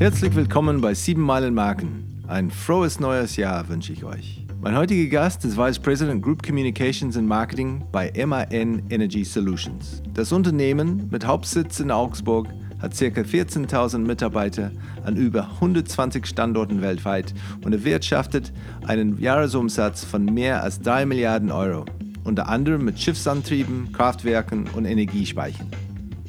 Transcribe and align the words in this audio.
Herzlich 0.00 0.34
willkommen 0.34 0.80
bei 0.80 0.94
7 0.94 1.20
Meilen 1.20 1.52
Marken. 1.52 2.24
Ein 2.26 2.50
frohes 2.50 3.00
neues 3.00 3.36
Jahr 3.36 3.68
wünsche 3.68 3.92
ich 3.92 4.02
euch. 4.02 4.46
Mein 4.62 4.74
heutiger 4.74 5.10
Gast 5.10 5.44
ist 5.44 5.58
Vice 5.58 5.78
President 5.78 6.22
Group 6.22 6.42
Communications 6.42 7.18
and 7.18 7.28
Marketing 7.28 7.84
bei 7.92 8.10
MAN 8.24 8.82
Energy 8.88 9.24
Solutions. 9.24 10.02
Das 10.14 10.32
Unternehmen 10.32 11.08
mit 11.10 11.26
Hauptsitz 11.26 11.80
in 11.80 11.90
Augsburg 11.90 12.48
hat 12.78 12.96
ca. 12.96 13.04
14.000 13.04 13.98
Mitarbeiter 13.98 14.70
an 15.04 15.16
über 15.16 15.50
120 15.56 16.26
Standorten 16.26 16.80
weltweit 16.80 17.34
und 17.62 17.74
erwirtschaftet 17.74 18.54
einen 18.86 19.20
Jahresumsatz 19.20 20.02
von 20.02 20.24
mehr 20.24 20.62
als 20.62 20.80
3 20.80 21.04
Milliarden 21.04 21.50
Euro, 21.50 21.84
unter 22.24 22.48
anderem 22.48 22.86
mit 22.86 22.98
Schiffsantrieben, 22.98 23.92
Kraftwerken 23.92 24.66
und 24.74 24.86
Energiespeichern. 24.86 25.68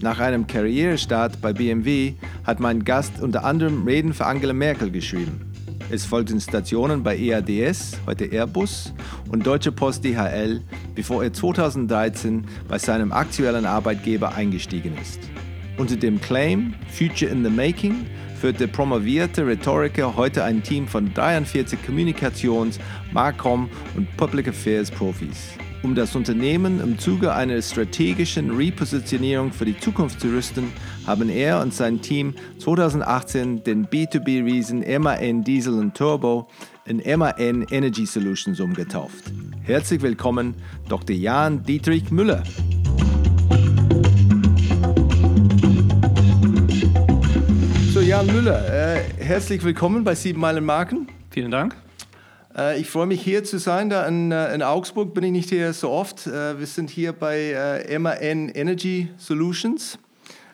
Nach 0.01 0.19
einem 0.19 0.47
Karrierestart 0.47 1.41
bei 1.41 1.53
BMW 1.53 2.13
hat 2.43 2.59
mein 2.59 2.83
Gast 2.83 3.21
unter 3.21 3.45
anderem 3.45 3.83
Reden 3.85 4.15
für 4.15 4.25
Angela 4.25 4.53
Merkel 4.53 4.89
geschrieben. 4.89 5.41
Es 5.91 6.05
folgten 6.05 6.41
Stationen 6.41 7.03
bei 7.03 7.15
EADS, 7.17 7.99
heute 8.07 8.25
Airbus, 8.25 8.93
und 9.29 9.45
Deutsche 9.45 9.71
Post 9.71 10.03
DHL, 10.03 10.63
bevor 10.95 11.23
er 11.23 11.33
2013 11.33 12.45
bei 12.67 12.79
seinem 12.79 13.11
aktuellen 13.11 13.65
Arbeitgeber 13.65 14.33
eingestiegen 14.33 14.97
ist. 14.99 15.19
Unter 15.77 15.97
dem 15.97 16.19
Claim 16.19 16.73
Future 16.89 17.29
in 17.29 17.43
the 17.43 17.51
Making 17.51 18.07
führt 18.39 18.59
der 18.59 18.67
promovierte 18.67 19.45
Rhetoriker 19.45 20.15
heute 20.15 20.43
ein 20.43 20.63
Team 20.63 20.87
von 20.87 21.13
43 21.13 21.77
Kommunikations-, 21.85 22.79
Markom- 23.13 23.69
und 23.95 24.07
Public 24.17 24.47
Affairs 24.47 24.89
Profis. 24.89 25.51
Um 25.83 25.95
das 25.95 26.15
Unternehmen 26.15 26.79
im 26.79 26.99
Zuge 26.99 27.33
einer 27.33 27.59
strategischen 27.59 28.51
Repositionierung 28.51 29.51
für 29.51 29.65
die 29.65 29.79
Zukunft 29.79 30.21
zu 30.21 30.27
rüsten, 30.27 30.71
haben 31.07 31.27
er 31.27 31.59
und 31.59 31.73
sein 31.73 31.99
Team 32.01 32.35
2018 32.59 33.63
den 33.63 33.87
B2B-Riesen 33.87 34.85
MAN 35.01 35.43
Diesel 35.43 35.91
Turbo 35.95 36.47
in 36.85 37.01
MAN 37.17 37.65
Energy 37.71 38.05
Solutions 38.05 38.59
umgetauft. 38.59 39.31
Herzlich 39.63 40.03
willkommen, 40.03 40.53
Dr. 40.87 41.15
Jan 41.15 41.63
Dietrich 41.63 42.11
Müller. 42.11 42.43
So, 47.91 48.01
Jan 48.01 48.27
Müller, 48.27 48.67
äh, 48.71 49.01
herzlich 49.17 49.63
willkommen 49.63 50.03
bei 50.03 50.13
Sieben 50.13 50.39
Meilen 50.39 50.63
Marken. 50.63 51.07
Vielen 51.31 51.49
Dank. 51.49 51.75
Äh, 52.57 52.79
ich 52.79 52.89
freue 52.89 53.07
mich 53.07 53.21
hier 53.21 53.43
zu 53.43 53.57
sein. 53.57 53.89
Da 53.89 54.05
in, 54.05 54.31
äh, 54.31 54.53
in, 54.53 54.63
Augsburg 54.63 55.13
bin 55.13 55.23
ich 55.23 55.31
nicht 55.31 55.49
hier 55.49 55.73
so 55.73 55.89
oft. 55.89 56.27
Äh, 56.27 56.59
wir 56.59 56.67
sind 56.67 56.89
hier 56.89 57.13
bei 57.13 57.85
MAN 57.99 58.49
Energy 58.49 59.09
Solutions. 59.17 59.97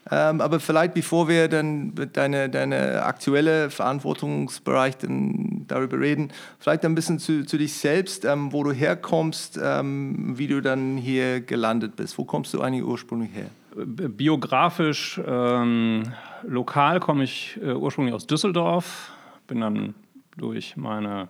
Ähm, 0.10 0.40
aber 0.40 0.62
vielleicht 0.62 0.94
bevor 0.94 1.28
wir 1.28 1.50
dann 1.50 1.94
deine, 2.14 2.50
deine 2.50 3.04
aktuelle 3.04 3.70
Verantwortungsbereich 3.70 4.98
dann 5.00 5.66
darüber 5.68 6.00
reden, 6.00 6.32
vielleicht 6.60 6.86
ein 6.86 6.96
bisschen 6.96 7.20
zu, 7.20 7.46
zu 7.46 7.58
dich 7.58 7.74
selbst, 7.74 8.24
ähm, 8.24 8.54
wo 8.54 8.64
du 8.64 8.72
herkommst, 8.72 9.60
ähm, 9.62 10.38
wie 10.38 10.48
du 10.48 10.62
dann 10.62 10.96
hier 10.96 11.42
gelandet 11.42 11.98
bist. 11.98 12.18
Wo 12.18 12.24
kommst 12.24 12.54
du 12.54 12.62
eigentlich 12.62 12.86
ursprünglich 12.86 13.32
her? 13.34 13.50
Biografisch, 13.76 15.20
ähm, 15.28 16.04
lokal 16.44 17.02
komme 17.02 17.26
ich 17.26 17.60
ursprünglich 17.62 18.16
aus 18.16 18.26
Düsseldorf, 18.26 19.12
bin 19.46 19.60
dann 19.60 19.94
durch 20.38 20.78
meine 20.78 21.28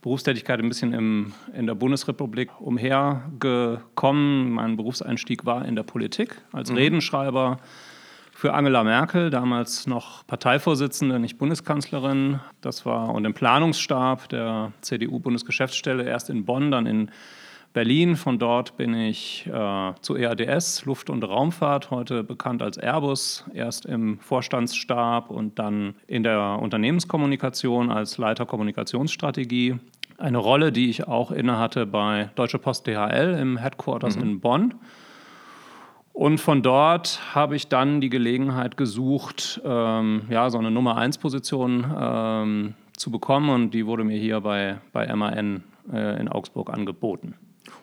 Berufstätigkeit 0.00 0.60
ein 0.60 0.68
bisschen 0.68 0.92
im, 0.92 1.32
in 1.54 1.66
der 1.66 1.74
Bundesrepublik 1.74 2.50
umhergekommen. 2.60 4.50
Mein 4.50 4.76
Berufseinstieg 4.76 5.44
war 5.44 5.64
in 5.64 5.74
der 5.76 5.82
Politik 5.82 6.40
als 6.52 6.70
mhm. 6.70 6.76
Redenschreiber 6.76 7.58
für 8.38 8.54
Angela 8.54 8.84
Merkel, 8.84 9.30
damals 9.30 9.88
noch 9.88 10.24
Parteivorsitzende, 10.28 11.18
nicht 11.18 11.38
Bundeskanzlerin. 11.38 12.38
Das 12.60 12.86
war 12.86 13.12
und 13.12 13.24
im 13.24 13.34
Planungsstab 13.34 14.28
der 14.28 14.70
CDU-Bundesgeschäftsstelle, 14.80 16.04
erst 16.04 16.30
in 16.30 16.44
Bonn, 16.44 16.70
dann 16.70 16.86
in 16.86 17.10
Berlin. 17.72 18.14
Von 18.14 18.38
dort 18.38 18.76
bin 18.76 18.94
ich 18.94 19.46
äh, 19.46 19.92
zu 20.00 20.16
EADS, 20.16 20.84
Luft- 20.84 21.10
und 21.10 21.24
Raumfahrt, 21.24 21.90
heute 21.90 22.22
bekannt 22.22 22.62
als 22.62 22.78
Airbus, 22.78 23.44
erst 23.54 23.86
im 23.86 24.20
Vorstandsstab 24.20 25.30
und 25.30 25.58
dann 25.58 25.96
in 26.06 26.22
der 26.22 26.58
Unternehmenskommunikation 26.62 27.90
als 27.90 28.18
Leiter 28.18 28.46
Kommunikationsstrategie. 28.46 29.80
Eine 30.18 30.38
Rolle, 30.38 30.72
die 30.72 30.90
ich 30.90 31.06
auch 31.06 31.30
innehatte 31.30 31.86
bei 31.86 32.30
Deutsche 32.34 32.58
Post 32.58 32.88
DHL 32.88 33.38
im 33.40 33.56
Headquarters 33.56 34.16
mhm. 34.16 34.22
in 34.22 34.40
Bonn. 34.40 34.74
Und 36.12 36.38
von 36.38 36.62
dort 36.62 37.20
habe 37.32 37.54
ich 37.54 37.68
dann 37.68 38.00
die 38.00 38.10
Gelegenheit 38.10 38.76
gesucht, 38.76 39.60
ähm, 39.64 40.22
ja, 40.28 40.50
so 40.50 40.58
eine 40.58 40.72
Nummer 40.72 40.96
1 40.96 41.18
Position 41.18 41.86
ähm, 41.96 42.74
zu 42.96 43.12
bekommen 43.12 43.50
und 43.50 43.70
die 43.70 43.86
wurde 43.86 44.02
mir 44.02 44.18
hier 44.18 44.40
bei, 44.40 44.78
bei 44.92 45.06
MAN 45.14 45.62
äh, 45.92 46.20
in 46.20 46.28
Augsburg 46.28 46.70
angeboten. 46.70 47.34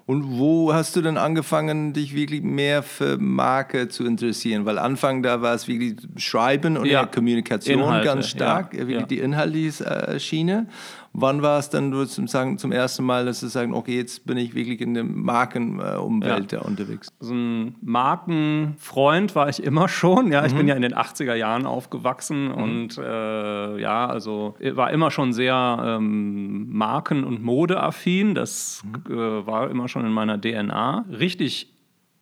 Und 0.06 0.38
wo 0.38 0.74
hast 0.74 0.96
du 0.96 1.02
dann 1.02 1.18
angefangen, 1.18 1.94
dich 1.94 2.14
wirklich 2.14 2.44
mehr 2.44 2.84
für 2.84 3.18
Marke 3.18 3.88
zu 3.88 4.06
interessieren? 4.06 4.66
Weil 4.66 4.78
Anfang 4.78 5.24
da 5.24 5.42
war 5.42 5.56
es 5.56 5.68
wirklich 5.68 5.96
Schreiben 6.18 6.78
und 6.78 6.86
ja. 6.86 7.06
Kommunikation 7.06 7.80
Inhalte, 7.80 8.06
ganz 8.06 8.28
stark, 8.28 8.74
ja. 8.74 8.80
wirklich 8.82 9.00
ja. 9.00 9.06
die 9.06 9.20
inhaltliche 9.20 9.86
äh, 9.86 10.20
Schiene. 10.20 10.68
Wann 11.18 11.42
war 11.42 11.60
es 11.60 11.70
dann 11.70 11.94
sozusagen 11.94 12.58
zum 12.58 12.74
ersten 12.74 13.06
Mal, 13.06 13.26
dass 13.26 13.40
du 13.40 13.48
sagen, 13.48 13.74
okay, 13.74 13.96
jetzt 13.96 14.26
bin 14.26 14.38
ich 14.38 14.54
wirklich 14.54 14.82
in 14.82 14.94
der 14.94 15.06
Markenumwelt 15.06 16.52
ja. 16.52 16.60
unterwegs? 16.60 17.08
So 17.22 17.34
ein 17.34 17.76
Markenfreund 17.82 19.34
war 19.34 19.48
ich 19.48 19.64
immer 19.64 19.88
schon. 19.88 20.34
Ja, 20.34 20.46
ich 20.46 20.54
mhm. 20.54 20.58
bin 20.58 20.68
ja 20.68 20.76
in 20.76 20.82
den 20.82 20.94
80er 20.94 21.36
Jahren 21.36 21.66
aufgewachsen 21.66 22.50
mhm. 22.50 22.54
und 22.54 22.98
äh, 22.98 23.80
ja, 23.80 24.08
also 24.08 24.56
war 24.74 24.92
immer 24.92 25.10
schon 25.10 25.32
sehr 25.32 25.82
ähm, 25.86 26.74
Marken- 26.74 27.24
und 27.24 27.42
Modeaffin. 27.42 28.36
Das 28.36 28.84
mhm. 28.84 29.14
äh, 29.14 29.48
war 29.48 29.70
immer 29.70 29.88
schon 29.88 30.06
in 30.06 30.12
meiner 30.12 30.40
DNA. 30.40 31.06
Richtig 31.10 31.72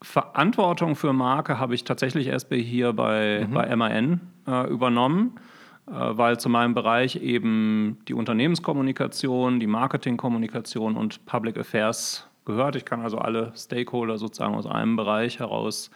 Verantwortung 0.04 0.96
für 0.96 1.14
Marke 1.14 1.58
habe 1.58 1.74
ich 1.74 1.84
tatsächlich 1.84 2.28
erst 2.28 2.54
hier 2.54 2.94
bei, 2.94 3.48
mhm. 3.50 3.54
bei 3.54 3.76
MAN 3.76 4.22
äh, 4.46 4.70
übernommen. 4.70 5.40
Äh, 5.88 5.92
weil 5.92 6.40
zu 6.40 6.50
meinem 6.50 6.74
Bereich 6.74 7.18
eben 7.18 7.98
die 8.08 8.14
Unternehmenskommunikation, 8.14 9.60
die 9.60 9.68
Marketingkommunikation 9.68 10.96
und 10.96 11.26
Public 11.26 11.58
Affairs 11.58 12.28
gehört. 12.46 12.76
Ich 12.76 12.86
kann 12.86 13.02
also 13.02 13.18
alle 13.18 13.52
Stakeholder 13.56 14.18
sozusagen 14.18 14.56
aus 14.56 14.66
einem 14.66 14.96
Bereich 14.96 15.40
heraus 15.40 15.92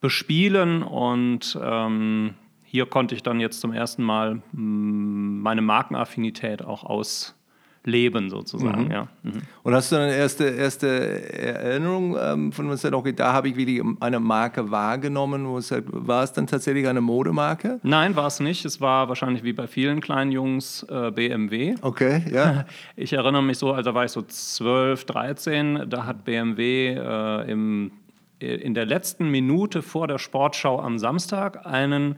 bespielen 0.00 0.82
und 0.82 1.56
ähm, 1.62 2.34
hier 2.64 2.86
konnte 2.86 3.14
ich 3.14 3.22
dann 3.22 3.38
jetzt 3.38 3.60
zum 3.60 3.72
ersten 3.72 4.02
Mal 4.02 4.42
meine 4.52 5.62
Markenaffinität 5.62 6.64
auch 6.64 6.82
aus 6.84 7.36
leben 7.84 8.30
sozusagen. 8.30 8.84
Mhm. 8.84 8.90
Ja. 8.90 9.08
Mhm. 9.22 9.42
Und 9.62 9.74
hast 9.74 9.90
du 9.90 9.96
eine 9.96 10.14
erste, 10.14 10.44
erste 10.44 10.86
Erinnerung 11.32 12.16
ähm, 12.20 12.52
von 12.52 12.70
uns, 12.70 12.84
okay, 12.84 13.12
da 13.12 13.32
habe 13.32 13.48
ich 13.48 13.56
wirklich 13.56 13.82
eine 14.00 14.20
Marke 14.20 14.70
wahrgenommen, 14.70 15.46
wo 15.48 15.58
es 15.58 15.70
halt, 15.70 15.84
war 15.88 16.22
es 16.22 16.32
dann 16.32 16.46
tatsächlich 16.46 16.86
eine 16.86 17.00
Modemarke? 17.00 17.80
Nein, 17.82 18.14
war 18.14 18.28
es 18.28 18.40
nicht. 18.40 18.64
Es 18.64 18.80
war 18.80 19.08
wahrscheinlich 19.08 19.42
wie 19.42 19.52
bei 19.52 19.66
vielen 19.66 20.00
kleinen 20.00 20.30
Jungs 20.30 20.84
äh, 20.88 21.10
BMW. 21.10 21.74
Okay, 21.82 22.22
ja. 22.32 22.66
Ich 22.96 23.12
erinnere 23.12 23.42
mich 23.42 23.58
so, 23.58 23.72
also 23.72 23.90
da 23.90 23.94
war 23.94 24.04
ich 24.04 24.12
so 24.12 24.22
12, 24.22 25.04
13, 25.06 25.84
da 25.88 26.06
hat 26.06 26.24
BMW 26.24 26.94
äh, 26.94 27.50
im, 27.50 27.90
in 28.38 28.74
der 28.74 28.86
letzten 28.86 29.30
Minute 29.30 29.82
vor 29.82 30.06
der 30.06 30.18
Sportschau 30.18 30.80
am 30.80 30.98
Samstag 30.98 31.66
einen 31.66 32.16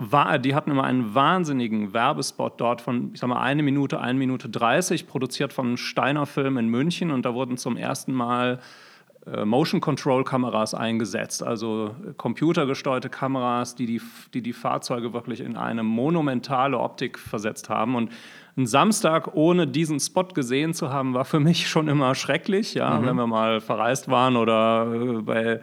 die 0.00 0.54
hatten 0.54 0.70
immer 0.70 0.84
einen 0.84 1.14
wahnsinnigen 1.14 1.92
Werbespot 1.92 2.58
dort 2.58 2.80
von, 2.80 3.10
ich 3.12 3.20
sag 3.20 3.28
mal, 3.28 3.40
eine 3.40 3.62
Minute, 3.62 4.00
eine 4.00 4.18
Minute 4.18 4.48
30, 4.48 5.06
produziert 5.06 5.52
von 5.52 5.76
Steiner 5.76 6.24
Film 6.24 6.56
in 6.56 6.68
München. 6.68 7.10
Und 7.10 7.26
da 7.26 7.34
wurden 7.34 7.58
zum 7.58 7.76
ersten 7.76 8.14
Mal 8.14 8.60
äh, 9.26 9.44
Motion 9.44 9.82
Control 9.82 10.24
Kameras 10.24 10.72
eingesetzt, 10.74 11.42
also 11.42 11.94
computergesteuerte 12.16 13.10
Kameras, 13.10 13.74
die 13.74 13.84
die, 13.84 14.00
die 14.32 14.42
die 14.42 14.54
Fahrzeuge 14.54 15.12
wirklich 15.12 15.40
in 15.40 15.56
eine 15.56 15.82
monumentale 15.82 16.78
Optik 16.78 17.18
versetzt 17.18 17.68
haben. 17.68 17.94
Und 17.94 18.10
ein 18.56 18.66
Samstag 18.66 19.34
ohne 19.34 19.66
diesen 19.66 20.00
Spot 20.00 20.24
gesehen 20.24 20.72
zu 20.72 20.90
haben, 20.90 21.12
war 21.12 21.26
für 21.26 21.40
mich 21.40 21.68
schon 21.68 21.88
immer 21.88 22.14
schrecklich, 22.14 22.72
ja, 22.74 22.98
mhm. 22.98 23.06
wenn 23.06 23.16
wir 23.16 23.26
mal 23.26 23.60
verreist 23.60 24.10
waren 24.10 24.36
oder 24.36 24.86
äh, 24.94 25.22
bei 25.22 25.60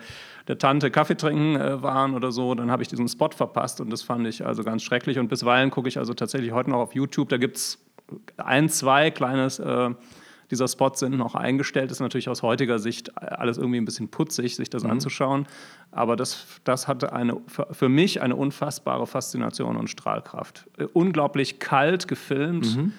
der 0.48 0.58
Tante 0.58 0.92
Kaffee 0.92 1.16
trinken 1.16 1.56
äh, 1.56 1.82
waren 1.82 2.14
oder 2.14 2.32
so, 2.32 2.56
dann 2.56 2.72
habe 2.72 2.82
ich 2.82 2.88
diesen 2.88 3.08
Spot 3.08 3.30
verpasst 3.30 3.82
und 3.82 3.90
das 3.90 4.02
fand 4.02 4.28
ich 4.28 4.46
also 4.46 4.64
ganz 4.64 4.84
schrecklich. 4.84 5.20
Und 5.20 5.28
bisweilen 5.28 5.72
gucke 5.72 5.90
ich 5.90 5.98
also 5.98 6.14
tatsächlich 6.14 6.52
heute 6.52 6.70
noch 6.70 6.80
auf 6.80 6.96
YouTube, 6.96 7.30
da 7.30 7.38
gibt 7.38 7.58
es 7.58 7.84
ein, 8.38 8.70
zwei 8.70 9.12
kleines 9.12 9.60
äh, 9.60 9.90
dieser 10.50 10.70
Spots 10.70 11.02
sind 11.02 11.18
noch 11.18 11.36
eingestellt. 11.36 11.92
Ist 11.92 12.00
natürlich 12.00 12.30
aus 12.30 12.42
heutiger 12.42 12.80
Sicht 12.80 13.18
alles 13.18 13.58
irgendwie 13.58 13.80
ein 13.80 13.86
bisschen 13.86 14.08
putzig, 14.08 14.56
sich 14.56 14.70
das 14.70 14.84
mhm. 14.84 14.92
anzuschauen. 14.92 15.46
Aber 15.92 16.16
das, 16.16 16.46
das 16.64 16.88
hatte 16.88 17.12
eine, 17.12 17.42
für 17.48 17.90
mich 17.90 18.22
eine 18.22 18.36
unfassbare 18.36 19.08
Faszination 19.08 19.76
und 19.76 19.90
Strahlkraft. 19.90 20.66
Äh, 20.78 20.86
unglaublich 20.94 21.60
kalt 21.60 22.08
gefilmt. 22.08 22.78
Mhm 22.78 22.94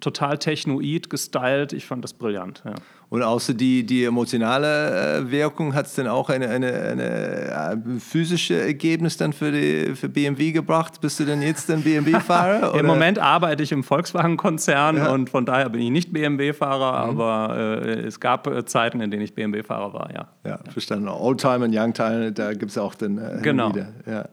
total 0.00 0.38
technoid 0.38 1.10
gestylt. 1.10 1.72
Ich 1.72 1.86
fand 1.86 2.04
das 2.04 2.12
brillant. 2.12 2.62
Ja. 2.64 2.74
Und 3.10 3.22
außer 3.22 3.54
die, 3.54 3.86
die 3.86 4.04
emotionale 4.04 5.20
äh, 5.20 5.30
Wirkung 5.30 5.74
hat 5.74 5.86
es 5.86 5.94
dann 5.94 6.08
auch 6.08 6.28
eine, 6.28 6.48
eine, 6.48 6.72
eine 6.72 7.96
äh, 7.96 8.00
physische 8.00 8.60
Ergebnis 8.60 9.16
dann 9.16 9.32
für, 9.32 9.50
die, 9.50 9.94
für 9.94 10.10
BMW 10.10 10.52
gebracht? 10.52 11.00
Bist 11.00 11.18
du 11.18 11.24
denn 11.24 11.40
jetzt 11.40 11.70
ein 11.70 11.82
BMW-Fahrer? 11.82 12.74
Im 12.78 12.84
Moment 12.84 13.18
arbeite 13.18 13.62
ich 13.62 13.72
im 13.72 13.82
Volkswagen-Konzern 13.82 14.98
ja. 14.98 15.10
und 15.10 15.30
von 15.30 15.46
daher 15.46 15.70
bin 15.70 15.80
ich 15.80 15.90
nicht 15.90 16.12
BMW-Fahrer, 16.12 17.06
mhm. 17.06 17.20
aber 17.20 17.56
äh, 17.56 18.00
es 18.00 18.20
gab 18.20 18.46
äh, 18.46 18.66
Zeiten, 18.66 19.00
in 19.00 19.10
denen 19.10 19.22
ich 19.22 19.34
BMW-Fahrer 19.34 19.94
war, 19.94 20.10
ja. 20.12 20.28
Ja, 20.44 20.58
verstanden. 20.70 21.08
Oldtimer 21.08 21.64
und 21.64 21.74
Youngtimer, 21.74 22.30
da 22.30 22.52
gibt 22.52 22.72
es 22.72 22.78
auch 22.78 22.94
dann 22.94 23.16
äh, 23.16 23.40
genau. 23.42 23.70
wieder. 23.70 23.88
Ja. 24.06 24.28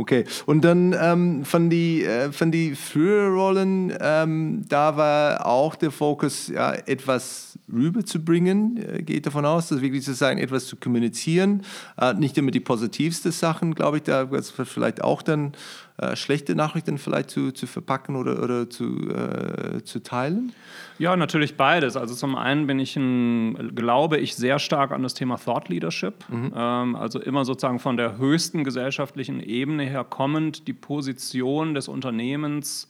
Okay, 0.00 0.24
und 0.46 0.64
dann 0.64 0.96
ähm, 0.98 1.44
von 1.44 1.68
die 1.68 2.04
äh, 2.04 2.32
von 2.32 2.50
die 2.50 2.74
früheren 2.74 3.34
Rollen, 3.34 3.92
ähm, 4.00 4.64
da 4.66 4.96
war 4.96 5.44
auch 5.44 5.74
der 5.74 5.90
Fokus, 5.90 6.48
ja, 6.48 6.72
etwas 6.72 7.58
rüberzubringen. 7.70 8.78
Äh, 8.78 9.02
geht 9.02 9.26
davon 9.26 9.44
aus, 9.44 9.68
dass 9.68 9.82
wirklich 9.82 10.02
zu 10.02 10.14
sagen, 10.14 10.38
etwas 10.38 10.68
zu 10.68 10.76
kommunizieren, 10.76 11.64
äh, 12.00 12.14
nicht 12.14 12.38
immer 12.38 12.50
die 12.50 12.60
positivsten 12.60 13.30
Sachen, 13.30 13.74
glaube 13.74 13.98
ich, 13.98 14.04
da 14.04 14.26
vielleicht 14.64 15.04
auch 15.04 15.20
dann 15.20 15.52
äh, 16.00 16.16
schlechte 16.16 16.54
Nachrichten 16.54 16.96
vielleicht 16.96 17.28
zu, 17.28 17.52
zu 17.52 17.66
verpacken 17.66 18.16
oder, 18.16 18.42
oder 18.42 18.70
zu, 18.70 19.10
äh, 19.10 19.82
zu 19.84 20.02
teilen? 20.02 20.52
Ja, 20.98 21.14
natürlich 21.14 21.56
beides. 21.56 21.94
Also 21.96 22.14
zum 22.14 22.36
einen 22.36 22.66
bin 22.66 22.78
ich 22.78 22.96
ein, 22.96 23.74
glaube 23.74 24.16
ich 24.16 24.34
sehr 24.34 24.58
stark 24.58 24.92
an 24.92 25.02
das 25.02 25.12
Thema 25.12 25.36
Thought 25.36 25.68
Leadership. 25.68 26.24
Mhm. 26.30 26.52
Ähm, 26.56 26.96
also 26.96 27.20
immer 27.20 27.44
sozusagen 27.44 27.80
von 27.80 27.98
der 27.98 28.16
höchsten 28.16 28.64
gesellschaftlichen 28.64 29.40
Ebene 29.40 29.84
her 29.84 30.04
kommend 30.04 30.68
die 30.68 30.72
Position 30.72 31.74
des 31.74 31.86
Unternehmens 31.88 32.88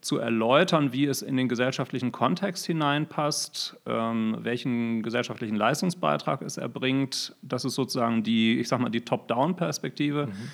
zu 0.00 0.18
erläutern, 0.18 0.92
wie 0.92 1.06
es 1.06 1.22
in 1.22 1.36
den 1.36 1.48
gesellschaftlichen 1.48 2.12
Kontext 2.12 2.66
hineinpasst, 2.66 3.76
ähm, 3.84 4.36
welchen 4.42 5.02
gesellschaftlichen 5.02 5.56
Leistungsbeitrag 5.56 6.42
es 6.42 6.56
erbringt. 6.56 7.34
Das 7.42 7.64
ist 7.64 7.74
sozusagen 7.74 8.22
die, 8.22 8.60
ich 8.60 8.68
sag 8.68 8.78
mal, 8.78 8.90
die 8.90 9.00
Top-Down-Perspektive. 9.00 10.26
Mhm. 10.26 10.50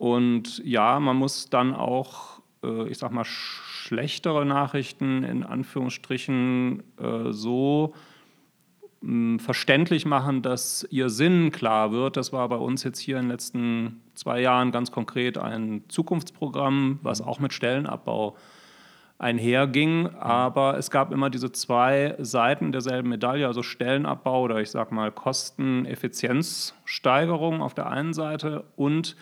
Und 0.00 0.64
ja, 0.64 0.98
man 0.98 1.18
muss 1.18 1.50
dann 1.50 1.74
auch, 1.74 2.40
äh, 2.64 2.88
ich 2.88 2.96
sag 2.96 3.12
mal, 3.12 3.26
schlechtere 3.26 4.46
Nachrichten 4.46 5.24
in 5.24 5.44
Anführungsstrichen 5.44 6.82
äh, 6.98 7.32
so 7.32 7.92
mh, 9.02 9.40
verständlich 9.40 10.06
machen, 10.06 10.40
dass 10.40 10.88
ihr 10.90 11.10
Sinn 11.10 11.52
klar 11.52 11.92
wird. 11.92 12.16
Das 12.16 12.32
war 12.32 12.48
bei 12.48 12.56
uns 12.56 12.82
jetzt 12.82 12.98
hier 12.98 13.18
in 13.18 13.24
den 13.24 13.30
letzten 13.30 14.00
zwei 14.14 14.40
Jahren 14.40 14.72
ganz 14.72 14.90
konkret 14.90 15.36
ein 15.36 15.84
Zukunftsprogramm, 15.88 16.98
was 17.02 17.20
auch 17.20 17.38
mit 17.38 17.52
Stellenabbau 17.52 18.38
einherging. 19.18 20.06
Aber 20.18 20.78
es 20.78 20.90
gab 20.90 21.12
immer 21.12 21.28
diese 21.28 21.52
zwei 21.52 22.16
Seiten 22.18 22.72
derselben 22.72 23.10
Medaille, 23.10 23.46
also 23.46 23.62
Stellenabbau 23.62 24.44
oder 24.44 24.62
ich 24.62 24.70
sag 24.70 24.92
mal 24.92 25.12
Kosteneffizienzsteigerung 25.12 27.60
auf 27.60 27.74
der 27.74 27.90
einen 27.90 28.14
Seite 28.14 28.64
und 28.76 29.14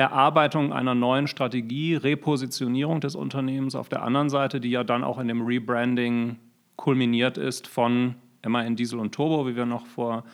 Erarbeitung 0.00 0.72
einer 0.72 0.94
neuen 0.94 1.26
Strategie, 1.26 1.94
Repositionierung 1.94 3.02
des 3.02 3.14
Unternehmens 3.14 3.74
auf 3.74 3.90
der 3.90 4.02
anderen 4.02 4.30
Seite, 4.30 4.58
die 4.58 4.70
ja 4.70 4.82
dann 4.82 5.04
auch 5.04 5.18
in 5.18 5.28
dem 5.28 5.42
Rebranding 5.42 6.36
kulminiert 6.76 7.36
ist 7.36 7.68
von 7.68 8.14
MAN 8.46 8.76
Diesel 8.76 8.98
und 8.98 9.14
Turbo, 9.14 9.46
wie 9.46 9.56
wir 9.56 9.66
noch 9.66 9.84
vor, 9.84 10.24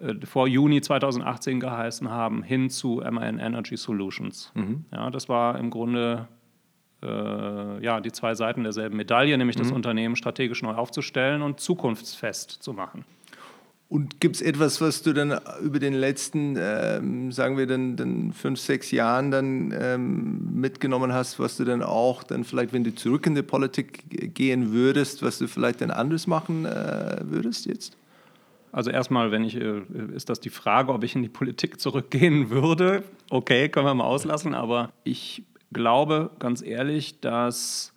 äh, 0.00 0.14
vor 0.26 0.48
Juni 0.48 0.80
2018 0.80 1.60
geheißen 1.60 2.10
haben, 2.10 2.42
hin 2.42 2.70
zu 2.70 3.00
MAN 3.08 3.38
Energy 3.38 3.76
Solutions. 3.76 4.50
Mhm. 4.56 4.84
Ja, 4.92 5.10
das 5.10 5.28
war 5.28 5.60
im 5.60 5.70
Grunde 5.70 6.26
äh, 7.00 7.84
ja, 7.84 8.00
die 8.00 8.10
zwei 8.10 8.34
Seiten 8.34 8.64
derselben 8.64 8.96
Medaille, 8.96 9.38
nämlich 9.38 9.56
mhm. 9.56 9.62
das 9.62 9.70
Unternehmen 9.70 10.16
strategisch 10.16 10.62
neu 10.64 10.74
aufzustellen 10.74 11.42
und 11.42 11.60
zukunftsfest 11.60 12.50
zu 12.50 12.72
machen. 12.72 13.04
Und 13.90 14.20
gibt 14.20 14.36
es 14.36 14.42
etwas, 14.42 14.82
was 14.82 15.02
du 15.02 15.14
dann 15.14 15.40
über 15.62 15.78
den 15.78 15.94
letzten, 15.94 16.56
ähm, 16.58 17.32
sagen 17.32 17.56
wir, 17.56 17.66
dann, 17.66 17.96
dann 17.96 18.32
fünf, 18.34 18.60
sechs 18.60 18.90
Jahren 18.90 19.30
dann 19.30 19.74
ähm, 19.74 20.60
mitgenommen 20.60 21.14
hast, 21.14 21.38
was 21.38 21.56
du 21.56 21.64
dann 21.64 21.82
auch 21.82 22.22
dann 22.22 22.44
vielleicht, 22.44 22.74
wenn 22.74 22.84
du 22.84 22.94
zurück 22.94 23.26
in 23.26 23.34
die 23.34 23.42
Politik 23.42 24.34
gehen 24.34 24.72
würdest, 24.72 25.22
was 25.22 25.38
du 25.38 25.48
vielleicht 25.48 25.80
dann 25.80 25.90
anders 25.90 26.26
machen 26.26 26.66
äh, 26.66 27.20
würdest 27.22 27.64
jetzt? 27.64 27.96
Also 28.72 28.90
erstmal, 28.90 29.30
wenn 29.30 29.44
ich, 29.44 29.56
äh, 29.56 29.80
ist 30.14 30.28
das 30.28 30.40
die 30.40 30.50
Frage, 30.50 30.92
ob 30.92 31.02
ich 31.02 31.16
in 31.16 31.22
die 31.22 31.30
Politik 31.30 31.80
zurückgehen 31.80 32.50
würde. 32.50 33.02
Okay, 33.30 33.70
können 33.70 33.86
wir 33.86 33.94
mal 33.94 34.04
auslassen, 34.04 34.54
aber 34.54 34.92
ich 35.04 35.44
glaube 35.72 36.30
ganz 36.38 36.60
ehrlich, 36.60 37.20
dass 37.20 37.94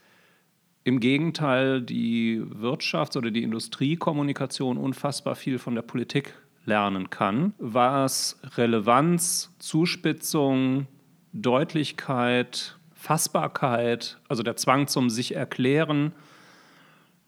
im 0.83 0.99
Gegenteil 0.99 1.81
die 1.81 2.41
Wirtschafts- 2.41 3.17
oder 3.17 3.31
die 3.31 3.43
Industriekommunikation 3.43 4.77
unfassbar 4.77 5.35
viel 5.35 5.59
von 5.59 5.75
der 5.75 5.83
Politik 5.83 6.33
lernen 6.65 7.09
kann, 7.09 7.53
was 7.59 8.39
Relevanz, 8.55 9.53
Zuspitzung, 9.59 10.87
Deutlichkeit, 11.33 12.77
Fassbarkeit, 12.93 14.19
also 14.27 14.43
der 14.43 14.57
Zwang 14.57 14.87
zum 14.87 15.09
sich 15.09 15.35
erklären, 15.35 16.13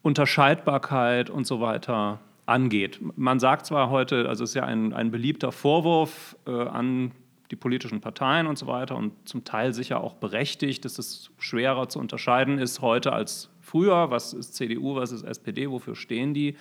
Unterscheidbarkeit 0.02 1.30
und 1.30 1.48
so 1.48 1.62
weiter 1.62 2.20
angeht. 2.46 3.00
Man 3.16 3.40
sagt 3.40 3.66
zwar 3.66 3.90
heute, 3.90 4.28
also 4.28 4.44
es 4.44 4.52
ist 4.52 4.56
ja 4.56 4.66
ein, 4.66 4.94
ein 4.94 5.12
beliebter 5.12 5.52
Vorwurf 5.52 6.36
äh, 6.46 6.52
an 6.52 7.12
die 7.54 7.58
politischen 7.58 8.02
Parteien 8.02 8.48
und 8.48 8.58
so 8.58 8.66
weiter 8.66 8.96
und 8.96 9.14
zum 9.30 9.44
Teil 9.44 9.76
sicher 9.76 10.02
auch 10.02 10.16
berechtigt, 10.16 10.86
dass 10.86 10.98
es 10.98 11.30
schwerer 11.38 11.88
zu 11.88 12.00
unterscheiden 12.00 12.58
ist 12.58 12.82
heute 12.82 13.14
als 13.14 13.52
früher. 13.62 14.10
Was 14.10 14.34
ist 14.34 14.56
CDU, 14.56 14.96
was 14.96 15.12
ist 15.12 15.22
SPD, 15.22 15.70
wofür 15.70 15.96
stehen 15.96 16.34
die? 16.34 16.58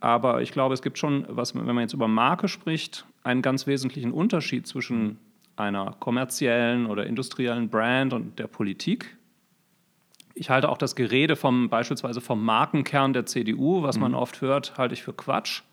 Aber 0.00 0.40
ich 0.40 0.52
glaube, 0.52 0.72
es 0.72 0.80
gibt 0.80 0.96
schon, 0.96 1.26
was, 1.28 1.54
wenn 1.54 1.66
man 1.66 1.80
jetzt 1.80 1.92
über 1.92 2.08
Marke 2.08 2.48
spricht, 2.48 3.04
einen 3.22 3.42
ganz 3.42 3.66
wesentlichen 3.66 4.12
Unterschied 4.12 4.66
zwischen 4.66 5.18
einer 5.56 5.94
kommerziellen 6.00 6.86
oder 6.86 7.04
industriellen 7.04 7.68
Brand 7.68 8.14
und 8.14 8.38
der 8.38 8.46
Politik. 8.46 9.18
Ich 10.32 10.48
halte 10.48 10.70
auch 10.70 10.78
das 10.78 10.96
Gerede 10.96 11.36
vom 11.36 11.68
beispielsweise 11.68 12.22
vom 12.22 12.42
Markenkern 12.42 13.12
der 13.12 13.26
CDU, 13.26 13.82
was 13.82 13.98
man 13.98 14.12
mhm. 14.12 14.18
oft 14.18 14.40
hört, 14.40 14.78
halte 14.78 14.94
ich 14.94 15.02
für 15.02 15.12
Quatsch 15.12 15.64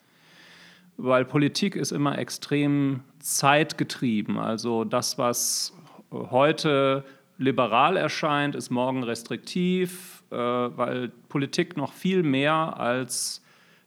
weil 0.98 1.26
Politik 1.26 1.76
ist 1.76 1.92
immer 1.92 2.18
extrem 2.18 3.02
zeitgetrieben. 3.20 4.38
Also 4.38 4.84
das, 4.84 5.18
was 5.18 5.74
heute 6.12 7.06
liberal 7.38 7.98
erscheint, 7.98 8.56
ist 8.56 8.72
morgen 8.72 9.04
restriktiv, 9.04 10.24
äh, 10.32 10.36
weil 10.36 11.10
Politik 11.30 11.78
noch 11.78 11.94
viel 11.94 12.24
mehr 12.24 12.80
als 12.80 13.44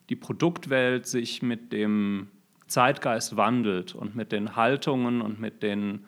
die 0.09 0.17
Produktwelt 0.17 1.07
sich 1.07 1.43
mit 1.43 1.73
dem 1.73 2.29
Zeitgeist 2.69 3.37
wandelt 3.37 3.95
und 3.95 4.15
mit 4.15 4.31
den 4.31 4.55
Haltungen 4.55 5.21
und 5.21 5.41
mit 5.41 5.63
den, 5.63 6.05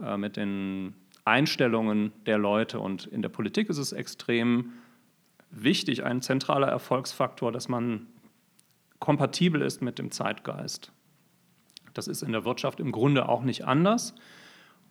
äh, 0.00 0.16
mit 0.16 0.36
den 0.36 0.94
Einstellungen 1.24 2.12
der 2.26 2.38
Leute. 2.38 2.78
Und 2.78 3.06
in 3.06 3.22
der 3.22 3.28
Politik 3.28 3.68
ist 3.68 3.78
es 3.78 3.92
extrem 3.92 4.72
wichtig, 5.50 6.04
ein 6.04 6.22
zentraler 6.22 6.68
Erfolgsfaktor, 6.68 7.50
dass 7.50 7.68
man 7.68 8.06
kompatibel 8.98 9.62
ist 9.62 9.82
mit 9.82 9.98
dem 9.98 10.10
Zeitgeist. 10.10 10.92
Das 11.94 12.08
ist 12.08 12.22
in 12.22 12.32
der 12.32 12.44
Wirtschaft 12.44 12.80
im 12.80 12.92
Grunde 12.92 13.28
auch 13.28 13.42
nicht 13.42 13.64
anders. 13.64 14.14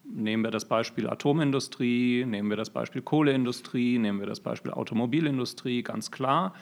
Nehmen 0.03 0.43
wir 0.43 0.51
das 0.51 0.67
Beispiel 0.67 1.09
Atomindustrie, 1.09 2.25
nehmen 2.25 2.49
wir 2.49 2.57
das 2.57 2.69
Beispiel 2.69 3.01
Kohleindustrie, 3.01 3.97
nehmen 3.97 4.19
wir 4.19 4.27
das 4.27 4.39
Beispiel 4.39 4.71
Automobilindustrie, 4.71 5.83
ganz 5.83 6.11
klar. 6.11 6.53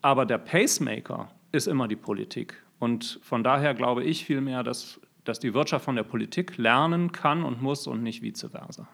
Aber 0.00 0.26
der 0.26 0.38
Pacemaker 0.38 1.30
ist 1.50 1.66
immer 1.66 1.88
die 1.88 1.96
Politik. 1.96 2.62
Und 2.78 3.18
von 3.22 3.42
daher 3.42 3.74
glaube 3.74 4.04
ich 4.04 4.24
vielmehr, 4.24 4.62
dass, 4.62 5.00
dass 5.24 5.40
die 5.40 5.54
Wirtschaft 5.54 5.84
von 5.84 5.96
der 5.96 6.04
Politik 6.04 6.56
lernen 6.56 7.10
kann 7.10 7.42
und 7.42 7.60
muss 7.60 7.86
und 7.86 8.02
nicht 8.02 8.22
vice 8.22 8.46
versa. 8.50 8.88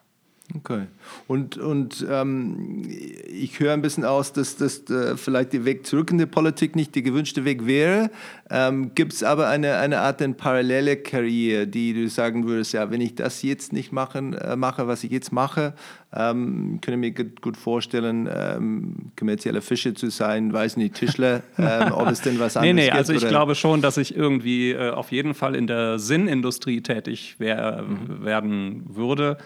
Okay. 0.53 0.83
Und, 1.27 1.57
und 1.57 2.07
ähm, 2.09 2.83
ich 2.87 3.59
höre 3.61 3.73
ein 3.73 3.81
bisschen 3.81 4.05
aus, 4.05 4.33
dass 4.35 4.57
das 4.57 4.89
äh, 4.91 5.17
vielleicht 5.17 5.55
der 5.55 5.65
Weg 5.65 5.87
zurück 5.87 6.11
in 6.11 6.19
die 6.19 6.27
Politik 6.27 6.77
nicht 6.77 6.95
der 6.95 7.03
gewünschte 7.03 7.47
Weg 7.47 7.67
wäre. 7.67 8.11
Ähm, 8.51 8.95
Gibt 8.95 9.15
es 9.15 9.23
aber 9.23 9.49
eine, 9.49 9.77
eine 9.77 10.01
Art 10.01 10.21
eine 10.21 10.35
parallele 10.35 10.99
Karriere, 10.99 11.67
die 11.67 11.95
du 11.95 12.09
sagen 12.09 12.47
würdest, 12.47 12.75
ja, 12.75 12.91
wenn 12.91 13.01
ich 13.01 13.15
das 13.15 13.43
jetzt 13.43 13.73
nicht 13.73 13.91
machen, 13.91 14.35
äh, 14.35 14.55
mache, 14.55 14.87
was 14.87 15.03
ich 15.03 15.11
jetzt 15.11 15.33
mache, 15.33 15.73
ähm, 16.15 16.79
könnte 16.83 16.99
mir 16.99 17.13
gut, 17.13 17.41
gut 17.41 17.57
vorstellen, 17.57 18.29
ähm, 18.31 19.13
kommerzieller 19.19 19.63
Fischer 19.63 19.95
zu 19.95 20.11
sein, 20.11 20.53
weiß 20.53 20.77
nicht, 20.77 20.95
Tischler, 20.95 21.43
ähm, 21.59 21.91
ob 21.93 22.09
es 22.09 22.21
denn 22.21 22.39
was 22.39 22.57
anderes 22.59 22.75
nee, 22.75 22.83
nee, 22.83 22.85
gibt. 22.85 22.97
also 22.97 23.15
ich 23.15 23.23
oder? 23.23 23.31
glaube 23.31 23.55
schon, 23.55 23.81
dass 23.81 23.97
ich 23.97 24.15
irgendwie 24.15 24.73
äh, 24.73 24.91
auf 24.91 25.11
jeden 25.11 25.33
Fall 25.33 25.55
in 25.55 25.67
der 25.67 25.99
Sinnindustrie 25.99 26.83
tätig 26.83 27.37
wär, 27.39 27.83
mhm. 27.83 28.25
werden 28.25 28.83
würde. 28.87 29.39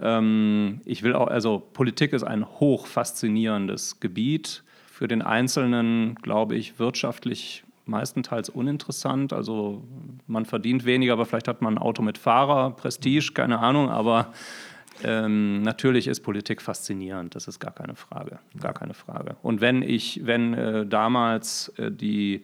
Ähm, 0.00 0.80
ich 0.84 1.02
will 1.02 1.14
auch, 1.14 1.28
also 1.28 1.62
Politik 1.72 2.12
ist 2.12 2.24
ein 2.24 2.44
hoch 2.44 2.86
faszinierendes 2.86 4.00
Gebiet. 4.00 4.62
Für 4.86 5.08
den 5.08 5.22
Einzelnen, 5.22 6.14
glaube 6.16 6.54
ich, 6.54 6.78
wirtschaftlich 6.78 7.64
meistenteils 7.86 8.48
uninteressant. 8.48 9.32
Also 9.32 9.82
man 10.26 10.44
verdient 10.44 10.84
weniger, 10.84 11.14
aber 11.14 11.26
vielleicht 11.26 11.48
hat 11.48 11.62
man 11.62 11.74
ein 11.74 11.78
Auto 11.78 12.02
mit 12.02 12.18
Fahrer, 12.18 12.70
Prestige, 12.70 13.32
keine 13.34 13.58
Ahnung, 13.58 13.90
aber 13.90 14.32
Ähm, 15.04 15.62
natürlich 15.62 16.06
ist 16.06 16.20
Politik 16.20 16.62
faszinierend, 16.62 17.34
das 17.34 17.48
ist 17.48 17.58
gar 17.58 17.72
keine 17.72 17.96
Frage, 17.96 18.38
gar 18.60 18.74
keine 18.74 18.94
Frage. 18.94 19.36
Und 19.42 19.60
wenn 19.60 19.82
ich, 19.82 20.20
wenn 20.24 20.54
äh, 20.54 20.86
damals 20.86 21.70
äh, 21.78 21.90
die 21.90 22.42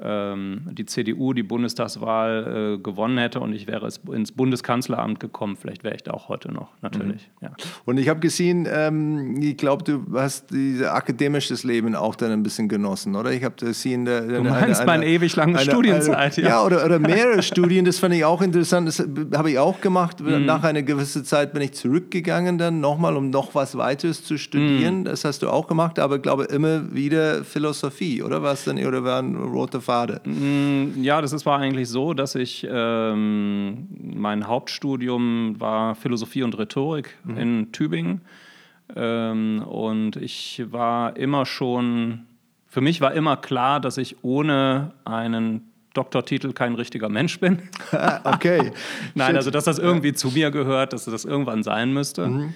die 0.00 0.86
CDU 0.86 1.32
die 1.32 1.42
Bundestagswahl 1.42 2.76
äh, 2.76 2.82
gewonnen 2.82 3.18
hätte 3.18 3.40
und 3.40 3.52
ich 3.52 3.66
wäre 3.66 3.88
ins 4.12 4.32
Bundeskanzleramt 4.32 5.18
gekommen, 5.18 5.56
vielleicht 5.56 5.82
wäre 5.82 5.96
ich 5.96 6.02
da 6.02 6.12
auch 6.12 6.28
heute 6.28 6.52
noch, 6.52 6.68
natürlich. 6.82 7.28
Mhm. 7.40 7.46
Ja. 7.46 7.52
Und 7.84 7.98
ich 7.98 8.08
habe 8.08 8.20
gesehen, 8.20 8.68
ähm, 8.70 9.40
ich 9.42 9.56
glaube, 9.56 9.82
du 9.82 10.04
hast 10.14 10.50
dieses 10.50 10.86
akademisches 10.86 11.64
Leben 11.64 11.96
auch 11.96 12.14
dann 12.14 12.30
ein 12.30 12.42
bisschen 12.42 12.68
genossen, 12.68 13.16
oder? 13.16 13.32
Ich 13.32 13.42
habe 13.42 13.56
gesehen, 13.56 14.04
der, 14.04 14.20
du 14.22 14.42
meinst 14.42 14.80
eine, 14.80 14.86
meine 14.86 15.06
ewig 15.06 15.34
lange 15.34 15.58
Studienzeit, 15.58 16.36
ja. 16.36 16.48
Ja, 16.48 16.64
oder, 16.64 16.84
oder 16.84 16.98
mehrere 16.98 17.42
Studien, 17.42 17.84
das 17.84 17.98
fand 17.98 18.14
ich 18.14 18.24
auch 18.24 18.40
interessant, 18.40 18.86
das 18.88 19.00
habe 19.34 19.50
ich 19.50 19.58
auch 19.58 19.80
gemacht. 19.80 20.20
Mhm. 20.20 20.44
Nach 20.44 20.62
einer 20.62 20.82
gewissen 20.82 21.24
Zeit 21.24 21.52
bin 21.52 21.62
ich 21.62 21.72
zurückgegangen 21.72 22.58
dann 22.58 22.80
nochmal, 22.80 23.16
um 23.16 23.30
noch 23.30 23.54
was 23.54 23.76
weiteres 23.76 24.24
zu 24.24 24.38
studieren. 24.38 25.00
Mhm. 25.00 25.04
Das 25.04 25.24
hast 25.24 25.42
du 25.42 25.48
auch 25.48 25.66
gemacht, 25.66 25.98
aber 25.98 26.16
ich 26.16 26.22
glaube 26.22 26.44
immer 26.44 26.94
wieder 26.94 27.42
Philosophie, 27.44 28.22
oder 28.22 28.42
was 28.42 28.64
denn, 28.64 28.84
oder 28.86 29.02
war 29.02 29.20
ein 29.20 29.34
roter 29.34 29.80
Pfade? 29.88 30.20
Mm, 30.28 31.02
ja, 31.02 31.22
das 31.22 31.32
ist, 31.32 31.46
war 31.46 31.58
eigentlich 31.58 31.88
so, 31.88 32.12
dass 32.12 32.34
ich 32.34 32.66
ähm, 32.70 33.86
mein 33.98 34.46
Hauptstudium 34.46 35.58
war 35.58 35.94
Philosophie 35.94 36.42
und 36.42 36.58
Rhetorik 36.58 37.16
mhm. 37.24 37.38
in 37.38 37.72
Tübingen. 37.72 38.20
Ähm, 38.94 39.62
und 39.62 40.16
ich 40.16 40.62
war 40.70 41.16
immer 41.16 41.46
schon, 41.46 42.26
für 42.66 42.82
mich 42.82 43.00
war 43.00 43.14
immer 43.14 43.38
klar, 43.38 43.80
dass 43.80 43.96
ich 43.96 44.22
ohne 44.22 44.92
einen 45.06 45.72
Doktortitel 45.94 46.52
kein 46.52 46.74
richtiger 46.74 47.08
Mensch 47.08 47.40
bin. 47.40 47.62
okay. 48.24 48.72
Nein, 49.14 49.36
also 49.36 49.50
dass 49.50 49.64
das 49.64 49.78
irgendwie 49.78 50.12
zu 50.12 50.28
mir 50.32 50.50
gehört, 50.50 50.92
dass 50.92 51.06
das 51.06 51.24
irgendwann 51.24 51.62
sein 51.62 51.94
müsste. 51.94 52.28
Mhm. 52.28 52.52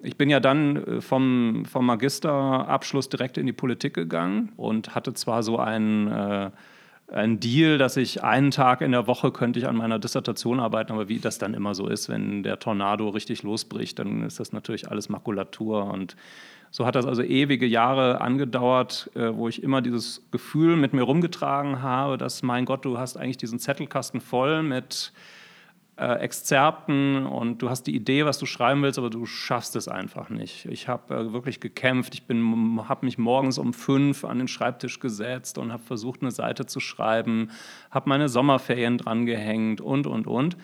Ich 0.00 0.18
bin 0.18 0.28
ja 0.28 0.38
dann 0.38 0.76
äh, 0.76 1.00
vom, 1.00 1.64
vom 1.64 1.86
Magisterabschluss 1.86 3.08
direkt 3.08 3.38
in 3.38 3.46
die 3.46 3.54
Politik 3.54 3.94
gegangen 3.94 4.52
und 4.58 4.94
hatte 4.94 5.14
zwar 5.14 5.42
so 5.42 5.58
einen 5.58 6.08
äh, 6.08 6.50
ein 7.08 7.38
Deal, 7.38 7.78
dass 7.78 7.96
ich 7.96 8.24
einen 8.24 8.50
Tag 8.50 8.80
in 8.80 8.92
der 8.92 9.06
Woche 9.06 9.30
könnte 9.30 9.58
ich 9.58 9.68
an 9.68 9.76
meiner 9.76 9.98
Dissertation 9.98 10.58
arbeiten, 10.58 10.92
aber 10.92 11.08
wie 11.08 11.18
das 11.18 11.38
dann 11.38 11.54
immer 11.54 11.74
so 11.74 11.86
ist, 11.88 12.08
wenn 12.08 12.42
der 12.42 12.58
Tornado 12.58 13.08
richtig 13.08 13.42
losbricht, 13.42 13.98
dann 13.98 14.22
ist 14.22 14.40
das 14.40 14.52
natürlich 14.52 14.90
alles 14.90 15.08
Makulatur. 15.08 15.84
Und 15.84 16.16
so 16.70 16.86
hat 16.86 16.94
das 16.94 17.06
also 17.06 17.22
ewige 17.22 17.66
Jahre 17.66 18.20
angedauert, 18.20 19.10
äh, 19.14 19.34
wo 19.34 19.48
ich 19.48 19.62
immer 19.62 19.82
dieses 19.82 20.22
Gefühl 20.30 20.76
mit 20.76 20.92
mir 20.92 21.02
rumgetragen 21.02 21.82
habe, 21.82 22.18
dass 22.18 22.42
mein 22.42 22.64
Gott, 22.64 22.84
du 22.84 22.98
hast 22.98 23.16
eigentlich 23.16 23.36
diesen 23.36 23.58
Zettelkasten 23.58 24.20
voll 24.20 24.62
mit 24.62 25.12
äh, 25.96 26.18
Exzerpten 26.20 27.24
und 27.24 27.62
du 27.62 27.70
hast 27.70 27.84
die 27.84 27.94
Idee, 27.94 28.24
was 28.24 28.38
du 28.38 28.46
schreiben 28.46 28.82
willst, 28.82 28.98
aber 28.98 29.10
du 29.10 29.26
schaffst 29.26 29.76
es 29.76 29.86
einfach 29.86 30.28
nicht. 30.28 30.66
Ich 30.66 30.88
habe 30.88 31.14
äh, 31.14 31.32
wirklich 31.32 31.60
gekämpft. 31.60 32.14
Ich 32.14 32.22
habe 32.28 33.06
mich 33.06 33.18
morgens 33.18 33.58
um 33.58 33.72
fünf 33.72 34.24
an 34.24 34.38
den 34.38 34.48
Schreibtisch 34.48 34.98
gesetzt 34.98 35.56
und 35.56 35.72
habe 35.72 35.82
versucht, 35.82 36.22
eine 36.22 36.32
Seite 36.32 36.66
zu 36.66 36.80
schreiben, 36.80 37.50
habe 37.90 38.08
meine 38.08 38.28
Sommerferien 38.28 38.98
dran 38.98 39.24
gehängt 39.24 39.80
und, 39.80 40.06
und, 40.06 40.26
und. 40.26 40.56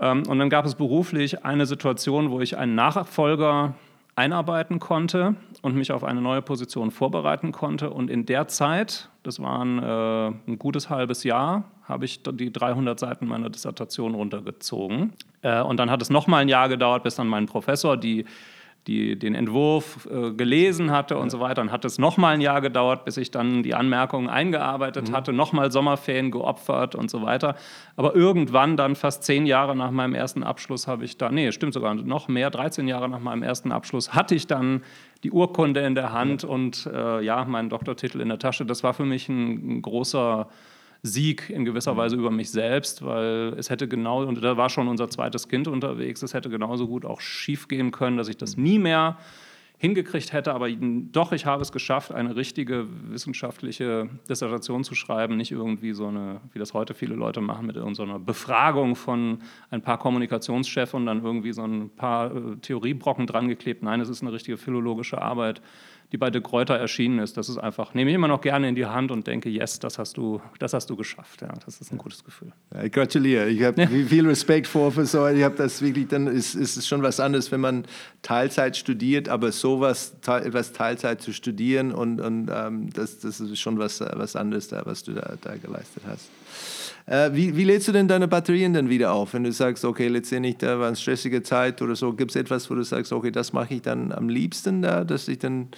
Ähm, 0.00 0.22
und 0.26 0.38
dann 0.38 0.50
gab 0.50 0.64
es 0.64 0.74
beruflich 0.74 1.44
eine 1.44 1.66
Situation, 1.66 2.30
wo 2.30 2.40
ich 2.40 2.56
einen 2.56 2.74
Nachfolger 2.74 3.74
einarbeiten 4.16 4.80
konnte 4.80 5.36
und 5.60 5.76
mich 5.76 5.92
auf 5.92 6.02
eine 6.02 6.22
neue 6.22 6.42
Position 6.42 6.90
vorbereiten 6.90 7.52
konnte. 7.52 7.90
Und 7.90 8.10
in 8.10 8.24
der 8.24 8.48
Zeit, 8.48 9.10
das 9.22 9.40
waren 9.40 9.78
äh, 9.78 10.50
ein 10.50 10.58
gutes 10.58 10.88
halbes 10.88 11.22
Jahr, 11.22 11.64
habe 11.84 12.06
ich 12.06 12.22
die 12.22 12.50
300 12.50 12.98
Seiten 12.98 13.26
meiner 13.26 13.50
Dissertation 13.50 14.14
runtergezogen. 14.14 15.12
Äh, 15.42 15.60
und 15.60 15.76
dann 15.76 15.90
hat 15.90 16.00
es 16.00 16.08
noch 16.08 16.26
mal 16.26 16.38
ein 16.38 16.48
Jahr 16.48 16.70
gedauert, 16.70 17.02
bis 17.02 17.16
dann 17.16 17.28
mein 17.28 17.46
Professor 17.46 17.96
die 17.98 18.24
die 18.86 19.18
den 19.18 19.34
Entwurf 19.34 20.08
äh, 20.10 20.32
gelesen 20.32 20.90
hatte 20.90 21.16
und 21.18 21.30
so 21.30 21.40
weiter. 21.40 21.56
Dann 21.56 21.72
hat 21.72 21.84
es 21.84 21.98
nochmal 21.98 22.34
ein 22.34 22.40
Jahr 22.40 22.60
gedauert, 22.60 23.04
bis 23.04 23.16
ich 23.16 23.30
dann 23.30 23.62
die 23.62 23.74
Anmerkungen 23.74 24.28
eingearbeitet 24.28 25.10
mhm. 25.10 25.16
hatte, 25.16 25.32
nochmal 25.32 25.72
Sommerferien 25.72 26.30
geopfert 26.30 26.94
und 26.94 27.10
so 27.10 27.22
weiter. 27.22 27.56
Aber 27.96 28.14
irgendwann, 28.14 28.76
dann 28.76 28.94
fast 28.94 29.24
zehn 29.24 29.46
Jahre 29.46 29.74
nach 29.74 29.90
meinem 29.90 30.14
ersten 30.14 30.42
Abschluss, 30.42 30.86
habe 30.86 31.04
ich 31.04 31.18
da, 31.18 31.30
nee, 31.30 31.50
stimmt 31.52 31.74
sogar 31.74 31.94
noch 31.94 32.28
mehr, 32.28 32.50
13 32.50 32.86
Jahre 32.86 33.08
nach 33.08 33.20
meinem 33.20 33.42
ersten 33.42 33.72
Abschluss, 33.72 34.14
hatte 34.14 34.34
ich 34.34 34.46
dann 34.46 34.82
die 35.24 35.32
Urkunde 35.32 35.80
in 35.80 35.94
der 35.94 36.12
Hand 36.12 36.44
ja. 36.44 36.48
und 36.48 36.86
äh, 36.92 37.20
ja, 37.22 37.44
meinen 37.44 37.68
Doktortitel 37.68 38.20
in 38.20 38.28
der 38.28 38.38
Tasche. 38.38 38.64
Das 38.64 38.84
war 38.84 38.94
für 38.94 39.04
mich 39.04 39.28
ein, 39.28 39.78
ein 39.78 39.82
großer 39.82 40.48
Sieg 41.02 41.50
in 41.50 41.64
gewisser 41.64 41.94
mhm. 41.94 41.98
Weise 41.98 42.16
über 42.16 42.30
mich 42.30 42.50
selbst, 42.50 43.04
weil 43.04 43.54
es 43.58 43.70
hätte 43.70 43.88
genau, 43.88 44.24
und 44.24 44.42
da 44.42 44.56
war 44.56 44.70
schon 44.70 44.88
unser 44.88 45.08
zweites 45.08 45.48
Kind 45.48 45.68
unterwegs, 45.68 46.22
es 46.22 46.34
hätte 46.34 46.50
genauso 46.50 46.86
gut 46.86 47.04
auch 47.04 47.20
schief 47.20 47.68
gehen 47.68 47.90
können, 47.90 48.16
dass 48.16 48.28
ich 48.28 48.36
das 48.36 48.56
mhm. 48.56 48.62
nie 48.62 48.78
mehr 48.78 49.18
hingekriegt 49.78 50.32
hätte, 50.32 50.54
aber 50.54 50.70
doch, 50.70 51.32
ich 51.32 51.44
habe 51.44 51.60
es 51.60 51.70
geschafft, 51.70 52.10
eine 52.10 52.34
richtige 52.34 52.86
wissenschaftliche 53.10 54.08
Dissertation 54.28 54.84
zu 54.84 54.94
schreiben, 54.94 55.36
nicht 55.36 55.52
irgendwie 55.52 55.92
so 55.92 56.06
eine, 56.06 56.40
wie 56.52 56.58
das 56.58 56.72
heute 56.72 56.94
viele 56.94 57.14
Leute 57.14 57.42
machen, 57.42 57.66
mit 57.66 57.76
so 57.94 58.02
einer 58.02 58.18
Befragung 58.18 58.96
von 58.96 59.40
ein 59.70 59.82
paar 59.82 59.98
Kommunikationschefs 59.98 60.94
und 60.94 61.04
dann 61.04 61.22
irgendwie 61.22 61.52
so 61.52 61.62
ein 61.62 61.90
paar 61.90 62.34
äh, 62.34 62.56
Theoriebrocken 62.56 63.26
dran 63.26 63.48
geklebt. 63.48 63.82
Nein, 63.82 64.00
es 64.00 64.08
ist 64.08 64.22
eine 64.22 64.32
richtige 64.32 64.56
philologische 64.56 65.20
Arbeit, 65.20 65.60
die 66.12 66.18
bei 66.18 66.30
De 66.30 66.40
Kräuter 66.40 66.76
erschienen 66.76 67.18
ist. 67.18 67.36
Das 67.36 67.48
ist 67.48 67.58
einfach, 67.58 67.94
nehme 67.94 68.10
ich 68.10 68.14
immer 68.14 68.28
noch 68.28 68.40
gerne 68.40 68.68
in 68.68 68.74
die 68.74 68.86
Hand 68.86 69.10
und 69.10 69.26
denke, 69.26 69.48
yes, 69.48 69.78
das 69.78 69.98
hast 69.98 70.16
du, 70.16 70.40
das 70.58 70.72
hast 70.72 70.88
du 70.88 70.96
geschafft. 70.96 71.42
Ja, 71.42 71.52
das 71.64 71.80
ist 71.80 71.92
ein 71.92 71.98
gutes 71.98 72.24
Gefühl. 72.24 72.52
Ja, 72.74 72.84
ich 72.84 72.92
gratuliere. 72.92 73.48
Ich 73.48 73.62
habe 73.62 73.82
ja. 73.82 73.88
viel 73.88 74.26
Respekt 74.26 74.66
vor 74.66 74.92
für 74.92 75.06
so. 75.06 75.26
Ich 75.28 75.42
habe 75.42 75.56
das 75.56 75.82
wirklich, 75.82 76.08
dann 76.08 76.26
ist, 76.26 76.54
ist 76.54 76.76
es 76.76 76.86
schon 76.86 77.02
was 77.02 77.20
anderes, 77.20 77.50
wenn 77.50 77.60
man 77.60 77.84
Teilzeit 78.22 78.76
studiert, 78.76 79.28
aber 79.28 79.52
sowas, 79.52 80.16
etwas 80.26 80.72
Teilzeit 80.72 81.20
zu 81.20 81.32
studieren 81.32 81.92
und, 81.92 82.20
und 82.20 82.50
ähm, 82.52 82.90
das, 82.90 83.18
das 83.18 83.40
ist 83.40 83.58
schon 83.58 83.78
was, 83.78 84.00
was 84.00 84.36
anderes 84.36 84.68
da, 84.68 84.82
was 84.84 85.02
du 85.02 85.12
da, 85.12 85.34
da 85.40 85.56
geleistet 85.56 86.02
hast. 86.06 86.30
Äh, 87.06 87.30
wie, 87.32 87.56
wie 87.56 87.64
lädst 87.64 87.86
du 87.86 87.92
denn 87.92 88.08
deine 88.08 88.26
Batterien 88.26 88.72
dann 88.72 88.88
wieder 88.88 89.12
auf, 89.12 89.34
wenn 89.34 89.44
du 89.44 89.52
sagst, 89.52 89.84
okay, 89.84 90.08
letztendlich 90.08 90.58
da 90.58 90.78
war 90.80 90.88
eine 90.88 90.96
stressige 90.96 91.42
Zeit 91.42 91.80
oder 91.80 91.94
so, 91.94 92.12
gibt 92.12 92.32
es 92.32 92.36
etwas, 92.36 92.68
wo 92.68 92.74
du 92.74 92.82
sagst, 92.82 93.12
okay, 93.12 93.30
das 93.30 93.52
mache 93.52 93.74
ich 93.74 93.82
dann 93.82 94.12
am 94.12 94.28
liebsten 94.28 94.82
da, 94.82 95.04
dass 95.04 95.28
ich 95.28 95.38
dann, 95.38 95.68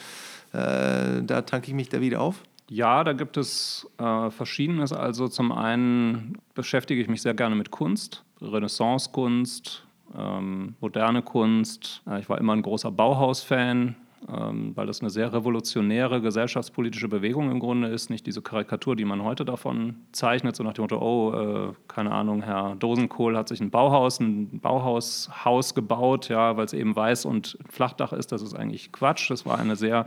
äh, 0.53 1.23
da 1.23 1.43
tanke 1.43 1.69
ich 1.69 1.75
mich 1.75 1.91
da 1.91 2.01
wieder 2.01 2.21
auf? 2.21 2.43
Ja, 2.71 3.05
da 3.05 3.13
gibt 3.13 3.37
es 3.37 3.87
äh, 3.99 4.31
Verschiedenes. 4.31 4.93
Also 4.93 5.29
zum 5.29 5.53
einen 5.53 6.39
beschäftige 6.55 7.01
ich 7.01 7.09
mich 7.09 7.23
sehr 7.23 7.35
gerne 7.35 7.57
mit 7.57 7.71
Kunst, 7.71 8.25
Renaissance-Kunst, 8.41 9.87
ähm, 10.17 10.75
moderne 10.81 11.23
Kunst. 11.23 12.03
Äh, 12.07 12.21
ich 12.21 12.29
war 12.29 12.39
immer 12.39 12.55
ein 12.55 12.63
großer 12.63 12.91
Bauhaus-Fan. 12.91 13.97
Ähm, 14.27 14.73
weil 14.75 14.87
das 14.87 15.01
eine 15.01 15.11
sehr 15.11 15.33
revolutionäre 15.33 16.21
gesellschaftspolitische 16.21 17.09
Bewegung 17.09 17.51
im 17.51 17.61
Grunde 17.61 17.89
ist. 17.89 18.11
Nicht 18.11 18.27
diese 18.27 18.43
Karikatur, 18.43 18.97
die 18.97 19.05
man 19.05 19.23
heute 19.23 19.45
davon 19.45 19.95
zeichnet, 20.11 20.57
so 20.57 20.65
nach 20.65 20.73
dem 20.73 20.83
Motto, 20.83 20.99
oh, 20.99 21.33
äh, 21.33 21.73
keine 21.87 22.11
Ahnung, 22.11 22.43
Herr 22.43 22.75
Dosenkohl 22.77 23.37
hat 23.37 23.49
sich 23.49 23.61
ein 23.61 23.71
Bauhaus, 23.71 24.19
ein 24.19 24.59
Bauhaushaus 24.61 25.75
gebaut, 25.75 26.29
ja, 26.29 26.57
weil 26.57 26.65
es 26.65 26.73
eben 26.73 26.97
weiß 26.97 27.27
und 27.27 27.59
Flachdach 27.71 28.13
ist. 28.13 28.33
Das 28.33 28.43
ist 28.43 28.55
eigentlich 28.55 28.91
Quatsch. 28.91 29.31
Das 29.31 29.47
war 29.47 29.59
eine 29.59 29.77
sehr 29.77 30.07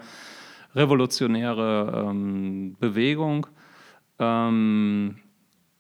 revolutionäre 0.76 2.06
ähm, 2.10 2.76
Bewegung. 2.80 3.48
Ähm, 4.20 5.21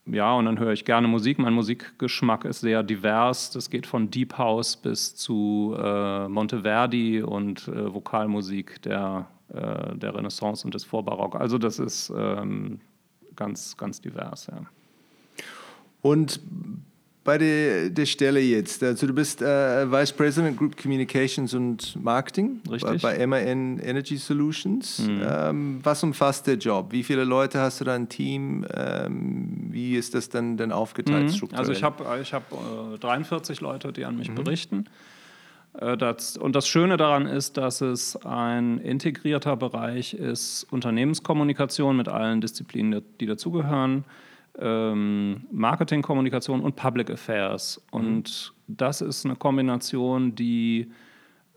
ja, 0.05 0.33
und 0.33 0.45
dann 0.45 0.57
höre 0.59 0.71
ich 0.71 0.83
gerne 0.83 1.07
Musik. 1.07 1.37
Mein 1.37 1.53
Musikgeschmack 1.53 2.45
ist 2.45 2.61
sehr 2.61 2.81
divers. 2.81 3.51
Das 3.51 3.69
geht 3.69 3.85
von 3.85 4.09
Deep 4.09 4.37
House 4.37 4.75
bis 4.75 5.15
zu 5.15 5.75
äh, 5.77 6.27
Monteverdi 6.27 7.21
und 7.21 7.67
äh, 7.67 7.93
Vokalmusik 7.93 8.81
der, 8.81 9.27
äh, 9.49 9.95
der 9.95 10.15
Renaissance 10.15 10.65
und 10.65 10.73
des 10.73 10.83
Vorbarock. 10.83 11.35
Also 11.35 11.57
das 11.57 11.77
ist 11.77 12.11
ähm, 12.15 12.79
ganz, 13.35 13.77
ganz 13.77 14.01
divers, 14.01 14.47
ja. 14.47 14.61
Und 16.01 16.41
bei 17.23 17.37
der, 17.37 17.89
der 17.89 18.05
Stelle 18.05 18.39
jetzt. 18.39 18.81
Also 18.83 19.05
du 19.05 19.13
bist 19.13 19.41
äh, 19.41 19.91
Vice 19.91 20.11
President 20.13 20.57
Group 20.57 20.75
Communications 20.75 21.53
und 21.53 21.95
Marketing 22.03 22.61
Richtig. 22.69 23.01
bei 23.01 23.25
MAN 23.27 23.79
Energy 23.79 24.17
Solutions. 24.17 24.99
Mhm. 24.99 25.21
Ähm, 25.23 25.79
was 25.83 26.03
umfasst 26.03 26.47
der 26.47 26.55
Job? 26.55 26.87
Wie 26.91 27.03
viele 27.03 27.23
Leute 27.23 27.59
hast 27.59 27.79
du 27.79 27.85
da 27.85 27.95
im 27.95 28.09
Team? 28.09 28.65
Ähm, 28.73 29.60
wie 29.71 29.95
ist 29.95 30.13
das 30.15 30.29
dann, 30.29 30.57
dann 30.57 30.71
aufgeteilt 30.71 31.41
mhm. 31.41 31.49
Also 31.53 31.71
ich 31.71 31.83
habe 31.83 32.03
ich 32.21 32.33
hab, 32.33 32.51
äh, 32.51 32.97
43 32.99 33.61
Leute, 33.61 33.91
die 33.93 34.05
an 34.05 34.17
mich 34.17 34.29
mhm. 34.29 34.35
berichten. 34.35 34.85
Äh, 35.73 35.97
das, 35.97 36.37
und 36.37 36.55
das 36.55 36.67
Schöne 36.67 36.97
daran 36.97 37.25
ist, 37.25 37.57
dass 37.57 37.81
es 37.81 38.15
ein 38.25 38.77
integrierter 38.79 39.55
Bereich 39.55 40.13
ist, 40.13 40.65
Unternehmenskommunikation 40.71 41.95
mit 41.95 42.07
allen 42.07 42.41
Disziplinen, 42.41 43.01
die 43.19 43.25
dazugehören 43.25 44.05
ähm, 44.59 45.43
Marketing, 45.51 46.01
Kommunikation 46.01 46.61
und 46.61 46.75
Public 46.75 47.09
Affairs. 47.09 47.81
Und 47.91 48.53
mhm. 48.67 48.75
das 48.75 49.01
ist 49.01 49.25
eine 49.25 49.35
Kombination, 49.35 50.35
die 50.35 50.91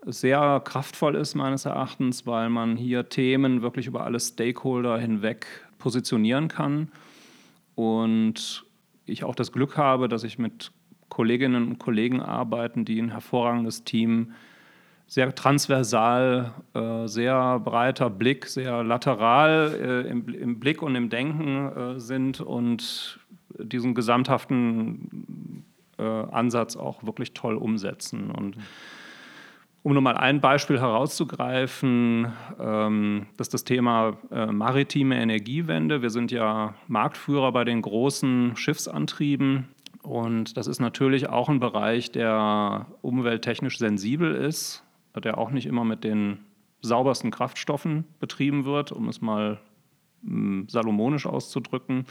sehr 0.05 0.61
kraftvoll 0.63 1.15
ist 1.15 1.35
meines 1.35 1.65
Erachtens, 1.65 2.27
weil 2.27 2.49
man 2.49 2.77
hier 2.77 3.09
Themen 3.09 3.61
wirklich 3.61 3.87
über 3.87 4.03
alle 4.03 4.19
Stakeholder 4.19 4.97
hinweg 4.97 5.45
positionieren 5.77 6.47
kann. 6.47 6.91
Und 7.75 8.65
ich 9.05 9.23
auch 9.23 9.35
das 9.35 9.51
Glück 9.51 9.77
habe, 9.77 10.07
dass 10.07 10.23
ich 10.23 10.39
mit 10.39 10.71
Kolleginnen 11.09 11.67
und 11.67 11.77
Kollegen 11.77 12.21
arbeiten, 12.21 12.85
die 12.85 13.01
ein 13.01 13.11
hervorragendes 13.11 13.83
Team, 13.83 14.33
sehr 15.07 15.33
transversal, 15.35 16.53
äh, 16.73 17.07
sehr 17.07 17.59
breiter 17.59 18.09
Blick, 18.09 18.47
sehr 18.47 18.83
lateral 18.83 20.03
äh, 20.05 20.09
im, 20.09 20.27
im, 20.29 20.59
Blick 20.59 20.81
und 20.81 20.95
im 20.95 21.09
Denken 21.09 21.67
äh, 21.67 21.99
sind 21.99 22.41
und 22.41 23.19
diesen 23.57 23.93
gesamthaften 23.93 25.63
äh, 25.97 26.03
Ansatz 26.03 26.75
auch 26.75 27.03
wirklich 27.03 27.33
toll 27.33 27.55
umsetzen. 27.55 28.31
Und 28.31 28.57
um 29.85 29.93
nur 29.93 30.01
mal 30.01 30.17
ein 30.17 30.41
Beispiel 30.41 30.79
herauszugreifen, 30.79 32.33
ähm, 32.59 33.27
das 33.37 33.49
ist 33.49 33.53
das 33.53 33.63
Thema 33.65 34.17
äh, 34.31 34.47
maritime 34.47 35.15
Energiewende. 35.21 36.01
Wir 36.01 36.09
sind 36.09 36.31
ja 36.31 36.73
Marktführer 36.87 37.51
bei 37.51 37.65
den 37.65 37.83
großen 37.83 38.55
Schiffsantrieben. 38.55 39.67
Und 40.01 40.57
das 40.57 40.65
ist 40.65 40.79
natürlich 40.79 41.29
auch 41.29 41.49
ein 41.49 41.59
Bereich, 41.59 42.11
der 42.11 42.87
umwelttechnisch 43.03 43.77
sensibel 43.77 44.33
ist, 44.33 44.83
der 45.23 45.37
auch 45.37 45.51
nicht 45.51 45.67
immer 45.67 45.85
mit 45.85 46.03
den 46.03 46.39
saubersten 46.81 47.29
Kraftstoffen 47.29 48.05
betrieben 48.19 48.65
wird, 48.65 48.91
um 48.91 49.07
es 49.07 49.21
mal 49.21 49.59
hm, 50.23 50.65
salomonisch 50.67 51.27
auszudrücken. 51.27 52.07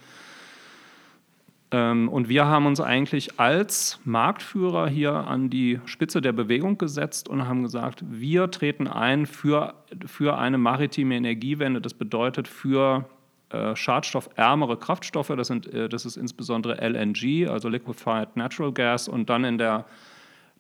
Ähm, 1.75 2.09
und 2.09 2.29
wir 2.29 2.47
haben 2.47 2.67
uns 2.67 2.81
eigentlich 2.81 3.41
als 3.41 3.99
Marktführer 4.05 4.89
hier 4.89 5.13
an 5.13 5.51
die 5.51 5.81
Spitze 5.87 6.21
der 6.21 6.31
Bewegung 6.31 6.79
gesetzt 6.79 7.29
und 7.29 7.49
haben 7.49 7.65
gesagt, 7.65 8.05
wir 8.09 8.49
treten 8.53 8.87
ein 8.87 9.27
für, 9.27 9.75
für 10.07 10.39
eine 10.39 10.57
maritime 10.57 11.17
Energiewende. 11.17 11.81
Das 11.81 11.93
bedeutet 11.93 12.47
für 12.47 13.07
äh, 13.49 13.75
schadstoffärmere 13.75 14.77
Kraftstoffe, 14.77 15.33
das, 15.37 15.49
sind, 15.49 15.67
äh, 15.67 15.89
das 15.89 16.07
ist 16.07 16.17
insbesondere 16.17 16.77
LNG, 16.77 17.49
also 17.49 17.69
Liquefied 17.69 18.37
Natural 18.37 18.73
Gas, 18.73 19.09
und 19.09 19.29
dann 19.29 19.43
in 19.43 19.59
der 19.59 19.85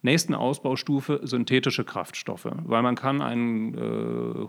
nächsten 0.02 0.34
Ausbaustufe 0.34 1.20
synthetische 1.22 1.84
Kraftstoffe, 1.84 2.48
weil 2.64 2.82
man 2.82 2.96
kann 2.96 3.22
einen 3.22 3.74
äh, 3.74 3.78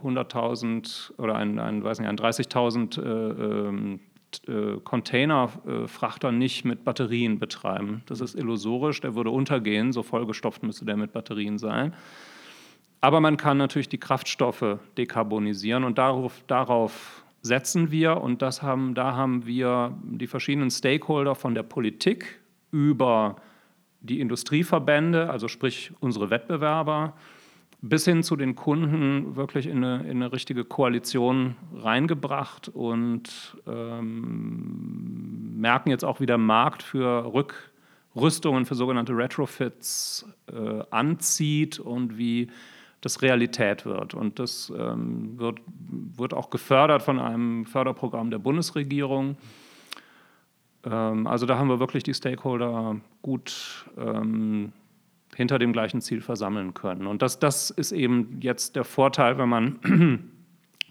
100.000 0.03 1.13
oder 1.19 1.35
einen, 1.35 1.59
einen, 1.59 1.83
weiß 1.83 1.99
nicht, 1.99 2.09
einen 2.09 2.17
30.000 2.17 3.99
äh, 4.47 4.79
Containerfrachter 4.83 6.31
nicht 6.31 6.65
mit 6.65 6.83
Batterien 6.83 7.39
betreiben. 7.39 8.03
Das 8.05 8.21
ist 8.21 8.35
illusorisch, 8.35 9.01
der 9.01 9.15
würde 9.15 9.29
untergehen, 9.29 9.91
so 9.91 10.03
vollgestopft 10.03 10.63
müsste 10.63 10.85
der 10.85 10.97
mit 10.97 11.13
Batterien 11.13 11.57
sein. 11.57 11.93
Aber 13.01 13.19
man 13.19 13.37
kann 13.37 13.57
natürlich 13.57 13.89
die 13.89 13.99
Kraftstoffe 13.99 14.79
dekarbonisieren 14.97 15.83
und 15.83 15.97
darauf, 15.97 16.43
darauf 16.47 17.23
setzen 17.41 17.91
wir 17.91 18.21
und 18.21 18.41
das 18.41 18.63
haben, 18.63 18.95
da 18.95 19.15
haben 19.15 19.45
wir 19.45 19.95
die 20.03 20.27
verschiedenen 20.27 20.71
Stakeholder 20.71 21.35
von 21.35 21.53
der 21.53 21.63
Politik 21.63 22.39
über 22.71 23.35
die 24.01 24.19
Industrieverbände, 24.19 25.29
also 25.29 25.47
sprich 25.47 25.91
unsere 25.99 26.29
Wettbewerber, 26.29 27.13
bis 27.81 28.05
hin 28.05 28.23
zu 28.23 28.35
den 28.35 28.55
Kunden 28.55 29.35
wirklich 29.35 29.67
in 29.67 29.83
eine, 29.83 30.03
in 30.03 30.21
eine 30.21 30.31
richtige 30.31 30.63
Koalition 30.65 31.55
reingebracht 31.75 32.69
und 32.69 33.57
ähm, 33.67 35.59
merken 35.59 35.89
jetzt 35.89 36.03
auch, 36.03 36.19
wie 36.19 36.25
der 36.25 36.37
Markt 36.37 36.83
für 36.83 37.31
Rückrüstungen, 37.33 38.65
für 38.65 38.75
sogenannte 38.75 39.13
Retrofits 39.13 40.25
äh, 40.51 40.83
anzieht 40.89 41.79
und 41.79 42.17
wie 42.17 42.49
das 43.01 43.21
Realität 43.21 43.85
wird. 43.85 44.15
Und 44.15 44.39
das 44.39 44.73
ähm, 44.75 45.37
wird, 45.37 45.59
wird 46.17 46.33
auch 46.33 46.49
gefördert 46.49 47.03
von 47.03 47.19
einem 47.19 47.65
Förderprogramm 47.65 48.31
der 48.31 48.39
Bundesregierung. 48.39 49.37
Ähm, 50.83 51.27
also 51.27 51.45
da 51.45 51.57
haben 51.57 51.67
wir 51.67 51.79
wirklich 51.79 52.03
die 52.03 52.15
Stakeholder 52.15 52.95
gut 53.21 53.85
ähm, 53.97 54.73
hinter 55.35 55.59
dem 55.59 55.73
gleichen 55.73 56.01
Ziel 56.01 56.21
versammeln 56.21 56.73
können. 56.73 57.07
Und 57.07 57.21
das, 57.21 57.39
das 57.39 57.69
ist 57.69 57.91
eben 57.91 58.39
jetzt 58.41 58.75
der 58.75 58.85
Vorteil, 58.85 59.37
wenn 59.37 59.49
man 59.49 60.31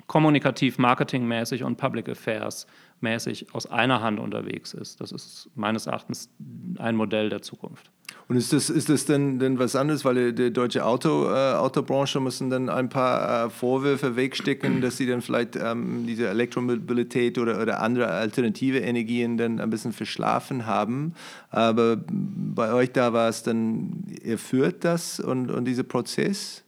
kommunikativ, 0.06 0.78
marketingmäßig 0.78 1.64
und 1.64 1.76
Public 1.76 2.08
Affairs 2.08 2.66
mäßig 3.00 3.54
aus 3.54 3.66
einer 3.66 4.00
Hand 4.00 4.18
unterwegs 4.18 4.74
ist. 4.74 5.00
Das 5.00 5.12
ist 5.12 5.50
meines 5.54 5.86
Erachtens 5.86 6.30
ein 6.78 6.96
Modell 6.96 7.28
der 7.28 7.42
Zukunft. 7.42 7.90
Und 8.28 8.36
ist 8.36 8.52
das, 8.52 8.70
ist 8.70 8.88
das 8.88 9.04
denn, 9.04 9.38
denn 9.38 9.58
was 9.58 9.76
anderes, 9.76 10.04
weil 10.04 10.32
die, 10.32 10.52
deutsche 10.52 10.84
Auto, 10.84 11.26
äh, 11.26 11.54
Autobranche 11.54 12.20
müssen 12.20 12.48
dann 12.48 12.68
ein 12.68 12.88
paar 12.88 13.46
äh, 13.46 13.50
Vorwürfe 13.50 14.16
wegstecken, 14.16 14.80
dass 14.80 14.96
sie 14.96 15.06
dann 15.06 15.20
vielleicht 15.20 15.56
ähm, 15.56 16.06
diese 16.06 16.28
Elektromobilität 16.28 17.38
oder, 17.38 17.60
oder 17.60 17.80
andere 17.80 18.08
alternative 18.08 18.78
Energien 18.78 19.36
dann 19.36 19.60
ein 19.60 19.68
bisschen 19.68 19.92
verschlafen 19.92 20.64
haben. 20.64 21.14
Aber 21.50 21.98
bei 22.08 22.72
euch 22.72 22.92
da 22.92 23.12
war 23.12 23.28
es 23.28 23.42
dann, 23.42 24.04
ihr 24.22 24.38
führt 24.38 24.84
das 24.84 25.20
und, 25.20 25.50
und 25.50 25.66
dieser 25.66 25.84
Prozess? 25.84 26.63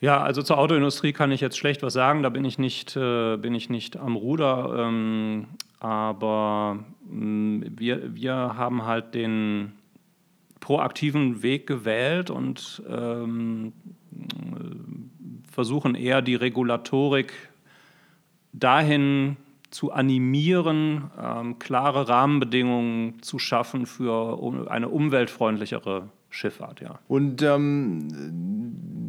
Ja, 0.00 0.22
also 0.22 0.42
zur 0.42 0.58
Autoindustrie 0.58 1.12
kann 1.12 1.32
ich 1.32 1.40
jetzt 1.40 1.58
schlecht 1.58 1.82
was 1.82 1.92
sagen, 1.92 2.22
da 2.22 2.28
bin 2.28 2.44
ich 2.44 2.58
nicht, 2.58 2.96
äh, 2.96 3.36
bin 3.36 3.54
ich 3.54 3.68
nicht 3.68 3.96
am 3.96 4.14
Ruder. 4.14 4.86
Ähm, 4.86 5.46
aber 5.80 6.78
mh, 7.08 7.16
mm, 7.16 7.64
wir, 7.76 8.14
wir 8.14 8.34
haben 8.34 8.84
halt 8.84 9.14
den 9.14 9.72
proaktiven 10.60 11.42
Weg 11.42 11.66
gewählt 11.66 12.30
und 12.30 12.82
ähm, 12.88 13.72
versuchen 15.50 15.94
eher 15.96 16.22
die 16.22 16.36
Regulatorik 16.36 17.32
dahin 18.52 19.36
zu 19.70 19.92
animieren, 19.92 21.10
ähm, 21.20 21.58
klare 21.58 22.08
Rahmenbedingungen 22.08 23.20
zu 23.22 23.38
schaffen 23.38 23.86
für 23.86 24.38
eine 24.70 24.88
umweltfreundlichere 24.88 26.08
Schifffahrt, 26.30 26.80
ja. 26.80 26.98
Und 27.08 27.42
ähm, 27.42 28.08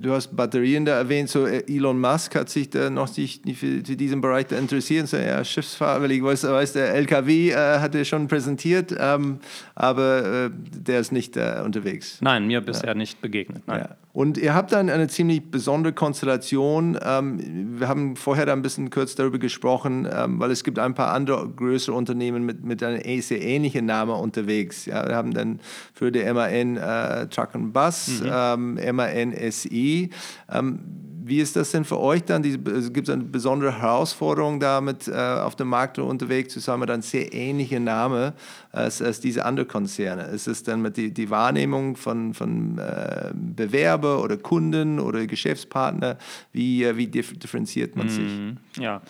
du 0.02 0.12
hast 0.14 0.36
Batterien 0.36 0.86
da 0.86 0.98
erwähnt, 0.98 1.30
so 1.30 1.46
äh, 1.46 1.64
Elon 1.68 2.00
Musk 2.00 2.36
hat 2.36 2.50
sich 2.50 2.70
da 2.70 2.90
noch 2.90 3.16
nicht 3.18 3.44
für, 3.58 3.84
für 3.84 3.96
diesen 3.96 4.22
Bereich 4.22 4.48
da 4.48 4.58
interessiert, 4.58 5.08
so 5.08 5.18
ja, 5.18 5.44
Schiffsfahrt, 5.44 6.02
weil 6.02 6.12
ich 6.12 6.24
weiß, 6.24 6.44
weiß 6.44 6.74
der 6.74 6.94
LKW 6.94 7.52
äh, 7.52 7.80
hat 7.80 7.96
er 7.96 8.06
schon 8.06 8.28
präsentiert, 8.28 8.96
ähm, 8.98 9.40
aber 9.76 10.46
äh, 10.46 10.50
der 10.54 11.02
ist 11.02 11.12
nicht 11.12 11.36
äh, 11.36 11.62
unterwegs. 11.64 12.20
Nein, 12.22 12.48
mir 12.48 12.62
bisher 12.62 12.90
ja. 12.90 12.96
nicht 12.96 13.22
begegnet, 13.22 13.64
nein. 13.68 13.82
Ja. 13.82 13.96
Und 14.20 14.38
ihr 14.38 14.54
habt 14.54 14.74
dann 14.74 14.90
eine 14.90 15.08
ziemlich 15.08 15.50
besondere 15.50 15.94
Konstellation. 15.94 17.00
Ähm, 17.02 17.80
wir 17.80 17.88
haben 17.88 18.18
vorher 18.18 18.46
da 18.46 18.52
ein 18.52 18.62
bisschen 18.62 18.90
kurz 18.90 19.16
darüber 19.16 19.40
gesprochen, 19.40 20.06
ähm, 20.12 20.42
weil 20.42 20.52
es 20.52 20.66
gibt 20.66 20.78
ein 20.78 20.94
paar 20.94 21.14
andere 21.14 21.48
größere 21.48 21.96
Unternehmen 21.96 22.46
mit, 22.46 22.62
mit 22.62 22.84
einem 22.84 23.22
sehr 23.22 23.42
ähnlichen 23.42 23.86
Namen 23.86 24.12
unterwegs. 24.12 24.86
Ja, 24.86 25.08
wir 25.08 25.16
haben 25.16 25.34
dann 25.34 25.62
für 25.94 26.12
die 26.12 26.22
MAN 26.34 26.76
äh, 26.76 27.28
Truck 27.28 27.56
and 27.56 27.72
Bus, 27.72 28.20
mhm. 28.22 28.30
ähm, 28.30 28.96
MAN 28.98 29.34
SE. 29.52 29.70
Ähm, 29.70 31.09
wie 31.30 31.40
ist 31.40 31.56
das 31.56 31.72
denn 31.72 31.86
für 31.86 32.00
euch 32.00 32.24
dann? 32.24 32.42
Gibt 32.42 32.68
es 33.08 33.10
eine 33.10 33.24
besondere 33.24 33.80
Herausforderung 33.80 34.60
damit, 34.60 35.08
äh, 35.08 35.14
auf 35.14 35.56
dem 35.56 35.68
Markt 35.68 36.00
unterwegs 36.00 36.54
zu 36.54 36.60
sein, 36.60 36.80
mit 36.80 36.90
einem 36.90 37.02
sehr 37.02 37.34
ähnlichen 37.34 37.84
Namen 37.84 38.34
als, 38.72 39.02
als 39.02 39.20
diese 39.20 39.46
anderen 39.46 39.70
Konzerne? 39.70 40.24
Ist 40.24 40.48
es 40.48 40.64
dann 40.64 40.82
mit 40.82 40.98
die, 40.98 41.14
die 41.14 41.30
Wahrnehmung 41.30 41.96
von, 41.96 42.34
von 42.34 42.78
äh, 42.78 43.32
Bewerber 43.34 44.24
oder 44.24 44.38
Kunden 44.38 45.00
oder 45.00 45.26
Geschäftspartner? 45.28 46.18
Wie, 46.52 46.84
äh, 46.84 46.98
wie 46.98 47.08
differenziert 47.08 47.96
man 47.96 48.10
sich? 48.10 48.32
Mhm. 48.32 48.58
Ja. 48.78 49.02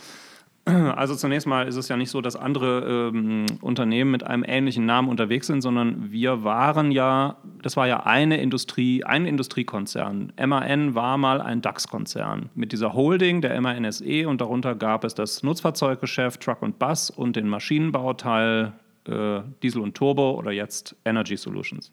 Also 0.96 1.16
zunächst 1.16 1.48
mal 1.48 1.68
ist 1.68 1.76
es 1.76 1.88
ja 1.88 1.98
nicht 1.98 2.10
so, 2.10 2.22
dass 2.22 2.36
andere 2.36 3.12
ähm, 3.14 3.46
Unternehmen 3.62 4.12
mit 4.12 4.26
einem 4.26 4.44
ähnlichen 4.46 4.86
Namen 4.86 5.10
unterwegs 5.10 5.48
sind, 5.48 5.62
sondern 5.62 6.12
wir 6.12 6.44
waren 6.44 6.92
ja, 6.92 7.38
das 7.62 7.78
war 7.78 7.88
ja 7.88 8.02
eine 8.02 8.42
Industrie, 8.42 9.04
ein 9.04 9.26
Industriekonzern. 9.26 10.34
MAN 10.38 10.96
war 10.96 11.18
mal 11.18 11.42
ein 11.42 11.62
DAX-Konzern 11.62 12.50
mit 12.56 12.72
dieser 12.72 12.94
Holding, 12.94 13.42
der 13.42 13.60
MANSE, 13.60 14.28
und 14.28 14.42
darunter 14.42 14.76
gab 14.76 15.04
es 15.04 15.16
das 15.16 15.44
Nutzfahrzeuggeschäft, 15.44 16.42
Truck 16.42 16.62
und 16.62 16.80
Bus 16.80 17.10
und 17.10 17.36
den 17.36 17.48
Maschinenbauteil 17.48 18.74
äh, 19.08 19.42
Diesel 19.64 19.82
und 19.82 19.96
Turbo 19.96 20.32
oder 20.32 20.52
jetzt 20.52 20.96
Energy 21.06 21.38
Solutions. 21.38 21.92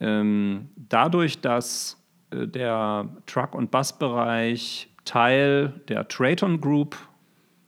Ähm, 0.00 0.68
dadurch, 0.76 1.40
dass 1.40 2.02
äh, 2.30 2.46
der 2.46 3.08
Truck- 3.26 3.54
und 3.54 3.70
Busbereich 3.70 4.88
Teil 5.04 5.80
der 5.88 6.08
Traton 6.08 6.60
Group 6.60 6.96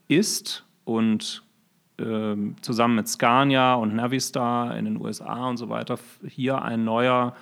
ist 0.07 0.65
und 0.85 1.43
äh, 1.99 2.35
zusammen 2.61 2.95
mit 2.95 3.07
Scania 3.07 3.75
und 3.75 3.95
Navistar 3.95 4.77
in 4.77 4.85
den 4.85 5.01
USA 5.01 5.47
und 5.47 5.57
so 5.57 5.69
weiter 5.69 5.97
hier 6.27 6.61
ein 6.61 6.83
neuer 6.83 7.35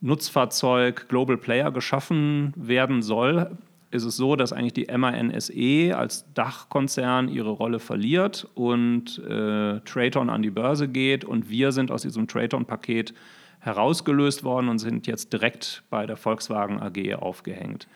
Nutzfahrzeug 0.00 1.08
Global 1.08 1.36
Player 1.36 1.70
geschaffen 1.72 2.52
werden 2.56 3.02
soll, 3.02 3.56
ist 3.90 4.04
es 4.04 4.16
so, 4.16 4.36
dass 4.36 4.52
eigentlich 4.52 4.74
die 4.74 4.86
MANSE 4.86 5.96
als 5.96 6.26
Dachkonzern 6.34 7.28
ihre 7.28 7.50
Rolle 7.50 7.78
verliert 7.78 8.46
und 8.54 9.18
äh, 9.18 9.80
Traton 9.80 10.28
an 10.30 10.42
die 10.42 10.50
Börse 10.50 10.88
geht 10.88 11.24
und 11.24 11.48
wir 11.48 11.72
sind 11.72 11.90
aus 11.90 12.02
diesem 12.02 12.28
Traton-Paket 12.28 13.14
herausgelöst 13.60 14.44
worden 14.44 14.68
und 14.68 14.78
sind 14.78 15.06
jetzt 15.06 15.32
direkt 15.32 15.82
bei 15.90 16.06
der 16.06 16.16
Volkswagen 16.16 16.80
AG 16.80 17.14
aufgehängt. 17.14 17.88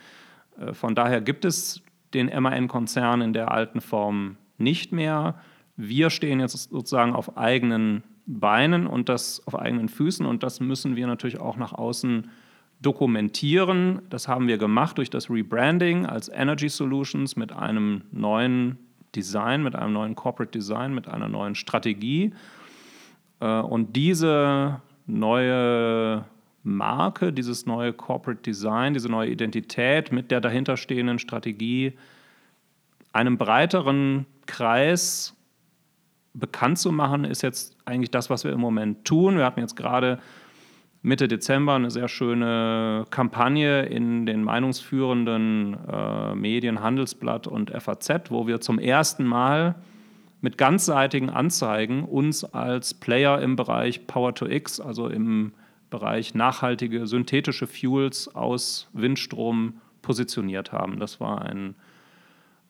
Äh, 0.58 0.72
von 0.72 0.94
daher 0.94 1.20
gibt 1.20 1.44
es 1.44 1.82
den 2.14 2.26
MAN-Konzern 2.26 3.20
in 3.20 3.32
der 3.32 3.50
alten 3.50 3.80
Form 3.80 4.36
nicht 4.58 4.92
mehr. 4.92 5.36
Wir 5.76 6.10
stehen 6.10 6.40
jetzt 6.40 6.70
sozusagen 6.70 7.14
auf 7.14 7.36
eigenen 7.36 8.02
Beinen 8.26 8.86
und 8.86 9.08
das 9.08 9.46
auf 9.46 9.58
eigenen 9.58 9.88
Füßen 9.88 10.24
und 10.26 10.42
das 10.42 10.60
müssen 10.60 10.96
wir 10.96 11.06
natürlich 11.06 11.40
auch 11.40 11.56
nach 11.56 11.72
außen 11.72 12.30
dokumentieren. 12.80 14.02
Das 14.10 14.28
haben 14.28 14.48
wir 14.48 14.58
gemacht 14.58 14.98
durch 14.98 15.10
das 15.10 15.30
Rebranding 15.30 16.06
als 16.06 16.28
Energy 16.28 16.68
Solutions 16.68 17.36
mit 17.36 17.52
einem 17.52 18.02
neuen 18.10 18.78
Design, 19.14 19.62
mit 19.62 19.76
einem 19.76 19.92
neuen 19.92 20.14
Corporate 20.14 20.50
Design, 20.50 20.94
mit 20.94 21.08
einer 21.08 21.28
neuen 21.28 21.54
Strategie. 21.54 22.32
Äh, 23.40 23.60
und 23.60 23.94
diese 23.96 24.80
neue 25.06 26.24
Marke, 26.62 27.32
dieses 27.32 27.66
neue 27.66 27.92
Corporate 27.92 28.42
Design, 28.42 28.94
diese 28.94 29.08
neue 29.08 29.30
Identität 29.30 30.12
mit 30.12 30.30
der 30.30 30.40
dahinterstehenden 30.40 31.18
Strategie 31.18 31.94
einem 33.12 33.36
breiteren 33.36 34.26
Kreis 34.46 35.36
bekannt 36.34 36.78
zu 36.78 36.92
machen, 36.92 37.24
ist 37.24 37.42
jetzt 37.42 37.76
eigentlich 37.84 38.10
das, 38.10 38.30
was 38.30 38.44
wir 38.44 38.52
im 38.52 38.60
Moment 38.60 39.04
tun. 39.04 39.36
Wir 39.36 39.44
hatten 39.44 39.60
jetzt 39.60 39.76
gerade 39.76 40.18
Mitte 41.02 41.28
Dezember 41.28 41.74
eine 41.74 41.90
sehr 41.90 42.08
schöne 42.08 43.04
Kampagne 43.10 43.82
in 43.86 44.24
den 44.24 44.44
meinungsführenden 44.44 45.76
äh, 45.92 46.34
Medien 46.34 46.80
Handelsblatt 46.80 47.46
und 47.48 47.70
FAZ, 47.70 48.30
wo 48.30 48.46
wir 48.46 48.60
zum 48.60 48.78
ersten 48.78 49.24
Mal 49.24 49.74
mit 50.40 50.58
ganzseitigen 50.58 51.28
Anzeigen 51.28 52.04
uns 52.04 52.44
als 52.44 52.94
Player 52.94 53.40
im 53.42 53.56
Bereich 53.56 54.06
Power 54.06 54.34
to 54.34 54.46
X, 54.46 54.80
also 54.80 55.08
im 55.08 55.52
Bereich 55.92 56.34
nachhaltige 56.34 57.06
synthetische 57.06 57.66
Fuels 57.66 58.34
aus 58.34 58.88
Windstrom 58.94 59.74
positioniert 60.00 60.72
haben. 60.72 60.98
Das 60.98 61.20
war 61.20 61.42
ein 61.42 61.74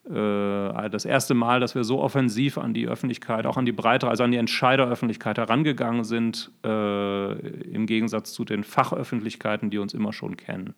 das 0.05 1.05
erste 1.05 1.33
Mal, 1.33 1.61
dass 1.61 1.75
wir 1.75 1.85
so 1.85 2.01
offensiv 2.01 2.57
an 2.57 2.73
die 2.73 2.87
Öffentlichkeit, 2.87 3.45
auch 3.45 3.55
an 3.55 3.65
die 3.65 3.71
breitere, 3.71 4.09
also 4.09 4.23
an 4.23 4.31
die 4.31 4.37
Entscheideröffentlichkeit 4.37 5.37
herangegangen 5.37 6.03
sind, 6.03 6.51
äh, 6.65 7.31
im 7.31 7.85
Gegensatz 7.85 8.33
zu 8.33 8.43
den 8.43 8.65
Fachöffentlichkeiten, 8.65 9.69
die 9.69 9.77
uns 9.77 9.93
immer 9.93 10.11
schon 10.11 10.35
kennen. 10.35 10.73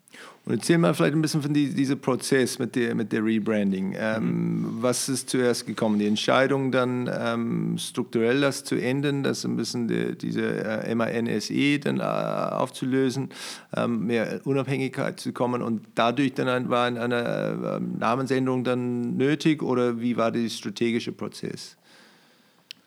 Und 0.45 0.53
erzähl 0.53 0.77
mal 0.77 0.93
vielleicht 0.93 1.15
ein 1.15 1.21
bisschen 1.23 1.41
von 1.41 1.53
die, 1.53 1.73
diesem 1.73 1.99
Prozess 1.99 2.59
mit 2.59 2.75
der, 2.75 2.93
mit 2.93 3.11
der 3.11 3.25
Rebranding. 3.25 3.95
Ähm, 3.97 4.23
mhm. 4.23 4.77
Was 4.81 5.09
ist 5.09 5.29
zuerst 5.31 5.65
gekommen? 5.65 5.97
Die 5.97 6.05
Entscheidung 6.05 6.71
dann 6.71 7.09
ähm, 7.11 7.77
strukturell 7.79 8.41
das 8.41 8.63
zu 8.63 8.75
ändern, 8.75 9.23
das 9.23 9.43
ein 9.43 9.55
bisschen 9.55 9.87
die, 9.87 10.15
diese 10.15 10.63
äh, 10.63 10.93
MANSE 10.93 11.79
dann 11.79 11.99
äh, 11.99 12.03
aufzulösen, 12.03 13.29
ähm, 13.75 14.05
mehr 14.05 14.41
Unabhängigkeit 14.43 15.19
zu 15.19 15.33
kommen 15.33 15.63
und 15.63 15.81
dadurch 15.95 16.35
dann 16.35 16.47
ein, 16.47 16.69
war 16.69 16.85
eine, 16.85 17.01
eine 17.01 17.15
äh, 17.15 17.99
Namensänderung 17.99 18.63
dann 18.63 19.14
nötig 19.17 19.63
oder 19.63 19.99
wie 19.99 20.17
war 20.17 20.31
der 20.31 20.49
strategische 20.49 21.11
Prozess? 21.11 21.77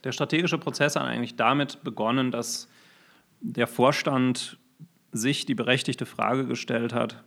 Der 0.05 0.13
strategische 0.13 0.59
Prozess 0.59 0.97
hat 0.97 1.05
eigentlich 1.05 1.37
damit 1.37 1.83
begonnen, 1.83 2.31
dass 2.31 2.69
der 3.41 3.67
Vorstand 3.67 4.59
sich 5.13 5.47
die 5.47 5.55
berechtigte 5.55 6.07
Frage 6.07 6.47
gestellt 6.47 6.93
hat, 6.93 7.23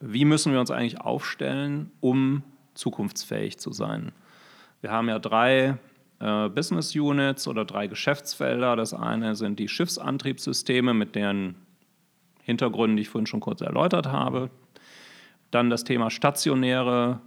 wie 0.00 0.24
müssen 0.24 0.52
wir 0.52 0.60
uns 0.60 0.70
eigentlich 0.70 1.00
aufstellen, 1.00 1.90
um 2.00 2.42
zukunftsfähig 2.74 3.58
zu 3.58 3.72
sein. 3.72 4.12
Wir 4.80 4.90
haben 4.90 5.08
ja 5.08 5.18
drei 5.18 5.78
äh, 6.18 6.48
Business 6.48 6.94
Units 6.94 7.46
oder 7.46 7.64
drei 7.64 7.86
Geschäftsfelder. 7.86 8.76
Das 8.76 8.94
eine 8.94 9.36
sind 9.36 9.58
die 9.58 9.68
Schiffsantriebssysteme 9.68 10.94
mit 10.94 11.14
deren 11.14 11.54
Hintergründen, 12.42 12.96
die 12.96 13.02
ich 13.02 13.08
vorhin 13.08 13.26
schon 13.26 13.40
kurz 13.40 13.60
erläutert 13.60 14.06
habe. 14.06 14.50
Dann 15.50 15.70
das 15.70 15.84
Thema 15.84 16.10
stationäre 16.10 17.20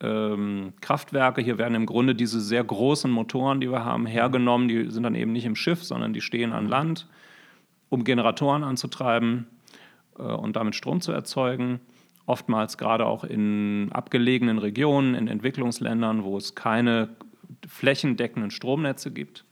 ähm, 0.00 0.72
Kraftwerke. 0.80 1.42
Hier 1.42 1.58
werden 1.58 1.74
im 1.74 1.86
Grunde 1.86 2.14
diese 2.14 2.40
sehr 2.40 2.64
großen 2.64 3.10
Motoren, 3.10 3.60
die 3.60 3.70
wir 3.70 3.84
haben, 3.84 4.06
hergenommen. 4.06 4.68
Die 4.68 4.90
sind 4.90 5.02
dann 5.02 5.14
eben 5.14 5.32
nicht 5.32 5.44
im 5.44 5.56
Schiff, 5.56 5.84
sondern 5.84 6.12
die 6.12 6.20
stehen 6.20 6.52
an 6.52 6.68
Land, 6.68 7.06
um 7.88 8.04
Generatoren 8.04 8.64
anzutreiben 8.64 9.46
äh, 10.18 10.22
und 10.22 10.56
damit 10.56 10.74
Strom 10.74 11.00
zu 11.00 11.12
erzeugen. 11.12 11.80
Oftmals 12.26 12.78
gerade 12.78 13.06
auch 13.06 13.24
in 13.24 13.90
abgelegenen 13.92 14.58
Regionen, 14.58 15.14
in 15.14 15.26
Entwicklungsländern, 15.28 16.22
wo 16.22 16.36
es 16.36 16.54
keine 16.54 17.08
flächendeckenden 17.66 18.50
Stromnetze 18.50 19.10
gibt. 19.10 19.44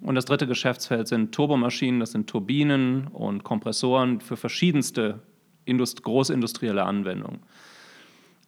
Und 0.00 0.14
das 0.14 0.24
dritte 0.24 0.46
Geschäftsfeld 0.46 1.08
sind 1.08 1.32
Turbomaschinen, 1.32 2.00
das 2.00 2.12
sind 2.12 2.28
Turbinen 2.28 3.08
und 3.08 3.44
Kompressoren 3.44 4.20
für 4.20 4.36
verschiedenste 4.36 5.20
Indust 5.66 6.02
großindustrielle 6.02 6.84
Anwendungen. 6.84 7.40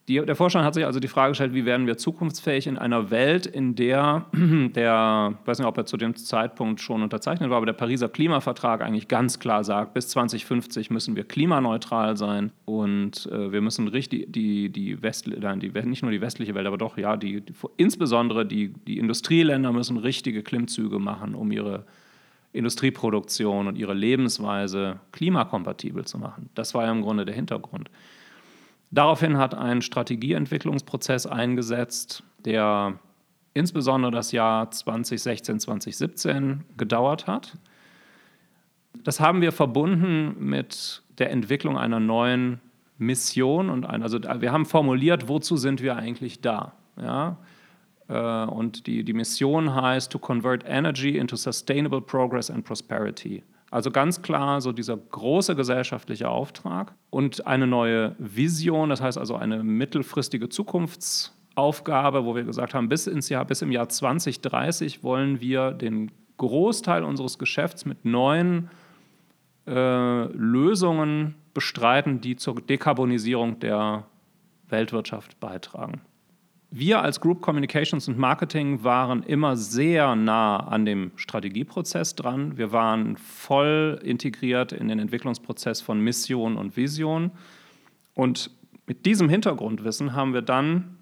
Die, 0.09 0.21
der 0.21 0.35
Vorstand 0.35 0.65
hat 0.65 0.75
sich 0.75 0.85
also 0.85 0.99
die 0.99 1.07
Frage 1.07 1.31
gestellt, 1.31 1.55
wie 1.55 1.65
werden 1.65 1.87
wir 1.87 1.97
zukunftsfähig 1.97 2.67
in 2.67 2.77
einer 2.77 3.13
Welt, 3.13 3.47
in 3.47 3.77
der 3.77 4.27
der, 4.33 5.35
ich 5.41 5.47
weiß 5.47 5.59
nicht, 5.59 5.69
ob 5.69 5.79
er 5.79 5.87
zu 5.87 5.97
dem 5.97 6.17
Zeitpunkt 6.17 6.81
schon 6.81 7.05
unterzeichnet 7.05 7.51
war, 7.51 7.59
aber 7.59 7.67
der 7.67 7.73
Pariser 7.73 8.09
Klimavertrag 8.09 8.83
eigentlich 8.83 9.07
ganz 9.07 9.39
klar 9.39 9.63
sagt, 9.63 9.95
bis 9.95 10.09
2050 10.09 10.91
müssen 10.91 11.15
wir 11.15 11.23
klimaneutral 11.23 12.17
sein 12.17 12.51
und 12.65 13.27
äh, 13.31 13.53
wir 13.53 13.61
müssen 13.61 13.87
richtig 13.87 14.33
die, 14.33 14.71
die, 14.71 15.01
West, 15.03 15.27
die, 15.27 15.71
nicht 15.85 16.03
nur 16.03 16.11
die 16.11 16.21
westliche 16.21 16.55
Welt, 16.57 16.67
aber 16.67 16.79
doch, 16.79 16.99
ja, 16.99 17.17
die, 17.17 17.41
die, 17.41 17.55
insbesondere 17.77 18.45
die, 18.45 18.73
die 18.89 18.99
Industrieländer 18.99 19.73
müssen 19.73 19.99
richtige 19.99 20.43
Klimmzüge 20.43 20.99
machen, 20.99 21.37
um 21.37 21.53
ihre 21.53 21.85
Industrieproduktion 22.53 23.69
und 23.69 23.79
ihre 23.79 23.95
Lebensweise 23.95 24.99
klimakompatibel 25.13 26.05
zu 26.05 26.19
machen. 26.19 26.51
Das 26.55 26.75
war 26.75 26.85
ja 26.85 26.93
im 26.93 27.03
Grunde 27.03 27.25
der 27.25 27.35
Hintergrund. 27.35 27.89
Daraufhin 28.93 29.39
hat 29.39 29.55
ein 29.55 29.81
Strategieentwicklungsprozess 29.81 31.27
eingesetzt, 31.27 32.23
der 32.45 32.99
insbesondere 33.55 34.13
das 34.13 34.33
Jahr 34.33 34.71
2016, 34.71 35.61
2017 35.61 36.65
gedauert 36.77 37.27
hat. 37.27 37.57
Das 39.03 39.19
haben 39.19 39.41
wir 39.41 39.51
verbunden 39.53 40.37
mit 40.39 41.03
der 41.19 41.31
Entwicklung 41.31 41.79
einer 41.79 42.01
neuen 42.01 42.61
Mission 42.99 43.71
und 43.71 43.87
ein, 43.87 44.03
also 44.03 44.19
wir 44.23 44.53
haben 44.53 44.67
formuliert, 44.67 45.27
wozu 45.27 45.57
sind 45.57 45.83
wir 45.83 45.97
eigentlich 45.97 46.43
da? 46.43 46.73
Ja? 47.01 47.39
Äh, 48.09 48.51
und 48.51 48.87
die, 48.87 49.05
die 49.05 49.15
Mission 49.15 49.75
heißt 49.75 50.13
to 50.13 50.19
convert 50.19 50.65
energy 50.67 51.17
into 51.17 51.37
sustainable 51.37 52.03
progress 52.03 52.51
and 52.51 52.65
prosperity. 52.65 53.43
Also 53.73 53.91
ganz 53.91 54.21
klar 54.21 54.61
so 54.61 54.71
dieser 54.71 54.99
große 54.99 55.57
gesellschaftliche 55.57 56.29
Auftrag 56.29 56.95
und 57.09 57.47
eine 57.47 57.67
neue 57.67 58.15
Vision, 58.19 58.91
das 58.91 59.01
heißt 59.01 59.17
also 59.17 59.35
eine 59.35 59.65
mittelfristige 59.65 60.51
Zukunftsaufgabe, 60.51 62.27
wo 62.27 62.35
wir 62.35 62.43
gesagt 62.43 62.75
haben, 62.75 62.91
bis, 62.91 63.07
ins 63.07 63.31
Jahr, 63.31 63.47
bis 63.47 63.63
im 63.63 63.73
Jahr 63.73 63.89
2030 63.89 65.03
wollen 65.03 65.41
wir 65.41 65.71
den 65.71 66.11
Großteil 66.37 67.03
unseres 67.03 67.39
Geschäfts 67.39 67.87
mit 67.87 68.05
neuen 68.05 68.69
äh, 69.67 70.25
Lösungen 70.27 71.37
bestreiten, 71.55 72.21
die 72.21 72.37
zur 72.37 72.57
Dekarbonisierung 72.57 73.59
der 73.59 74.05
Weltwirtschaft 74.69 75.41
beitragen. 75.41 76.03
Wir 76.75 77.03
als 77.03 77.21
Group 77.21 77.43
Communications 77.43 78.09
und 78.09 78.17
Marketing 78.17 78.83
waren 78.83 79.23
immer 79.25 79.59
sehr 79.59 80.17
nah 80.17 80.57
an 80.57 80.87
dem 80.87 81.13
Strategieprozess 81.17 82.15
dran. 82.15 82.57
Wir 82.57 82.73
waren 82.73 83.19
voll 83.19 84.01
integriert 84.03 84.73
in 84.73 84.89
den 84.89 84.99
Entwicklungsprozess 84.99 85.83
von 85.83 86.01
Mission 86.01 86.57
und 86.57 86.75
Vision. 86.75 87.31
Und 88.15 88.51
mit 88.87 89.05
diesem 89.05 89.29
Hintergrundwissen 89.29 90.15
haben 90.15 90.33
wir 90.33 90.41
dann 90.41 90.97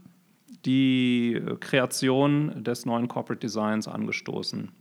die 0.65 1.41
Kreation 1.61 2.65
des 2.65 2.85
neuen 2.85 3.07
Corporate 3.07 3.39
Designs 3.39 3.87
angestoßen. 3.87 4.73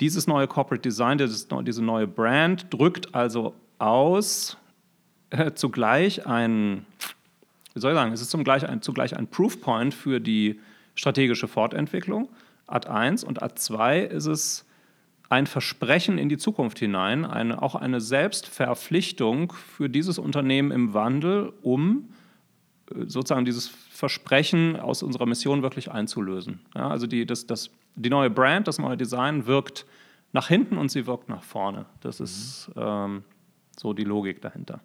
Dieses 0.00 0.26
neue 0.26 0.46
Corporate 0.46 0.80
Design, 0.80 1.18
diese 1.18 1.84
neue 1.84 2.06
Brand 2.06 2.72
drückt 2.72 3.14
also 3.14 3.54
aus 3.78 4.56
äh, 5.28 5.52
zugleich 5.52 6.26
ein 6.26 6.86
wie 7.74 7.80
soll 7.80 7.92
ich 7.92 7.96
sagen, 7.96 8.12
es 8.12 8.20
ist 8.20 8.30
zugleich 8.30 8.68
ein, 8.68 8.82
zugleich 8.82 9.16
ein 9.16 9.28
Proofpoint 9.28 9.94
für 9.94 10.20
die 10.20 10.60
strategische 10.94 11.48
Fortentwicklung, 11.48 12.28
Ad 12.66 12.88
1 12.88 13.24
und 13.24 13.42
Ad 13.42 13.54
2 13.56 14.00
ist 14.00 14.26
es 14.26 14.66
ein 15.30 15.46
Versprechen 15.46 16.18
in 16.18 16.28
die 16.28 16.38
Zukunft 16.38 16.78
hinein, 16.78 17.24
eine, 17.24 17.62
auch 17.62 17.74
eine 17.74 18.00
Selbstverpflichtung 18.00 19.52
für 19.52 19.88
dieses 19.88 20.18
Unternehmen 20.18 20.70
im 20.70 20.94
Wandel, 20.94 21.52
um 21.62 22.10
äh, 22.90 23.06
sozusagen 23.06 23.44
dieses 23.44 23.68
Versprechen 23.68 24.78
aus 24.78 25.02
unserer 25.02 25.26
Mission 25.26 25.62
wirklich 25.62 25.90
einzulösen. 25.90 26.60
Ja, 26.74 26.88
also 26.88 27.06
die, 27.06 27.26
das, 27.26 27.46
das, 27.46 27.70
die 27.94 28.10
neue 28.10 28.30
Brand, 28.30 28.68
das 28.68 28.78
neue 28.78 28.96
Design 28.96 29.46
wirkt 29.46 29.86
nach 30.32 30.48
hinten 30.48 30.78
und 30.78 30.90
sie 30.90 31.06
wirkt 31.06 31.28
nach 31.28 31.42
vorne. 31.42 31.86
Das 32.00 32.20
ist 32.20 32.70
ähm, 32.76 33.24
so 33.78 33.92
die 33.92 34.04
Logik 34.04 34.40
dahinter. 34.40 34.80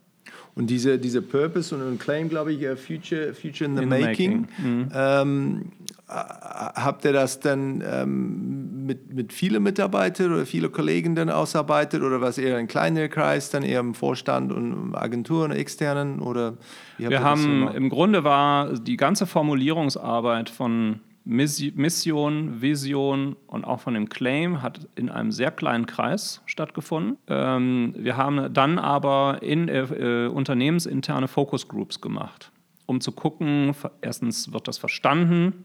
Und 0.56 0.68
diese, 0.70 1.00
diese 1.00 1.22
Purpose 1.22 1.76
und 1.76 2.00
Claim, 2.00 2.30
glaube 2.30 2.54
ich, 2.54 2.64
uh, 2.66 2.76
Future, 2.76 3.34
Future 3.34 3.70
in 3.70 3.76
the 3.76 3.84
in 3.84 3.90
Making, 3.90 4.42
making. 4.42 4.48
Mhm. 4.64 4.90
Ähm, 4.94 5.72
habt 6.08 7.06
ihr 7.06 7.14
das 7.14 7.40
dann 7.40 7.84
ähm, 7.86 8.86
mit, 8.86 9.14
mit 9.14 9.34
vielen 9.34 9.64
Mitarbeitern 9.64 10.34
oder 10.34 10.46
vielen 10.46 10.72
Kollegen 10.72 11.16
dann 11.16 11.30
ausarbeitet 11.30 12.04
oder 12.04 12.22
was 12.22 12.38
eher 12.38 12.58
ein 12.58 12.68
kleiner 12.68 13.08
Kreis, 13.08 13.50
dann 13.50 13.64
eher 13.64 13.80
im 13.80 13.96
Vorstand 13.96 14.52
und 14.52 14.96
Agenturen, 14.96 15.52
externen 15.52 16.20
oder? 16.20 16.58
Wir 16.98 17.24
haben 17.24 17.70
im 17.74 17.90
Grunde 17.90 18.24
war 18.24 18.74
die 18.74 18.98
ganze 18.98 19.26
Formulierungsarbeit 19.26 20.50
von 20.50 21.00
Mission, 21.26 22.62
Vision 22.62 23.38
und 23.48 23.64
auch 23.64 23.80
von 23.80 23.94
dem 23.94 24.10
Claim 24.10 24.62
hat 24.62 24.88
in 24.96 25.10
einem 25.10 25.32
sehr 25.32 25.52
kleinen 25.52 25.86
Kreis 25.86 26.42
stattgefunden. 26.46 27.18
Ähm, 27.28 27.94
wir 27.98 28.18
haben 28.18 28.54
dann 28.54 28.78
aber 28.78 29.42
in, 29.42 29.70
äh, 29.70 30.30
unternehmensinterne 30.32 31.30
Focus 31.30 31.68
Groups 31.68 32.02
gemacht, 32.02 32.52
um 32.86 33.00
zu 33.00 33.14
gucken, 33.14 33.74
erstens 34.02 34.52
wird 34.52 34.68
das 34.68 34.78
verstanden, 34.78 35.64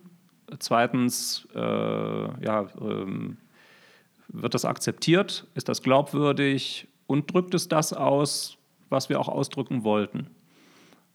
zweitens 0.61 1.49
äh, 1.55 1.59
ja, 1.59 2.67
ähm, 2.81 3.39
wird 4.29 4.55
das 4.55 4.65
akzeptiert, 4.65 5.47
ist 5.55 5.69
das 5.69 5.83
glaubwürdig 5.83 6.87
und 7.07 7.33
drückt 7.33 7.55
es 7.55 7.69
das 7.69 7.93
aus, 7.93 8.59
was 8.91 9.09
wir 9.09 9.19
auch 9.19 9.29
ausdrücken 9.29 9.83
wollten. 9.83 10.29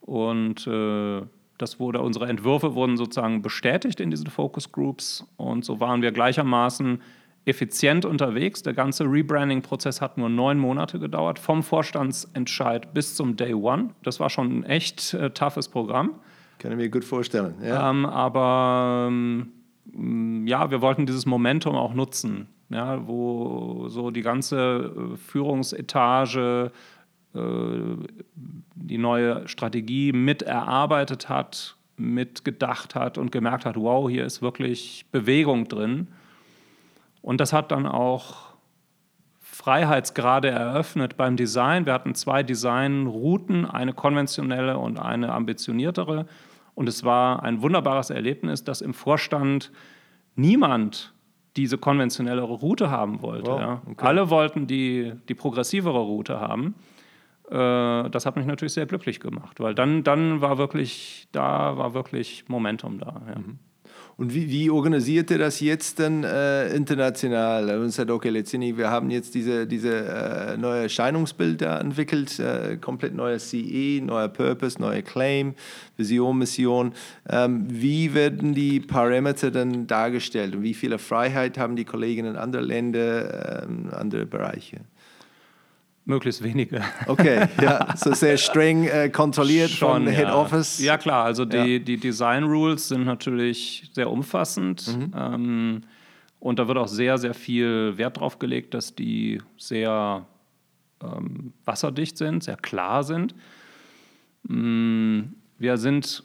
Und 0.02 0.68
äh, 0.68 1.22
das 1.58 1.80
wurde, 1.80 2.02
unsere 2.02 2.28
Entwürfe 2.28 2.76
wurden 2.76 2.98
sozusagen 2.98 3.42
bestätigt 3.42 4.00
in 4.00 4.10
diesen 4.12 4.28
Focus 4.28 4.72
Groups 4.72 5.26
und 5.38 5.64
so 5.66 5.80
waren 5.80 6.02
wir 6.02 6.12
gleichermaßen 6.12 7.02
effizient 7.46 8.06
unterwegs. 8.06 8.64
Der 8.64 8.74
ganze 8.74 9.04
Rebranding-Prozess 9.04 10.02
hat 10.02 10.18
nur 10.18 10.30
neun 10.30 10.58
Monate 10.58 11.00
gedauert, 11.00 11.40
vom 11.40 11.64
Vorstandsentscheid 11.64 12.94
bis 12.94 13.16
zum 13.16 13.36
Day 13.36 13.54
One. 13.54 13.90
Das 14.04 14.20
war 14.20 14.30
schon 14.30 14.60
ein 14.60 14.64
echt 14.64 15.14
äh, 15.14 15.30
toughes 15.32 15.68
Programm. 15.68 16.16
Kann 16.60 16.72
ich 16.72 16.78
mir 16.78 16.90
gut 16.90 17.04
vorstellen. 17.04 17.56
Ja. 17.62 17.90
Ähm, 17.90 18.06
aber 18.06 19.10
ähm, 19.10 20.48
ja, 20.48 20.72
wir 20.72 20.82
wollten 20.82 21.06
dieses 21.06 21.26
Momentum 21.26 21.76
auch 21.76 21.94
nutzen, 21.94 22.48
ja, 22.70 23.06
wo 23.06 23.90
so 23.90 24.12
die 24.12 24.22
ganze 24.22 24.94
äh, 25.14 25.18
Führungsetage 25.18 26.72
die 27.36 28.98
neue 28.98 29.48
Strategie 29.48 30.12
mit 30.14 30.44
erarbeitet 30.44 31.30
hat, 31.30 31.76
mitgedacht 31.98 32.96
hat 32.96 33.18
und 33.18 33.32
gemerkt 33.32 33.66
hat, 33.66 33.76
wow, 33.76 34.10
hier 34.10 34.26
ist 34.26 34.42
wirklich 34.42 35.06
Bewegung 35.12 35.68
drin. 35.68 36.08
Und 37.22 37.40
das 37.40 37.54
hat 37.54 37.72
dann 37.72 37.86
auch 37.86 38.54
Freiheitsgrade 39.40 40.50
eröffnet 40.50 41.16
beim 41.16 41.38
Design. 41.38 41.86
Wir 41.86 41.94
hatten 41.94 42.16
zwei 42.16 42.44
Designrouten, 42.44 43.66
eine 43.66 43.94
konventionelle 43.94 44.78
und 44.78 45.00
eine 45.00 45.32
ambitioniertere. 45.32 46.26
Und 46.76 46.90
es 46.90 47.04
war 47.04 47.44
ein 47.44 47.62
wunderbares 47.62 48.10
Erlebnis, 48.10 48.64
dass 48.64 48.82
im 48.82 48.94
Vorstand 48.94 49.72
niemand 50.36 51.14
diese 51.56 51.78
konventionelle 51.78 52.42
Route 52.42 52.90
haben 52.90 53.22
wollte. 53.22 53.52
Wow, 53.52 53.60
ja. 53.60 53.82
okay. 53.86 54.06
Alle 54.06 54.30
wollten 54.30 54.66
die, 54.66 55.14
die 55.30 55.36
progressivere 55.36 56.00
Route 56.00 56.40
haben. 56.40 56.74
Äh, 57.50 58.10
das 58.10 58.26
hat 58.26 58.36
mich 58.36 58.46
natürlich 58.46 58.74
sehr 58.74 58.86
glücklich 58.86 59.20
gemacht, 59.20 59.60
weil 59.60 59.76
dann, 59.76 60.04
dann 60.04 60.42
war 60.42 60.58
wirklich, 60.58 61.28
da 61.32 61.78
war 61.78 61.94
wirklich 61.94 62.46
Momentum 62.48 63.00
da. 63.00 63.22
Ja. 63.28 63.40
Mhm. 63.40 63.60
Und 64.16 64.34
wie, 64.34 64.50
wie 64.50 64.70
organisiert 64.70 65.32
ihr 65.32 65.40
das 65.40 65.60
jetzt 65.60 66.00
dann 66.00 66.24
äh, 66.24 66.68
international? 66.76 67.80
Und 67.80 67.90
sagt, 67.90 68.12
okay, 68.12 68.30
letztendlich, 68.30 68.78
wir 68.78 68.92
haben 68.92 69.10
jetzt 69.10 69.34
diese, 69.34 69.66
diese 69.66 70.06
äh, 70.06 70.58
neue 70.58 70.84
Erscheinungsbild 70.84 71.62
da 71.62 71.80
entwickelt, 71.80 72.40
äh, 72.40 72.78
komplett 72.78 73.16
neuer 73.16 73.40
CE, 73.40 74.02
neuer 74.04 74.28
Purpose, 74.28 74.80
neuer 74.80 75.02
Claim, 75.02 75.56
Vision, 75.98 76.38
Mission. 76.38 76.94
Ähm, 77.28 77.66
wie 77.68 78.14
werden 78.14 78.54
die 78.54 78.80
Parameter 78.80 79.50
dann 79.50 79.88
dargestellt 79.88 80.56
und 80.56 80.62
wie 80.62 80.76
viele 80.76 81.00
Freiheit 81.00 81.58
haben 81.58 81.76
die 81.76 81.86
Kollegen 81.86 82.28
in 82.28 82.36
anderen 82.36 82.68
Ländern, 82.68 83.90
äh, 83.92 83.96
andere 83.96 84.28
Bereiche? 84.28 84.82
Möglichst 86.06 86.44
wenige. 86.44 86.82
Okay, 87.08 87.48
ja, 87.62 87.96
so 87.96 88.14
sehr 88.14 88.38
streng 88.38 88.86
äh, 88.86 89.10
kontrolliert 89.10 89.70
Schon, 89.70 90.06
von 90.06 90.08
Head 90.08 90.28
ja. 90.28 90.36
Office. 90.36 90.80
Ja, 90.80 90.98
klar, 90.98 91.26
also 91.26 91.46
die, 91.46 91.58
ja. 91.58 91.80
die 91.80 91.98
Design 91.98 92.44
Rules 92.44 92.90
sind 92.90 93.06
natürlich 93.06 93.90
sehr 93.94 94.10
umfassend. 94.10 94.86
Mhm. 94.88 95.14
Ähm, 95.16 95.82
und 96.40 96.60
da 96.60 96.68
wird 96.68 96.78
auch 96.78 96.90
sehr, 96.90 97.18
sehr 97.18 97.34
viel 97.34 97.98
Wert 97.98 98.20
drauf 98.20 98.38
gelegt, 98.38 98.74
dass 98.74 98.96
die 98.96 99.42
sehr 99.58 100.26
ähm, 101.02 101.54
wasserdicht 101.64 102.18
sind, 102.18 102.44
sehr 102.44 102.58
klar 102.58 103.04
sind. 103.04 103.34
Mm, 104.44 105.22
wir 105.58 105.78
sind 105.78 106.24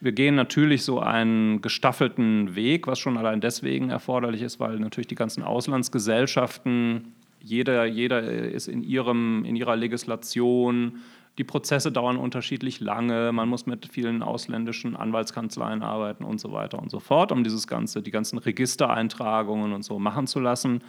wir 0.00 0.10
gehen 0.10 0.34
natürlich 0.34 0.82
so 0.82 0.98
einen 0.98 1.60
gestaffelten 1.60 2.56
Weg, 2.56 2.88
was 2.88 2.98
schon 2.98 3.16
allein 3.16 3.40
deswegen 3.40 3.90
erforderlich 3.90 4.42
ist, 4.42 4.58
weil 4.58 4.80
natürlich 4.80 5.06
die 5.06 5.14
ganzen 5.14 5.44
Auslandsgesellschaften 5.44 7.12
jeder, 7.42 7.84
jeder 7.84 8.22
ist 8.22 8.68
in, 8.68 8.82
ihrem, 8.82 9.44
in 9.44 9.56
ihrer 9.56 9.76
Legislation. 9.76 11.00
Die 11.38 11.44
Prozesse 11.44 11.90
dauern 11.90 12.18
unterschiedlich 12.18 12.80
lange. 12.80 13.32
Man 13.32 13.48
muss 13.48 13.66
mit 13.66 13.86
vielen 13.86 14.22
ausländischen 14.22 14.96
Anwaltskanzleien 14.96 15.82
arbeiten 15.82 16.24
und 16.24 16.38
so 16.40 16.52
weiter 16.52 16.78
und 16.78 16.90
so 16.90 17.00
fort, 17.00 17.32
um 17.32 17.42
dieses 17.42 17.66
ganze, 17.66 18.02
die 18.02 18.10
ganzen 18.10 18.38
Registereintragungen 18.38 19.72
und 19.72 19.82
so 19.82 19.98
machen 19.98 20.26
zu 20.26 20.40
lassen. 20.40 20.82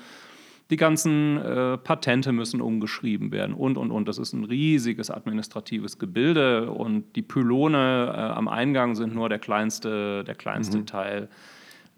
Die 0.70 0.78
ganzen 0.78 1.38
äh, 1.38 1.78
Patente 1.78 2.32
müssen 2.32 2.62
umgeschrieben 2.62 3.32
werden 3.32 3.54
und, 3.54 3.78
und, 3.78 3.92
und. 3.92 4.08
Das 4.08 4.18
ist 4.18 4.34
ein 4.34 4.44
riesiges 4.44 5.12
administratives 5.12 6.00
Gebilde 6.00 6.72
und 6.72 7.16
die 7.16 7.22
Pylone 7.22 8.13
äh, 8.13 8.20
am 8.20 8.48
Eingang 8.48 8.96
sind 8.96 9.13
nur 9.13 9.30
der 9.30 9.39
kleinste, 9.39 10.24
der 10.24 10.36
kleinste 10.36 10.80
mhm. 10.80 10.86
Teil. 10.86 11.30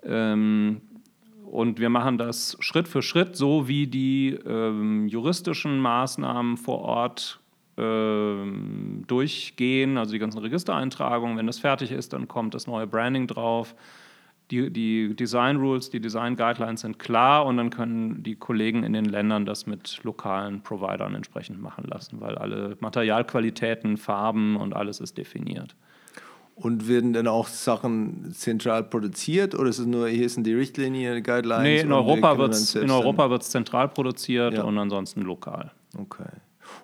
Ähm, 0.03 0.81
und 1.51 1.79
wir 1.79 1.89
machen 1.89 2.17
das 2.17 2.57
Schritt 2.59 2.87
für 2.87 3.01
Schritt, 3.01 3.35
so 3.35 3.67
wie 3.67 3.87
die 3.87 4.37
ähm, 4.45 5.07
juristischen 5.07 5.79
Maßnahmen 5.79 6.57
vor 6.57 6.79
Ort 6.79 7.39
ähm, 7.77 9.03
durchgehen, 9.07 9.97
also 9.97 10.13
die 10.13 10.19
ganzen 10.19 10.39
Registereintragungen. 10.39 11.37
Wenn 11.37 11.47
das 11.47 11.59
fertig 11.59 11.91
ist, 11.91 12.13
dann 12.13 12.27
kommt 12.27 12.53
das 12.53 12.67
neue 12.67 12.87
Branding 12.87 13.27
drauf. 13.27 13.75
Die, 14.51 14.71
die 14.71 15.15
Design 15.15 15.57
Rules, 15.57 15.89
die 15.89 15.99
Design 15.99 16.35
Guidelines 16.35 16.81
sind 16.81 16.99
klar 16.99 17.45
und 17.45 17.57
dann 17.57 17.71
können 17.71 18.21
die 18.21 18.35
Kollegen 18.35 18.83
in 18.83 18.93
den 18.93 19.05
Ländern 19.05 19.45
das 19.45 19.65
mit 19.65 20.03
lokalen 20.03 20.61
Providern 20.61 21.15
entsprechend 21.15 21.59
machen 21.59 21.85
lassen, 21.87 22.21
weil 22.21 22.37
alle 22.37 22.77
Materialqualitäten, 22.79 23.97
Farben 23.97 24.55
und 24.55 24.75
alles 24.75 24.99
ist 24.99 25.17
definiert. 25.17 25.75
Und 26.55 26.87
werden 26.87 27.11
dann 27.11 27.27
auch 27.27 27.49
Sachen 27.49 28.33
zentral 28.33 28.83
produziert 28.83 29.55
oder 29.55 29.69
ist 29.69 29.79
es 29.79 29.85
nur, 29.85 30.07
hier 30.07 30.29
sind 30.29 30.47
die 30.47 30.53
Richtlinien, 30.53 31.21
Guidelines? 31.21 31.63
Nee, 31.63 31.79
in 31.81 31.91
Europa 31.91 32.37
wird 32.37 32.53
es 32.53 32.75
in 32.75 32.89
Europa 32.89 33.29
wird's 33.29 33.49
zentral 33.49 33.89
produziert 33.89 34.53
ja. 34.53 34.63
und 34.63 34.77
ansonsten 34.77 35.21
lokal. 35.21 35.71
Okay. 35.97 36.23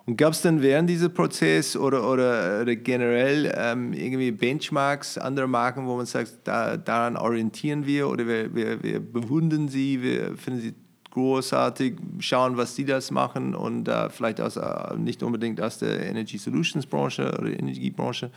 Und 0.06 0.16
gab 0.16 0.32
es 0.32 0.42
dann 0.42 0.62
während 0.62 0.90
dieses 0.90 1.08
Prozess 1.08 1.76
oder, 1.76 2.08
oder, 2.08 2.62
oder 2.62 2.76
generell 2.76 3.52
ähm, 3.56 3.92
irgendwie 3.92 4.30
Benchmarks, 4.30 5.18
andere 5.18 5.46
Marken, 5.46 5.86
wo 5.86 5.96
man 5.96 6.06
sagt, 6.06 6.38
da, 6.44 6.76
daran 6.76 7.16
orientieren 7.16 7.86
wir 7.86 8.08
oder 8.08 8.26
wir, 8.26 8.54
wir, 8.54 8.82
wir 8.82 9.00
bewundern 9.00 9.68
sie, 9.68 10.02
wir 10.02 10.36
finden 10.36 10.60
sie 10.60 10.74
großartig, 11.12 11.94
schauen, 12.18 12.56
was 12.56 12.74
die 12.74 12.84
das 12.84 13.10
machen 13.10 13.54
und 13.54 13.88
äh, 13.88 14.10
vielleicht 14.10 14.40
aus, 14.40 14.56
äh, 14.56 14.96
nicht 14.96 15.22
unbedingt 15.22 15.60
aus 15.60 15.78
der 15.78 16.04
Energy 16.06 16.38
Solutions 16.38 16.86
Branche 16.86 17.36
oder 17.38 17.50
Energiebranche, 17.50 18.30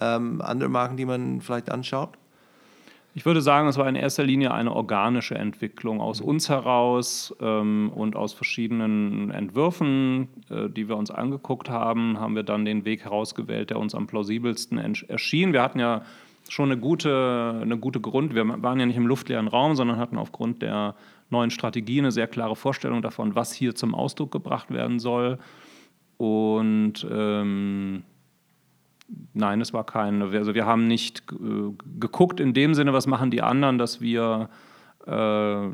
ähm, 0.00 0.40
andere 0.42 0.68
Marken, 0.68 0.96
die 0.96 1.06
man 1.06 1.40
vielleicht 1.40 1.70
anschaut? 1.70 2.10
Ich 3.16 3.24
würde 3.24 3.40
sagen, 3.40 3.66
es 3.66 3.78
war 3.78 3.88
in 3.88 3.94
erster 3.94 4.24
Linie 4.24 4.52
eine 4.52 4.76
organische 4.76 5.36
Entwicklung 5.36 6.02
aus 6.02 6.20
uns 6.20 6.50
heraus 6.50 7.34
ähm, 7.40 7.90
und 7.94 8.14
aus 8.14 8.34
verschiedenen 8.34 9.30
Entwürfen, 9.30 10.28
äh, 10.50 10.68
die 10.68 10.86
wir 10.86 10.98
uns 10.98 11.10
angeguckt 11.10 11.70
haben, 11.70 12.20
haben 12.20 12.36
wir 12.36 12.42
dann 12.42 12.66
den 12.66 12.84
Weg 12.84 13.04
herausgewählt, 13.04 13.70
der 13.70 13.78
uns 13.78 13.94
am 13.94 14.06
plausibelsten 14.06 14.76
erschien. 15.08 15.54
Wir 15.54 15.62
hatten 15.62 15.78
ja 15.78 16.02
schon 16.50 16.70
eine 16.70 16.78
gute, 16.78 17.58
eine 17.62 17.78
gute 17.78 18.00
Grund. 18.00 18.34
Wir 18.34 18.62
waren 18.62 18.78
ja 18.78 18.84
nicht 18.84 18.98
im 18.98 19.06
luftleeren 19.06 19.48
Raum, 19.48 19.76
sondern 19.76 19.96
hatten 19.96 20.18
aufgrund 20.18 20.60
der 20.60 20.94
neuen 21.30 21.50
Strategie 21.50 21.98
eine 21.98 22.12
sehr 22.12 22.26
klare 22.26 22.56
Vorstellung 22.56 23.02
davon, 23.02 23.34
was 23.34 23.52
hier 23.52 23.74
zum 23.74 23.94
Ausdruck 23.94 24.30
gebracht 24.30 24.70
werden 24.70 24.98
soll. 24.98 25.38
Und 26.16 27.06
ähm, 27.10 28.04
nein, 29.34 29.60
es 29.60 29.72
war 29.72 29.84
kein, 29.84 30.22
also 30.22 30.54
wir 30.54 30.66
haben 30.66 30.86
nicht 30.86 31.24
äh, 31.32 31.72
geguckt 31.98 32.40
in 32.40 32.54
dem 32.54 32.74
Sinne, 32.74 32.92
was 32.92 33.06
machen 33.06 33.30
die 33.30 33.42
anderen, 33.42 33.78
dass 33.78 34.00
wir, 34.00 34.48
äh, 35.06 35.10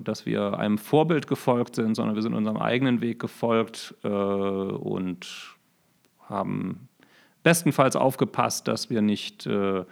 dass 0.02 0.26
wir 0.26 0.58
einem 0.58 0.78
Vorbild 0.78 1.26
gefolgt 1.26 1.76
sind, 1.76 1.94
sondern 1.94 2.14
wir 2.14 2.22
sind 2.22 2.34
unserem 2.34 2.56
eigenen 2.56 3.00
Weg 3.00 3.20
gefolgt 3.20 3.94
äh, 4.02 4.08
und 4.08 5.56
haben 6.28 6.88
bestenfalls 7.42 7.96
aufgepasst, 7.96 8.68
dass 8.68 8.90
wir 8.90 9.02
nicht 9.02 9.46
äh, 9.46 9.84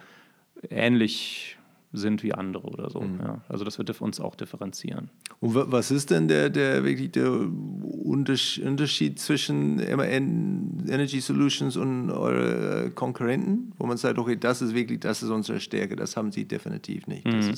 ähnlich 0.68 1.58
sind 1.92 2.22
wie 2.22 2.32
andere 2.32 2.68
oder 2.68 2.90
so. 2.90 3.00
Mhm. 3.00 3.20
Ja. 3.20 3.40
Also 3.48 3.64
das 3.64 3.78
wird 3.78 4.00
uns 4.00 4.20
auch 4.20 4.34
differenzieren. 4.34 5.10
Und 5.40 5.54
was 5.54 5.90
ist 5.90 6.10
denn 6.10 6.28
der, 6.28 6.50
der 6.50 6.84
wirklich 6.84 7.10
der 7.12 7.30
Unterschied 7.32 9.18
zwischen 9.18 9.76
MAN 9.76 10.84
Energy 10.88 11.20
Solutions 11.20 11.76
und 11.76 12.10
eure 12.10 12.90
Konkurrenten, 12.90 13.72
wo 13.78 13.86
man 13.86 13.96
sagt, 13.96 14.18
okay, 14.18 14.36
das 14.36 14.62
ist 14.62 14.74
wirklich, 14.74 15.00
das 15.00 15.22
ist 15.22 15.30
unsere 15.30 15.60
Stärke, 15.60 15.96
das 15.96 16.16
haben 16.16 16.30
sie 16.30 16.44
definitiv 16.44 17.06
nicht. 17.06 17.26
Mhm. 17.26 17.54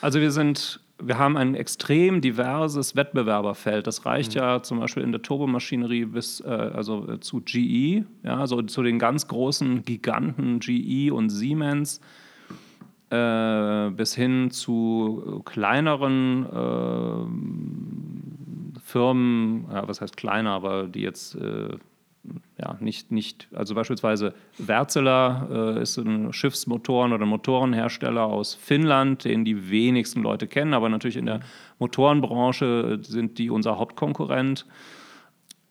also 0.00 0.20
wir 0.20 0.30
sind 0.30 0.80
wir 1.04 1.18
haben 1.18 1.36
ein 1.36 1.56
extrem 1.56 2.20
diverses 2.20 2.94
Wettbewerberfeld. 2.94 3.88
Das 3.88 4.06
reicht 4.06 4.34
mhm. 4.34 4.40
ja 4.40 4.62
zum 4.62 4.78
Beispiel 4.78 5.02
in 5.02 5.10
der 5.10 5.20
Turbomaschinerie 5.20 6.04
bis 6.04 6.40
äh, 6.40 6.48
also 6.48 7.08
äh, 7.08 7.18
zu 7.18 7.40
GE, 7.40 8.04
ja, 8.22 8.36
also 8.38 8.62
zu 8.62 8.84
den 8.84 9.00
ganz 9.00 9.26
großen 9.26 9.84
Giganten 9.84 10.60
GE 10.60 11.10
und 11.12 11.30
Siemens. 11.30 12.00
Äh, 13.12 13.62
äh, 13.86 13.90
bis 13.90 14.14
hin 14.14 14.50
zu 14.50 15.42
kleineren 15.44 16.46
äh, 16.46 17.26
Firmen, 18.80 19.66
ja, 19.70 19.86
was 19.86 20.00
heißt 20.00 20.16
kleiner, 20.16 20.50
aber 20.50 20.84
die 20.84 21.02
jetzt 21.02 21.34
äh, 21.34 21.76
ja, 22.58 22.76
nicht, 22.80 23.10
nicht, 23.10 23.48
also 23.52 23.74
beispielsweise 23.74 24.32
Wärtsilä 24.58 25.46
äh, 25.50 25.82
ist 25.82 25.98
ein 25.98 26.32
Schiffsmotoren- 26.32 27.12
oder 27.12 27.26
Motorenhersteller 27.26 28.24
aus 28.24 28.54
Finnland, 28.54 29.24
den 29.24 29.44
die 29.44 29.70
wenigsten 29.70 30.22
Leute 30.22 30.46
kennen, 30.46 30.72
aber 30.72 30.88
natürlich 30.88 31.16
in 31.16 31.26
der 31.26 31.40
Motorenbranche 31.78 33.00
sind 33.02 33.38
die 33.38 33.50
unser 33.50 33.78
Hauptkonkurrent. 33.78 34.66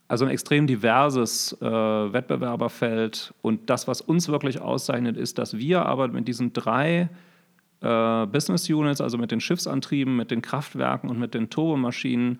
Also 0.08 0.26
ein 0.26 0.32
extrem 0.32 0.68
diverses 0.68 1.58
äh, 1.62 1.66
Wettbewerberfeld. 1.66 3.34
Und 3.42 3.70
das, 3.70 3.88
was 3.88 4.02
uns 4.02 4.28
wirklich 4.28 4.60
auszeichnet, 4.60 5.16
ist, 5.16 5.38
dass 5.38 5.58
wir 5.58 5.86
aber 5.86 6.10
mit 6.10 6.28
diesen 6.28 6.52
drei 6.52 7.10
äh, 7.82 8.26
Business 8.28 8.70
Units, 8.70 9.02
also 9.02 9.18
mit 9.18 9.32
den 9.32 9.40
Schiffsantrieben, 9.40 10.16
mit 10.16 10.32
den 10.32 10.42
Kraftwerken 10.42 11.10
und 11.10 11.20
mit 11.20 11.34
den 11.34 11.50
Turbomaschinen, 11.50 12.40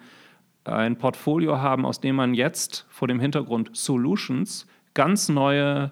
ein 0.64 0.98
Portfolio 0.98 1.58
haben, 1.58 1.86
aus 1.86 2.00
dem 2.02 2.16
man 2.16 2.34
jetzt 2.34 2.86
vor 2.90 3.08
dem 3.08 3.20
Hintergrund 3.20 3.72
Solutions 3.74 4.68
ganz 4.94 5.30
neue 5.30 5.92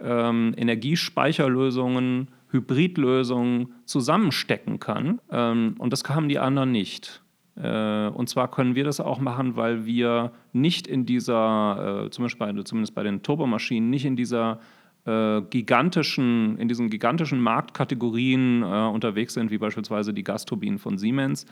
ähm, 0.00 0.54
Energiespeicherlösungen, 0.56 2.28
Hybridlösungen 2.50 3.72
zusammenstecken 3.86 4.78
kann. 4.80 5.20
Ähm, 5.30 5.76
und 5.78 5.92
das 5.92 6.04
haben 6.04 6.28
die 6.28 6.38
anderen 6.38 6.72
nicht. 6.72 7.22
Äh, 7.56 8.08
und 8.08 8.28
zwar 8.28 8.50
können 8.50 8.74
wir 8.74 8.84
das 8.84 9.00
auch 9.00 9.20
machen, 9.20 9.56
weil 9.56 9.86
wir 9.86 10.32
nicht 10.52 10.86
in 10.86 11.06
dieser, 11.06 12.04
äh, 12.06 12.10
zum 12.10 12.24
Beispiel 12.24 12.52
bei, 12.52 12.62
zumindest 12.62 12.94
bei 12.94 13.02
den 13.02 13.22
Turbomaschinen, 13.22 13.88
nicht 13.90 14.04
in 14.04 14.16
dieser 14.16 14.60
gigantischen, 15.04 16.58
in 16.58 16.68
diesen 16.68 16.88
gigantischen 16.88 17.40
Marktkategorien 17.40 18.62
äh, 18.62 18.66
unterwegs 18.66 19.34
sind, 19.34 19.50
wie 19.50 19.58
beispielsweise 19.58 20.14
die 20.14 20.22
Gasturbinen 20.22 20.78
von 20.78 20.98
Siemens. 20.98 21.46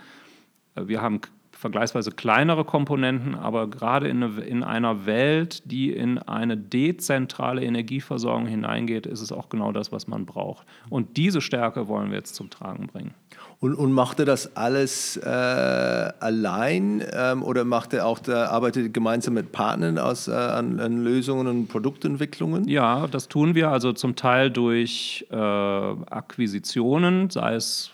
Äh, 0.76 0.86
wir 0.86 1.02
haben 1.02 1.20
vergleichsweise 1.60 2.10
kleinere 2.10 2.64
Komponenten, 2.64 3.34
aber 3.34 3.68
gerade 3.68 4.08
in, 4.08 4.22
eine, 4.22 4.40
in, 4.40 4.62
einer 4.64 5.04
Welt, 5.04 5.70
die 5.70 5.92
in 5.92 6.18
eine 6.18 6.56
dezentrale 6.56 7.62
Energieversorgung 7.62 8.46
hineingeht, 8.46 9.04
ist 9.04 9.20
es 9.20 9.30
auch 9.30 9.50
genau 9.50 9.70
das, 9.70 9.92
was 9.92 10.08
man 10.08 10.24
braucht. 10.24 10.66
Und 10.88 11.18
diese 11.18 11.42
Stärke 11.42 11.86
wollen 11.86 12.10
wir 12.10 12.16
jetzt 12.16 12.34
zum 12.34 12.48
Tragen 12.48 12.86
bringen. 12.86 13.12
Und, 13.60 13.74
und 13.74 13.92
macht 13.92 14.18
er 14.20 14.24
das 14.24 14.56
alles 14.56 15.18
äh, 15.18 15.28
allein 15.28 17.04
ähm, 17.12 17.42
oder 17.42 17.64
macht 17.64 17.92
er 17.92 18.06
auch, 18.06 18.18
der, 18.20 18.50
arbeitet 18.50 18.84
er 18.84 18.88
gemeinsam 18.88 19.34
mit 19.34 19.52
Partnern 19.52 19.98
aus, 19.98 20.28
äh, 20.28 20.32
an, 20.32 20.80
an, 20.80 21.04
Lösungen 21.04 21.46
und 21.46 21.68
Produktentwicklungen? 21.68 22.66
Ja, 22.68 23.06
das 23.06 23.28
tun 23.28 23.54
wir 23.54 23.70
also 23.70 23.92
zum 23.92 24.16
Teil 24.16 24.50
durch 24.50 25.26
äh, 25.30 25.36
Akquisitionen, 25.36 27.28
sei 27.28 27.54
es 27.54 27.90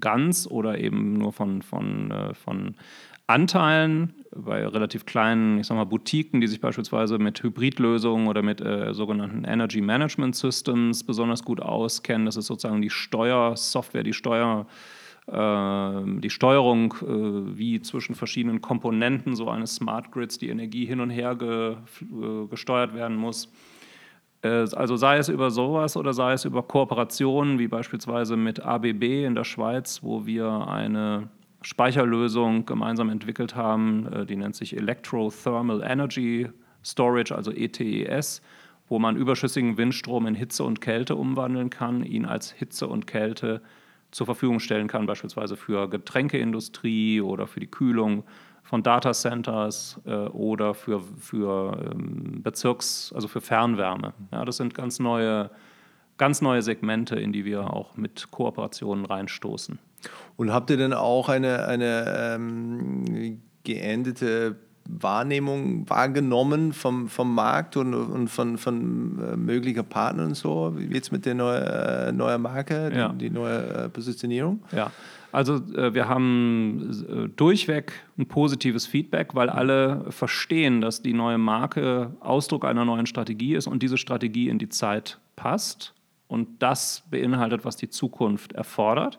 ganz 0.00 0.46
oder 0.50 0.78
eben 0.78 1.14
nur 1.14 1.32
von, 1.32 1.62
von, 1.62 2.10
äh, 2.10 2.34
von 2.34 2.74
Anteilen 3.26 4.12
bei 4.34 4.66
relativ 4.66 5.06
kleinen, 5.06 5.58
ich 5.58 5.66
sag 5.66 5.76
mal, 5.76 5.84
Boutiquen, 5.84 6.40
die 6.40 6.46
sich 6.46 6.60
beispielsweise 6.60 7.18
mit 7.18 7.42
Hybridlösungen 7.42 8.26
oder 8.26 8.42
mit 8.42 8.60
äh, 8.60 8.92
sogenannten 8.92 9.44
Energy 9.44 9.80
Management 9.80 10.36
Systems 10.36 11.04
besonders 11.04 11.42
gut 11.44 11.60
auskennen. 11.60 12.26
Das 12.26 12.36
ist 12.36 12.46
sozusagen 12.46 12.82
die 12.82 12.90
Steuersoftware, 12.90 14.02
die 14.02 14.12
Steuer, 14.12 14.66
äh, 15.26 16.20
die 16.20 16.30
Steuerung, 16.30 16.94
äh, 17.00 17.56
wie 17.56 17.80
zwischen 17.80 18.14
verschiedenen 18.14 18.60
Komponenten 18.60 19.36
so 19.36 19.48
eines 19.48 19.76
Smart 19.76 20.12
Grids 20.12 20.36
die 20.36 20.48
Energie 20.48 20.84
hin 20.84 21.00
und 21.00 21.10
her 21.10 21.38
äh, 21.40 22.46
gesteuert 22.50 22.94
werden 22.94 23.16
muss. 23.16 23.50
Äh, 24.44 24.66
also 24.76 24.96
sei 24.96 25.16
es 25.16 25.28
über 25.28 25.50
sowas 25.50 25.96
oder 25.96 26.12
sei 26.12 26.34
es 26.34 26.44
über 26.44 26.62
Kooperationen 26.62 27.58
wie 27.58 27.68
beispielsweise 27.68 28.36
mit 28.36 28.60
ABB 28.60 29.24
in 29.24 29.34
der 29.34 29.44
Schweiz, 29.44 30.00
wo 30.02 30.26
wir 30.26 30.68
eine 30.68 31.28
Speicherlösung 31.62 32.66
gemeinsam 32.66 33.08
entwickelt 33.08 33.56
haben, 33.56 34.06
äh, 34.12 34.26
die 34.26 34.36
nennt 34.36 34.54
sich 34.54 34.76
Electrothermal 34.76 35.82
Energy 35.82 36.48
Storage, 36.84 37.34
also 37.34 37.50
ETES, 37.50 38.42
wo 38.88 38.98
man 38.98 39.16
überschüssigen 39.16 39.78
Windstrom 39.78 40.26
in 40.26 40.34
Hitze 40.34 40.62
und 40.62 40.82
Kälte 40.82 41.16
umwandeln 41.16 41.70
kann, 41.70 42.04
ihn 42.04 42.26
als 42.26 42.52
Hitze 42.52 42.86
und 42.86 43.06
Kälte 43.06 43.62
zur 44.10 44.26
Verfügung 44.26 44.60
stellen 44.60 44.86
kann, 44.86 45.06
beispielsweise 45.06 45.56
für 45.56 45.88
Getränkeindustrie 45.88 47.22
oder 47.22 47.46
für 47.46 47.60
die 47.60 47.70
Kühlung 47.70 48.24
von 48.64 48.82
Datacenters 48.82 50.00
äh, 50.06 50.14
oder 50.14 50.74
für, 50.74 51.00
für 51.00 51.78
ähm, 51.92 52.42
Bezirks-, 52.42 53.12
also 53.14 53.28
für 53.28 53.40
Fernwärme. 53.40 54.14
Ja, 54.32 54.44
das 54.44 54.56
sind 54.56 54.74
ganz 54.74 54.98
neue, 54.98 55.50
ganz 56.16 56.40
neue 56.40 56.62
Segmente, 56.62 57.14
in 57.16 57.32
die 57.32 57.44
wir 57.44 57.72
auch 57.72 57.96
mit 57.96 58.30
Kooperationen 58.30 59.04
reinstoßen. 59.04 59.78
Und 60.36 60.52
habt 60.52 60.70
ihr 60.70 60.76
denn 60.76 60.94
auch 60.94 61.28
eine, 61.28 61.66
eine 61.66 62.34
ähm, 62.34 63.40
geendete 63.64 64.56
Wahrnehmung 64.86 65.88
wahrgenommen 65.88 66.72
vom, 66.72 67.08
vom 67.08 67.34
Markt 67.34 67.76
und, 67.76 67.94
und 67.94 68.28
von, 68.28 68.58
von 68.58 69.18
äh, 69.32 69.36
möglicher 69.36 69.82
Partnern 69.82 70.28
und 70.28 70.34
so, 70.34 70.72
wie 70.76 70.92
jetzt 70.94 71.10
mit 71.10 71.24
der 71.24 71.34
neuen 71.34 71.62
äh, 71.62 72.12
neue 72.12 72.38
Marke, 72.38 72.92
ja. 72.94 73.08
die, 73.08 73.28
die, 73.28 73.30
neue 73.30 73.66
äh, 73.66 73.88
Positionierung? 73.88 74.62
Ja, 74.72 74.90
also 75.34 75.56
äh, 75.74 75.92
wir 75.94 76.08
haben 76.08 76.90
äh, 77.08 77.28
durchweg 77.28 78.04
ein 78.16 78.26
positives 78.26 78.86
Feedback, 78.86 79.34
weil 79.34 79.50
alle 79.50 80.10
verstehen, 80.10 80.80
dass 80.80 81.02
die 81.02 81.12
neue 81.12 81.38
Marke 81.38 82.14
Ausdruck 82.20 82.64
einer 82.64 82.84
neuen 82.84 83.06
Strategie 83.06 83.56
ist 83.56 83.66
und 83.66 83.82
diese 83.82 83.98
Strategie 83.98 84.48
in 84.48 84.60
die 84.60 84.68
Zeit 84.68 85.18
passt 85.34 85.92
und 86.28 86.62
das 86.62 87.02
beinhaltet, 87.10 87.64
was 87.64 87.76
die 87.76 87.88
Zukunft 87.88 88.52
erfordert. 88.52 89.18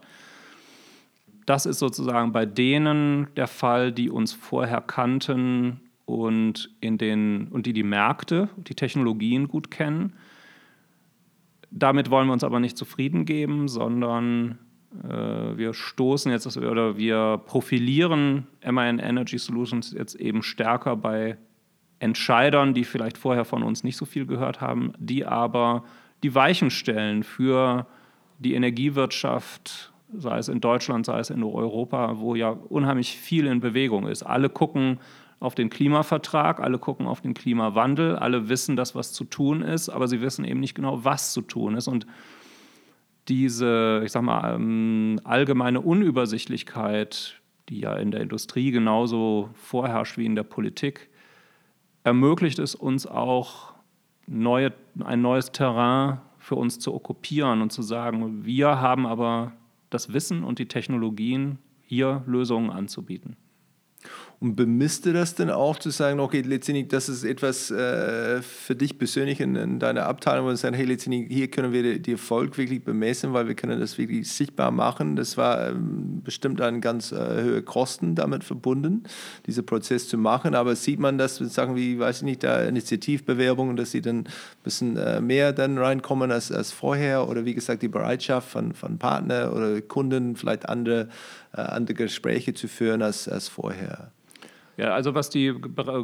Das 1.46 1.66
ist 1.66 1.80
sozusagen 1.80 2.32
bei 2.32 2.46
denen 2.46 3.28
der 3.36 3.48
Fall, 3.48 3.92
die 3.92 4.10
uns 4.10 4.32
vorher 4.32 4.80
kannten 4.80 5.82
und, 6.06 6.72
in 6.80 6.98
den, 6.98 7.50
und 7.50 7.66
die 7.66 7.74
die 7.74 7.84
Märkte, 7.84 8.48
die 8.56 8.76
Technologien 8.76 9.50
gut 9.50 9.70
kennen. 9.70 10.14
Damit 11.72 12.10
wollen 12.10 12.28
wir 12.28 12.34
uns 12.34 12.46
aber 12.46 12.62
nicht 12.62 12.78
zufrieden 12.78 13.26
geben, 13.26 13.68
sondern 13.68 14.60
wir 15.04 15.74
stoßen 15.74 16.32
jetzt 16.32 16.58
oder 16.58 16.98
wir 16.98 17.42
profilieren 17.46 18.48
MIN 18.64 19.00
Energy 19.00 19.38
Solutions 19.38 19.92
jetzt 19.92 20.16
eben 20.16 20.42
stärker 20.42 20.96
bei 20.96 21.38
Entscheidern, 22.00 22.74
die 22.74 22.84
vielleicht 22.84 23.18
vorher 23.18 23.46
von 23.46 23.64
uns 23.64 23.84
nicht 23.84 23.98
so 23.98 24.06
viel 24.06 24.26
gehört 24.26 24.62
haben, 24.62 24.94
die 24.98 25.26
aber 25.26 25.84
die 26.24 26.36
Weichen 26.36 26.70
stellen 26.70 27.24
für 27.24 27.88
die 28.40 28.54
Energiewirtschaft, 28.54 29.94
sei 30.14 30.38
es 30.38 30.50
in 30.50 30.62
Deutschland, 30.62 31.06
sei 31.06 31.20
es 31.20 31.30
in 31.30 31.44
Europa, 31.44 32.20
wo 32.20 32.36
ja 32.36 32.50
unheimlich 32.50 33.18
viel 33.18 33.48
in 33.48 33.60
Bewegung 33.60 34.08
ist. 34.08 34.24
Alle 34.24 34.50
gucken 34.50 35.00
auf 35.40 35.56
den 35.56 35.70
Klimavertrag, 35.70 36.60
alle 36.60 36.80
gucken 36.80 37.08
auf 37.08 37.22
den 37.22 37.34
Klimawandel, 37.34 38.16
alle 38.16 38.50
wissen, 38.50 38.76
dass 38.76 38.96
was 38.96 39.14
zu 39.14 39.26
tun 39.26 39.62
ist, 39.62 39.90
aber 39.90 40.08
sie 40.08 40.22
wissen 40.22 40.46
eben 40.46 40.60
nicht 40.60 40.76
genau, 40.76 41.04
was 41.04 41.34
zu 41.34 41.42
tun 41.42 41.76
ist. 41.76 41.88
Und 41.88 42.08
diese, 43.28 44.02
ich 44.06 44.12
sag 44.12 44.24
mal, 44.24 44.56
ähm, 44.56 45.20
allgemeine 45.24 45.82
Unübersichtlichkeit, 45.82 47.42
die 47.70 47.80
ja 47.80 47.96
in 47.96 48.12
der 48.12 48.22
Industrie 48.22 48.72
genauso 48.72 49.50
vorherrscht 49.56 50.18
wie 50.18 50.26
in 50.26 50.36
der 50.36 50.44
Politik, 50.44 51.10
ermöglicht 52.04 52.60
es 52.60 52.76
uns 52.76 53.08
auch, 53.08 53.74
neue, 54.28 54.74
ein 55.04 55.22
neues 55.22 55.52
Terrain 55.52 56.20
für 56.38 56.56
uns 56.56 56.80
zu 56.80 56.94
okkupieren 56.94 57.62
und 57.62 57.72
zu 57.72 57.82
sagen, 57.82 58.46
wir 58.46 58.80
haben 58.82 59.06
aber 59.06 59.54
das 59.90 60.14
Wissen 60.14 60.44
und 60.44 60.60
die 60.60 60.68
Technologien, 60.68 61.58
hier 61.82 62.24
Lösungen 62.26 62.72
anzubieten. 62.72 63.36
Und 64.40 64.56
bemisst 64.56 65.06
du 65.06 65.14
das 65.14 65.36
denn 65.36 65.50
auch 65.50 65.80
zu 65.80 65.90
sagen, 65.90 66.20
okay, 66.20 66.42
letztendlich, 66.42 66.90
das 66.90 67.08
ist 67.08 67.24
etwas 67.24 67.72
äh, 67.72 68.42
für 68.42 68.76
dich 68.76 68.98
persönlich 68.98 69.40
in, 69.40 69.56
in, 69.56 69.80
deiner 69.80 70.06
Abteilung, 70.06 70.46
wo 70.46 70.50
du 70.50 70.58
sagst, 70.58 70.78
hey, 70.78 70.86
letztendlich, 70.86 71.28
hier 71.30 71.50
können 71.50 71.72
wir 71.72 72.00
die 72.00 72.12
Erfolg 72.12 72.58
wirklich 72.58 72.84
bemessen, 72.84 73.34
weil 73.34 73.48
wir 73.48 73.56
können 73.56 73.80
das 73.80 73.98
wirklich 73.98 74.30
sichtbar 74.30 74.72
machen. 74.72 75.16
Das 75.16 75.38
war 75.38 75.70
ähm, 75.70 76.22
bestimmt 76.24 76.60
ein 76.62 76.82
ganz 76.82 77.12
äh, 77.12 77.44
hohe 77.44 77.62
Kosten 77.62 78.16
damit 78.16 78.44
verbunden, 78.44 79.04
diesen 79.46 79.66
Prozess 79.66 80.10
zu 80.10 80.18
machen. 80.18 80.54
Aber 80.54 80.76
sieht 80.76 81.00
man 81.00 81.18
das 81.18 81.40
mit 81.40 81.52
Sachen 81.52 81.76
wie, 81.76 81.98
weiß 81.98 82.18
ich 82.18 82.24
nicht, 82.24 82.44
da 82.44 82.64
Initiativbewerbungen, 82.64 83.78
dass 83.78 83.92
sie 83.92 84.02
dann 84.02 84.20
ein 84.20 84.26
bisschen 84.64 84.98
äh, 84.98 85.22
mehr 85.22 85.54
dann 85.54 85.78
reinkommen 85.78 86.32
als, 86.32 86.52
als 86.52 86.72
vorher 86.72 87.30
oder 87.30 87.46
wie 87.46 87.54
gesagt, 87.54 87.82
die 87.82 87.88
Bereitschaft 87.88 88.50
von, 88.50 88.74
von 88.74 88.98
Partnern 88.98 89.52
oder 89.54 89.82
Kunden, 89.82 90.36
vielleicht 90.36 90.68
andere, 90.68 91.08
andere 91.58 91.96
Gespräche 91.96 92.54
zu 92.54 92.68
führen 92.68 93.02
als, 93.02 93.28
als 93.28 93.48
vorher? 93.48 94.12
Ja, 94.78 94.94
also 94.94 95.16
was 95.16 95.30
die 95.30 95.56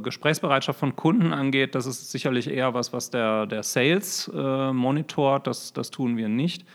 Gesprächsbereitschaft 0.02 0.80
von 0.80 0.96
Kunden 0.96 1.34
angeht, 1.34 1.76
das 1.76 1.86
ist 1.86 2.10
sicherlich 2.10 2.50
eher 2.50 2.74
was, 2.74 2.94
was 2.94 3.10
der, 3.10 3.46
der 3.46 3.64
Sales 3.64 4.32
äh, 4.34 4.72
monitort. 4.72 5.46
Das, 5.48 5.74
das 5.74 5.92
tun 5.92 6.16
wir 6.16 6.30
nicht. 6.30 6.66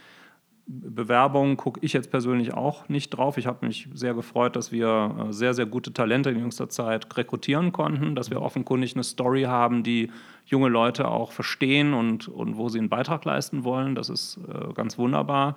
Bewerbungen 0.68 1.56
gucke 1.56 1.80
ich 1.82 1.92
jetzt 1.92 2.10
persönlich 2.10 2.52
auch 2.52 2.88
nicht 2.88 3.10
drauf. 3.10 3.38
Ich 3.38 3.46
habe 3.46 3.64
mich 3.64 3.88
sehr 3.94 4.14
gefreut, 4.14 4.56
dass 4.56 4.72
wir 4.72 5.28
äh, 5.28 5.32
sehr, 5.32 5.54
sehr 5.54 5.64
gute 5.64 5.92
Talente 5.92 6.30
in 6.30 6.40
jüngster 6.40 6.68
Zeit 6.68 7.16
rekrutieren 7.16 7.72
konnten, 7.72 8.14
dass 8.14 8.30
wir 8.30 8.42
offenkundig 8.42 8.94
eine 8.94 9.04
Story 9.04 9.44
haben, 9.44 9.82
die 9.82 10.10
junge 10.44 10.68
Leute 10.68 11.08
auch 11.08 11.32
verstehen 11.32 11.94
und, 11.94 12.28
und 12.28 12.58
wo 12.58 12.68
sie 12.68 12.78
einen 12.78 12.90
Beitrag 12.90 13.24
leisten 13.24 13.64
wollen. 13.64 13.94
Das 13.94 14.10
ist 14.10 14.38
äh, 14.48 14.74
ganz 14.74 14.98
wunderbar 14.98 15.56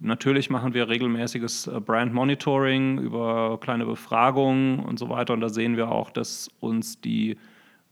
natürlich 0.00 0.50
machen 0.50 0.74
wir 0.74 0.88
regelmäßiges 0.88 1.66
äh, 1.66 1.80
Brand 1.80 2.12
Monitoring 2.12 2.98
über 2.98 3.58
kleine 3.60 3.86
Befragungen 3.86 4.80
und 4.80 4.98
so 4.98 5.08
weiter. 5.08 5.34
Und 5.34 5.40
da 5.40 5.48
sehen 5.48 5.76
wir 5.76 5.90
auch, 5.90 6.10
dass 6.10 6.50
uns 6.60 7.00
die 7.00 7.36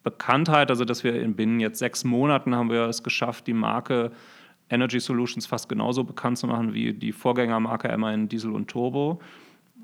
Bekanntheit, 0.03 0.71
also 0.71 0.85
dass 0.85 1.05
wir 1.05 1.21
in 1.21 1.35
binnen 1.35 1.61
jetzt 1.61 1.79
sechs 1.79 2.05
Monaten 2.05 2.55
haben 2.55 2.71
wir 2.71 2.83
es 2.87 3.03
geschafft, 3.03 3.47
die 3.47 3.53
Marke 3.53 4.13
Energy 4.71 5.01
Solutions 5.01 5.47
fast 5.47 5.69
genauso 5.69 6.05
bekannt 6.05 6.39
zu 6.39 6.47
machen 6.47 6.73
wie 6.73 6.93
die 6.93 7.13
Vorgängermarke 7.13 7.95
MAN 7.99 8.29
Diesel 8.29 8.53
und 8.53 8.69
Turbo. 8.69 9.21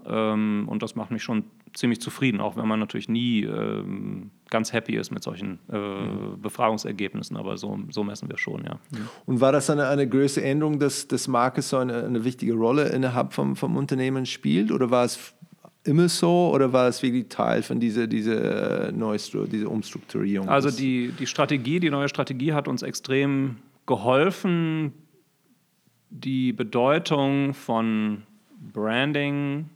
Ähm, 0.06 0.66
und 0.68 0.82
das 0.82 0.94
macht 0.94 1.10
mich 1.10 1.22
schon 1.22 1.44
ziemlich 1.74 2.00
zufrieden, 2.00 2.40
auch 2.40 2.56
wenn 2.56 2.66
man 2.66 2.80
natürlich 2.80 3.08
nie 3.08 3.42
ähm, 3.42 4.30
ganz 4.50 4.72
happy 4.72 4.96
ist 4.96 5.10
mit 5.10 5.22
solchen 5.22 5.58
äh, 5.70 5.76
mhm. 5.76 6.40
Befragungsergebnissen, 6.40 7.36
aber 7.36 7.56
so, 7.56 7.78
so 7.90 8.04
messen 8.04 8.28
wir 8.28 8.38
schon, 8.38 8.64
ja. 8.64 8.74
Mhm. 8.90 9.08
Und 9.26 9.40
war 9.40 9.52
das 9.52 9.68
eine, 9.70 9.88
eine 9.88 10.08
größere 10.08 10.44
Änderung, 10.44 10.78
dass 10.78 11.08
das 11.08 11.28
Marke 11.28 11.62
so 11.62 11.78
eine, 11.78 12.04
eine 12.04 12.24
wichtige 12.24 12.54
Rolle 12.54 12.88
innerhalb 12.88 13.32
vom, 13.32 13.56
vom 13.56 13.76
Unternehmen 13.76 14.26
spielt 14.26 14.70
oder 14.70 14.90
war 14.90 15.04
es 15.04 15.34
immer 15.84 16.08
so 16.08 16.50
oder 16.52 16.72
war 16.72 16.88
es 16.88 17.02
wirklich 17.02 17.28
Teil 17.28 17.62
von 17.62 17.80
dieser, 17.80 18.06
dieser, 18.06 18.88
äh, 18.88 18.92
Neustru 18.92 19.46
dieser 19.46 19.70
Umstrukturierung? 19.70 20.48
Also 20.48 20.70
die, 20.70 21.12
die 21.18 21.26
Strategie, 21.26 21.80
die 21.80 21.90
neue 21.90 22.08
Strategie 22.08 22.52
hat 22.52 22.68
uns 22.68 22.82
extrem 22.82 23.56
geholfen, 23.86 24.92
die 26.10 26.52
Bedeutung 26.52 27.54
von 27.54 28.22
Branding, 28.72 29.70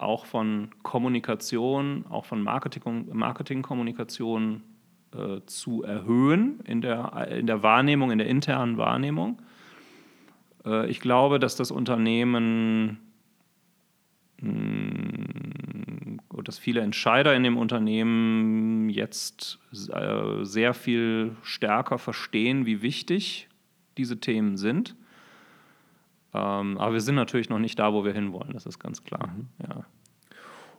auch 0.00 0.26
von 0.26 0.70
Kommunikation, 0.82 2.04
auch 2.08 2.24
von 2.24 2.42
Marketing, 2.42 3.08
Marketingkommunikation 3.12 4.62
äh, 5.14 5.40
zu 5.46 5.82
erhöhen 5.82 6.60
in 6.64 6.80
der, 6.80 7.28
in 7.30 7.46
der 7.46 7.62
Wahrnehmung, 7.62 8.10
in 8.10 8.18
der 8.18 8.28
internen 8.28 8.76
Wahrnehmung. 8.76 9.42
Äh, 10.64 10.88
ich 10.88 11.00
glaube, 11.00 11.38
dass 11.38 11.56
das 11.56 11.70
Unternehmen 11.70 12.98
mh, 14.40 14.50
hm, 14.50 15.18
dass 16.48 16.58
viele 16.58 16.80
Entscheider 16.80 17.36
in 17.36 17.42
dem 17.42 17.58
Unternehmen 17.58 18.88
jetzt 18.88 19.58
äh, 19.92 20.44
sehr 20.44 20.72
viel 20.72 21.36
stärker 21.42 21.98
verstehen, 21.98 22.64
wie 22.64 22.80
wichtig 22.80 23.48
diese 23.98 24.18
Themen 24.18 24.56
sind 24.56 24.96
ähm, 26.38 26.78
aber 26.78 26.94
wir 26.94 27.00
sind 27.00 27.16
natürlich 27.16 27.48
noch 27.48 27.58
nicht 27.58 27.78
da, 27.78 27.92
wo 27.92 28.04
wir 28.04 28.12
hinwollen, 28.12 28.52
das 28.52 28.66
ist 28.66 28.78
ganz 28.78 29.04
klar. 29.04 29.28
Mhm. 29.28 29.48
Ja. 29.68 29.84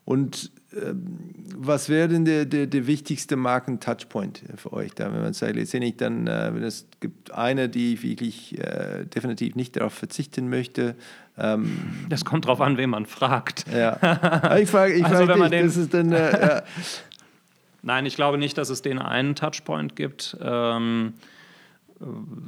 Und 0.09 0.51
ähm, 0.73 1.35
was 1.55 1.87
wäre 1.87 2.07
denn 2.07 2.25
der, 2.25 2.45
der, 2.45 2.65
der 2.65 2.87
wichtigste 2.87 3.35
Marken-Touchpoint 3.35 4.43
für 4.55 4.73
euch? 4.73 4.95
Da, 4.95 5.13
wenn 5.13 5.21
man 5.21 5.33
sagt, 5.33 5.55
letztendlich 5.55 5.97
dann, 5.97 6.25
äh, 6.25 6.49
wenn 6.51 6.63
es 6.63 6.87
gibt 6.99 7.31
eine, 7.31 7.69
die 7.69 8.01
wirklich 8.01 8.57
äh, 8.57 9.05
definitiv 9.05 9.55
nicht 9.55 9.75
darauf 9.75 9.93
verzichten 9.93 10.49
möchte. 10.49 10.95
Ähm, 11.37 12.07
das 12.09 12.25
kommt 12.25 12.45
darauf 12.45 12.59
an, 12.59 12.77
wen 12.77 12.89
man 12.89 13.05
fragt. 13.05 13.65
Ja. 13.71 14.55
Ich 14.57 14.69
frage 14.69 14.93
ich 14.93 15.05
also, 15.05 15.25
frag 15.27 15.51
dich, 15.51 15.61
das 15.61 15.77
ist 15.77 15.93
dann. 15.93 16.11
Äh, 16.11 16.41
ja. 16.41 16.63
Nein, 17.83 18.07
ich 18.07 18.15
glaube 18.15 18.39
nicht, 18.39 18.57
dass 18.57 18.69
es 18.69 18.81
den 18.81 18.97
einen 18.97 19.35
Touchpoint 19.35 19.95
gibt. 19.95 20.35
Ähm, 20.41 21.13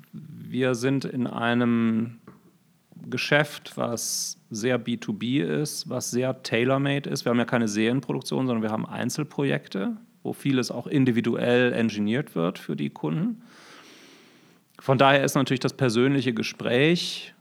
wir 0.01 0.74
sind 0.74 1.05
in 1.05 1.28
einem 1.28 2.20
Geschäft, 3.10 3.74
was 3.76 4.38
sehr 4.49 4.80
B2B 4.80 5.41
ist, 5.41 5.89
was 5.89 6.12
sehr 6.12 6.43
tailor-made 6.43 7.10
ist. 7.10 7.26
Wir 7.26 7.32
haben 7.32 7.39
ja 7.39 7.45
keine 7.45 7.68
Serienproduktion, 7.68 8.47
sondern 8.47 8.64
wir 8.64 8.72
haben 8.72 8.86
Einzelprojekte, 8.86 9.97
wo 10.24 10.34
vieles 10.34 10.72
auch 10.72 10.88
individuell 10.88 11.74
engineert 11.74 12.36
wird 12.36 12.60
für 12.60 12.76
die 12.76 12.89
Kunden. 12.89 13.41
Von 14.80 14.97
daher 14.97 15.24
ist 15.24 15.36
natürlich 15.36 15.60
das 15.60 15.74
persönliche 15.74 16.34
Gespräch 16.34 17.34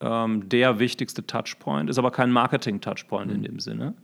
ähm, 0.00 0.48
der 0.48 0.78
wichtigste 0.78 1.26
Touchpoint, 1.26 1.90
ist 1.90 1.98
aber 1.98 2.10
kein 2.10 2.30
Marketing-Touchpoint 2.30 3.30
mhm. 3.30 3.36
in 3.36 3.42
dem 3.42 3.58
Sinne. 3.58 3.94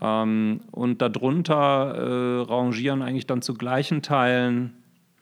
Ähm, 0.00 0.60
und 0.70 1.00
darunter 1.00 1.94
äh, 1.94 2.42
rangieren 2.42 3.02
eigentlich 3.02 3.26
dann 3.26 3.42
zu 3.42 3.54
gleichen 3.54 4.02
Teilen 4.02 4.74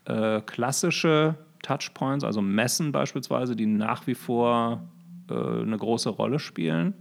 äh, 0.06 0.40
klassische 0.40 1.36
Touchpoints, 1.62 2.24
also 2.24 2.42
Messen 2.42 2.92
beispielsweise, 2.92 3.56
die 3.56 3.66
nach 3.66 4.06
wie 4.06 4.14
vor 4.14 4.82
äh, 5.30 5.62
eine 5.62 5.76
große 5.76 6.10
Rolle 6.10 6.38
spielen, 6.38 6.94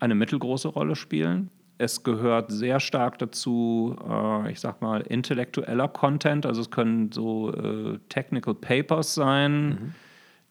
eine 0.00 0.14
mittelgroße 0.14 0.68
Rolle 0.68 0.96
spielen. 0.96 1.50
Es 1.78 2.02
gehört 2.02 2.50
sehr 2.50 2.80
stark 2.80 3.18
dazu, 3.18 3.96
äh, 4.08 4.52
ich 4.52 4.60
sag 4.60 4.82
mal, 4.82 5.00
intellektueller 5.00 5.88
Content. 5.88 6.44
Also 6.44 6.60
es 6.60 6.70
können 6.70 7.12
so 7.12 7.52
äh, 7.52 7.98
Technical 8.08 8.54
Papers 8.54 9.14
sein, 9.14 9.68
mhm. 9.68 9.94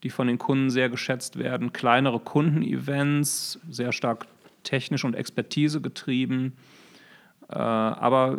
die 0.02 0.10
von 0.10 0.26
den 0.26 0.38
Kunden 0.38 0.70
sehr 0.70 0.88
geschätzt 0.88 1.38
werden, 1.38 1.72
kleinere 1.72 2.18
Kundenevents, 2.18 3.60
sehr 3.70 3.92
stark 3.92 4.26
technisch 4.62 5.04
und 5.04 5.14
Expertise 5.14 5.80
getrieben. 5.80 6.52
aber 7.48 8.38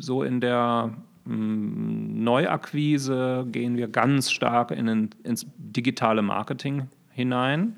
so 0.00 0.24
in 0.24 0.40
der 0.40 0.92
Neuakquise 1.28 3.46
gehen 3.52 3.76
wir 3.76 3.88
ganz 3.88 4.30
stark 4.30 4.70
in 4.70 4.88
ein, 4.88 5.10
ins 5.24 5.46
digitale 5.58 6.22
Marketing 6.22 6.88
hinein 7.10 7.76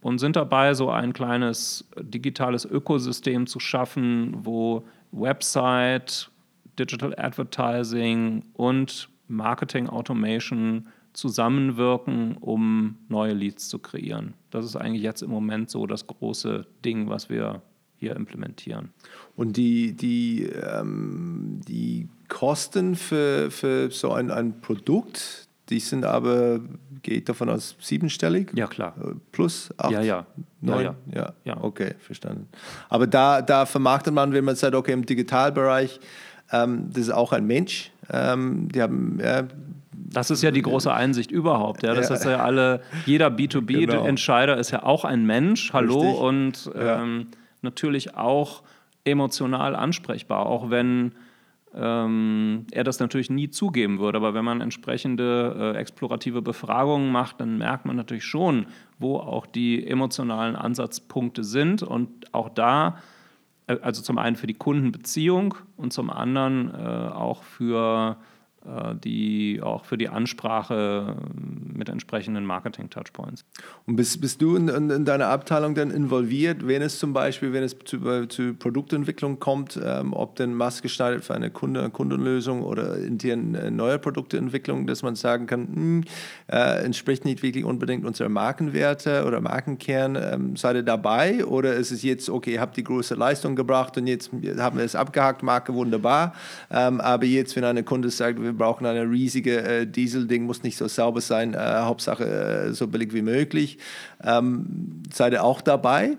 und 0.00 0.18
sind 0.18 0.36
dabei, 0.36 0.72
so 0.72 0.88
ein 0.88 1.12
kleines 1.12 1.86
digitales 1.98 2.64
Ökosystem 2.64 3.46
zu 3.46 3.60
schaffen, 3.60 4.34
wo 4.44 4.84
Website, 5.12 6.30
Digital 6.78 7.14
Advertising 7.18 8.44
und 8.54 9.10
Marketing 9.28 9.88
Automation 9.88 10.88
zusammenwirken, 11.12 12.38
um 12.38 12.96
neue 13.08 13.34
Leads 13.34 13.68
zu 13.68 13.78
kreieren. 13.78 14.32
Das 14.50 14.64
ist 14.64 14.76
eigentlich 14.76 15.02
jetzt 15.02 15.22
im 15.22 15.30
Moment 15.30 15.68
so 15.68 15.86
das 15.86 16.06
große 16.06 16.66
Ding, 16.82 17.10
was 17.10 17.28
wir 17.28 17.60
hier 17.96 18.16
implementieren. 18.16 18.88
Und 19.36 19.58
die, 19.58 19.92
die, 19.92 20.44
ähm, 20.44 21.60
die 21.68 22.08
Kosten 22.30 22.96
für, 22.96 23.50
für 23.50 23.90
so 23.90 24.12
ein, 24.12 24.30
ein 24.30 24.62
Produkt, 24.62 25.48
die 25.68 25.80
sind 25.80 26.06
aber, 26.06 26.60
geht 27.02 27.28
davon 27.28 27.50
aus, 27.50 27.76
siebenstellig? 27.78 28.50
Ja, 28.54 28.66
klar. 28.66 28.94
Äh, 28.98 29.14
plus 29.32 29.68
acht? 29.76 29.92
Ja, 29.92 30.00
ja. 30.00 30.26
Neun? 30.62 30.84
Ja, 30.84 30.94
ja. 31.12 31.20
ja. 31.20 31.32
ja. 31.44 31.56
okay, 31.62 31.94
verstanden. 31.98 32.48
Aber 32.88 33.06
da, 33.06 33.42
da 33.42 33.66
vermarktet 33.66 34.14
man, 34.14 34.32
wenn 34.32 34.44
man 34.44 34.56
sagt, 34.56 34.74
okay, 34.74 34.92
im 34.92 35.04
Digitalbereich, 35.04 36.00
ähm, 36.50 36.88
das 36.90 37.02
ist 37.02 37.10
auch 37.10 37.32
ein 37.32 37.46
Mensch. 37.46 37.92
Ähm, 38.10 38.68
die 38.72 38.80
haben, 38.80 39.18
ja, 39.22 39.44
das 39.92 40.30
ist 40.30 40.42
ja 40.42 40.50
die 40.50 40.62
große 40.62 40.92
Einsicht 40.92 41.30
überhaupt. 41.30 41.82
Ja, 41.82 41.94
das 41.94 42.08
ja. 42.08 42.14
ist 42.16 42.24
ja 42.24 42.42
alle, 42.42 42.80
jeder 43.06 43.28
B2B-Entscheider 43.28 44.54
genau. 44.54 44.60
ist 44.60 44.70
ja 44.70 44.82
auch 44.82 45.04
ein 45.04 45.24
Mensch, 45.24 45.72
hallo, 45.72 46.00
Richtig. 46.00 46.20
und 46.20 46.70
ähm, 46.74 47.26
natürlich 47.62 48.16
auch 48.16 48.62
emotional 49.04 49.76
ansprechbar, 49.76 50.46
auch 50.46 50.70
wenn 50.70 51.12
ähm, 51.74 52.66
er 52.72 52.84
das 52.84 52.98
natürlich 52.98 53.30
nie 53.30 53.50
zugeben 53.50 53.98
würde. 53.98 54.18
Aber 54.18 54.34
wenn 54.34 54.44
man 54.44 54.60
entsprechende 54.60 55.74
äh, 55.74 55.78
explorative 55.78 56.42
Befragungen 56.42 57.12
macht, 57.12 57.40
dann 57.40 57.58
merkt 57.58 57.86
man 57.86 57.96
natürlich 57.96 58.24
schon, 58.24 58.66
wo 58.98 59.16
auch 59.16 59.46
die 59.46 59.86
emotionalen 59.86 60.56
Ansatzpunkte 60.56 61.44
sind. 61.44 61.82
Und 61.82 62.34
auch 62.34 62.48
da, 62.48 62.98
äh, 63.66 63.76
also 63.82 64.02
zum 64.02 64.18
einen 64.18 64.36
für 64.36 64.46
die 64.46 64.54
Kundenbeziehung 64.54 65.54
und 65.76 65.92
zum 65.92 66.10
anderen 66.10 66.74
äh, 66.74 66.78
auch 66.78 67.42
für 67.44 68.16
die 69.02 69.60
auch 69.62 69.86
für 69.86 69.96
die 69.96 70.10
Ansprache 70.10 71.16
äh, 71.16 71.76
mit 71.78 71.88
entsprechenden 71.88 72.44
Marketing-Touchpoints. 72.44 73.46
Und 73.86 73.96
bist, 73.96 74.20
bist 74.20 74.42
du 74.42 74.54
in, 74.54 74.68
in, 74.68 74.90
in, 74.90 75.04
deiner 75.06 75.28
Abteilung 75.28 75.74
dann 75.74 75.90
involviert, 75.90 76.66
wenn 76.66 76.82
es 76.82 76.98
zum 76.98 77.14
Beispiel, 77.14 77.54
wenn 77.54 77.62
es 77.62 77.74
zu, 77.86 78.26
zu 78.26 78.54
Produktentwicklung 78.54 79.40
kommt, 79.40 79.80
ähm, 79.82 80.12
ob 80.12 80.36
denn 80.36 80.52
maßgeschneidert 80.52 81.24
für 81.24 81.34
eine 81.34 81.50
Kunde, 81.50 81.88
Kundenlösung 81.88 82.62
oder 82.62 82.98
intern 82.98 83.54
äh, 83.54 83.70
neue 83.70 83.98
Produkteentwicklung, 83.98 84.86
dass 84.86 85.02
man 85.02 85.14
sagen 85.14 85.46
kann, 85.46 85.62
mh, 85.62 85.74
hm, 85.74 86.04
äh, 86.48 86.84
entspricht 86.84 87.24
nicht 87.24 87.42
wirklich 87.42 87.64
unbedingt 87.64 88.04
unserer 88.04 88.28
Markenwerte 88.28 89.24
oder 89.24 89.40
Markenkern, 89.40 90.18
ähm, 90.20 90.56
seid 90.56 90.76
ihr 90.76 90.82
dabei 90.82 91.46
oder 91.46 91.74
ist 91.74 91.92
es 91.92 92.02
jetzt, 92.02 92.28
okay, 92.28 92.58
habt 92.58 92.76
die 92.76 92.84
große 92.84 93.14
Leistung 93.14 93.56
gebracht 93.56 93.96
und 93.96 94.06
jetzt 94.06 94.30
haben 94.58 94.76
wir 94.76 94.84
es 94.84 94.94
abgehakt, 94.94 95.42
Marke 95.42 95.72
wunderbar, 95.72 96.34
ähm, 96.70 97.00
aber 97.00 97.24
jetzt, 97.24 97.56
wenn 97.56 97.64
eine 97.64 97.84
Kunde 97.84 98.10
sagt, 98.10 98.40
wir 98.40 98.49
wir 98.50 98.58
brauchen 98.58 98.86
eine 98.86 99.08
riesige 99.08 99.62
äh, 99.62 99.86
Diesel-Ding, 99.86 100.44
muss 100.44 100.62
nicht 100.62 100.76
so 100.76 100.88
sauber 100.88 101.20
sein, 101.20 101.54
äh, 101.54 101.58
Hauptsache 101.58 102.24
äh, 102.24 102.72
so 102.72 102.88
billig 102.88 103.14
wie 103.14 103.22
möglich. 103.22 103.78
Ähm, 104.22 105.02
seid 105.12 105.32
ihr 105.32 105.44
auch 105.44 105.60
dabei? 105.60 106.16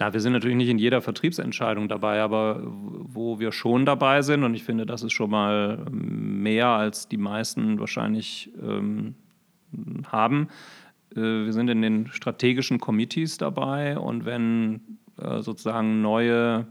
Na, 0.00 0.12
wir 0.12 0.20
sind 0.20 0.32
natürlich 0.32 0.56
nicht 0.56 0.68
in 0.68 0.78
jeder 0.78 1.00
Vertriebsentscheidung 1.00 1.88
dabei, 1.88 2.20
aber 2.20 2.60
wo 2.64 3.38
wir 3.38 3.52
schon 3.52 3.86
dabei 3.86 4.22
sind, 4.22 4.42
und 4.42 4.54
ich 4.54 4.64
finde, 4.64 4.86
das 4.86 5.02
ist 5.02 5.12
schon 5.12 5.30
mal 5.30 5.78
mehr 5.90 6.68
als 6.68 7.08
die 7.08 7.16
meisten 7.16 7.78
wahrscheinlich 7.78 8.50
ähm, 8.60 9.14
haben, 10.10 10.48
äh, 11.14 11.20
wir 11.20 11.52
sind 11.52 11.68
in 11.68 11.82
den 11.82 12.08
strategischen 12.08 12.80
Committees 12.80 13.38
dabei 13.38 13.96
und 13.98 14.24
wenn 14.24 14.80
äh, 15.16 15.42
sozusagen 15.42 16.02
neue 16.02 16.66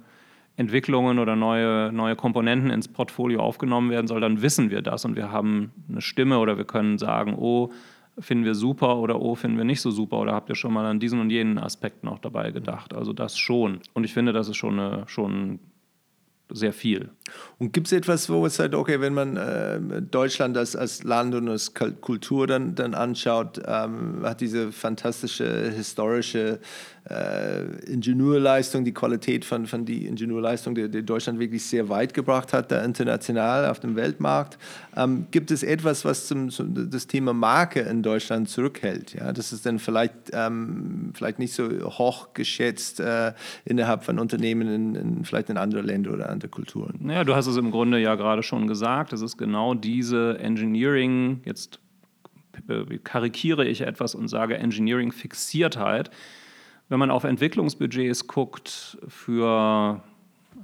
Entwicklungen 0.56 1.20
oder 1.20 1.36
neue, 1.36 1.92
neue 1.92 2.16
Komponenten 2.16 2.70
ins 2.70 2.88
Portfolio 2.88 3.42
aufgenommen 3.42 3.90
werden 3.90 4.08
soll, 4.08 4.22
dann 4.22 4.42
wissen 4.42 4.70
wir 4.70 4.82
das 4.82 5.04
und 5.06 5.16
wir 5.16 5.32
haben 5.32 5.72
eine 5.90 6.02
Stimme 6.02 6.38
oder 6.38 6.58
wir 6.58 6.66
können 6.66 6.98
sagen, 6.98 7.36
oh, 7.38 7.72
finden 8.20 8.46
wir 8.46 8.54
super 8.54 8.98
oder 8.98 9.20
oh, 9.20 9.34
finden 9.36 9.58
wir 9.58 9.66
nicht 9.66 9.82
so 9.82 9.90
super 9.90 10.20
oder 10.20 10.34
habt 10.34 10.50
ihr 10.50 10.56
schon 10.56 10.74
mal 10.74 10.86
an 10.86 11.00
diesen 11.00 11.20
und 11.20 11.32
jenen 11.32 11.58
Aspekt 11.58 12.04
noch 12.04 12.20
dabei 12.20 12.52
gedacht? 12.52 12.94
Also 12.94 13.14
das 13.14 13.38
schon. 13.38 13.80
Und 13.94 14.04
ich 14.04 14.14
finde, 14.14 14.34
das 14.34 14.48
ist 14.48 14.58
schon, 14.58 14.80
eine, 14.80 15.04
schon 15.08 15.60
sehr 16.50 16.74
viel. 16.74 17.10
Und 17.58 17.74
gibt 17.74 17.88
es 17.88 17.94
etwas, 17.94 18.30
wo 18.30 18.46
es 18.46 18.56
sagt, 18.56 18.76
okay, 18.76 19.02
wenn 19.02 19.14
man 19.14 19.38
äh, 19.38 20.02
Deutschland 20.02 20.56
als, 20.58 20.76
als 20.76 21.04
Land 21.04 21.34
und 21.34 21.50
als 21.50 21.74
Kultur 21.74 22.46
dann, 22.46 22.76
dann 22.76 22.94
anschaut, 22.94 23.60
ähm, 23.66 24.22
hat 24.24 24.42
diese 24.42 24.72
fantastische 24.72 25.72
historische 25.72 26.60
äh, 27.10 27.64
Ingenieurleistung, 27.92 28.86
die 28.86 28.94
Qualität 28.94 29.44
von, 29.44 29.68
von 29.68 29.84
die 29.84 30.06
Ingenieurleistung, 30.06 30.74
die, 30.74 30.90
die, 30.90 31.04
Deutschland 31.04 31.38
wirklich 31.38 31.66
sehr 31.66 31.90
weit 31.90 32.14
gebracht 32.14 32.54
hat, 32.54 32.72
da 32.72 32.84
international 32.84 33.66
auf 33.66 33.82
dem 33.82 33.96
Weltmarkt. 33.96 34.58
Ähm, 34.96 35.28
gibt 35.32 35.52
es 35.52 35.64
etwas, 35.64 36.06
was 36.06 36.28
zum, 36.28 36.50
zum, 36.50 36.90
das 36.90 37.08
Thema 37.08 37.34
Marke 37.34 37.82
in 37.82 38.04
Deutschland 38.04 38.48
zurückhält? 38.48 39.14
Ja, 39.14 39.34
das 39.34 39.52
ist 39.52 39.66
dann 39.66 39.80
vielleicht, 39.80 40.14
ähm, 40.32 41.12
vielleicht 41.14 41.40
nicht 41.40 41.54
so 41.54 41.68
hoch 41.98 42.30
geschätzt 42.34 43.02
äh, 43.02 43.34
innerhalb 43.66 44.06
von 44.06 44.18
Unternehmen 44.18 44.70
in, 44.70 44.96
in, 44.96 45.26
vielleicht 45.26 45.50
in 45.50 45.58
andere 45.58 45.82
Länder 45.82 46.14
oder 46.14 46.30
andere 46.30 46.50
Kulturen. 46.50 47.00
Naja, 47.02 47.26
du 47.26 47.36
hast 47.36 47.48
es 47.48 47.58
im 47.58 47.72
Grunde 47.72 48.00
ja 48.00 48.16
gerade 48.16 48.44
schon 48.44 48.68
gesagt. 48.68 49.12
Es 49.12 49.22
ist 49.22 49.38
genau 49.38 49.74
diese 49.74 50.40
Engineering, 50.40 51.42
jetzt 51.44 51.80
äh, 52.70 52.98
karikiere 53.04 53.66
ich 53.66 53.82
etwas 53.82 54.16
und 54.16 54.30
sage 54.30 54.58
Engineering-Fixiertheit 54.58 56.10
wenn 56.90 57.00
man 57.00 57.12
auf 57.12 57.24
Entwicklungsbudgets 57.24 58.28
guckt 58.28 58.98
für 59.08 60.02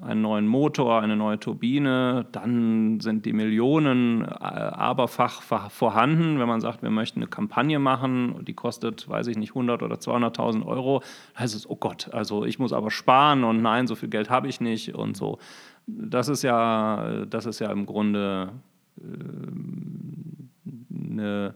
einen 0.01 0.21
neuen 0.21 0.47
Motor, 0.47 1.01
eine 1.01 1.15
neue 1.15 1.39
Turbine, 1.39 2.25
dann 2.31 2.99
sind 2.99 3.25
die 3.25 3.33
Millionen 3.33 4.21
äh, 4.21 4.27
aberfach 4.27 5.41
vorhanden. 5.69 6.39
Wenn 6.39 6.47
man 6.47 6.61
sagt, 6.61 6.81
wir 6.81 6.89
möchten 6.89 7.19
eine 7.19 7.27
Kampagne 7.27 7.79
machen, 7.79 8.45
die 8.45 8.53
kostet, 8.53 9.09
weiß 9.09 9.27
ich 9.27 9.37
nicht, 9.37 9.51
100 9.51 9.83
oder 9.83 9.95
200.000 9.95 10.65
Euro, 10.65 11.01
heißt 11.37 11.55
es, 11.55 11.69
oh 11.69 11.75
Gott, 11.75 12.13
also 12.13 12.45
ich 12.45 12.59
muss 12.59 12.71
aber 12.71 12.91
sparen 12.91 13.43
und 13.43 13.61
nein, 13.61 13.87
so 13.87 13.95
viel 13.95 14.09
Geld 14.09 14.29
habe 14.29 14.47
ich 14.47 14.61
nicht 14.61 14.95
und 14.95 15.17
so. 15.17 15.39
Das 15.87 16.29
ist 16.29 16.43
ja, 16.43 17.25
das 17.25 17.45
ist 17.45 17.59
ja 17.59 17.71
im 17.71 17.85
Grunde 17.85 18.51
äh, 18.97 19.03
eine 21.03 21.55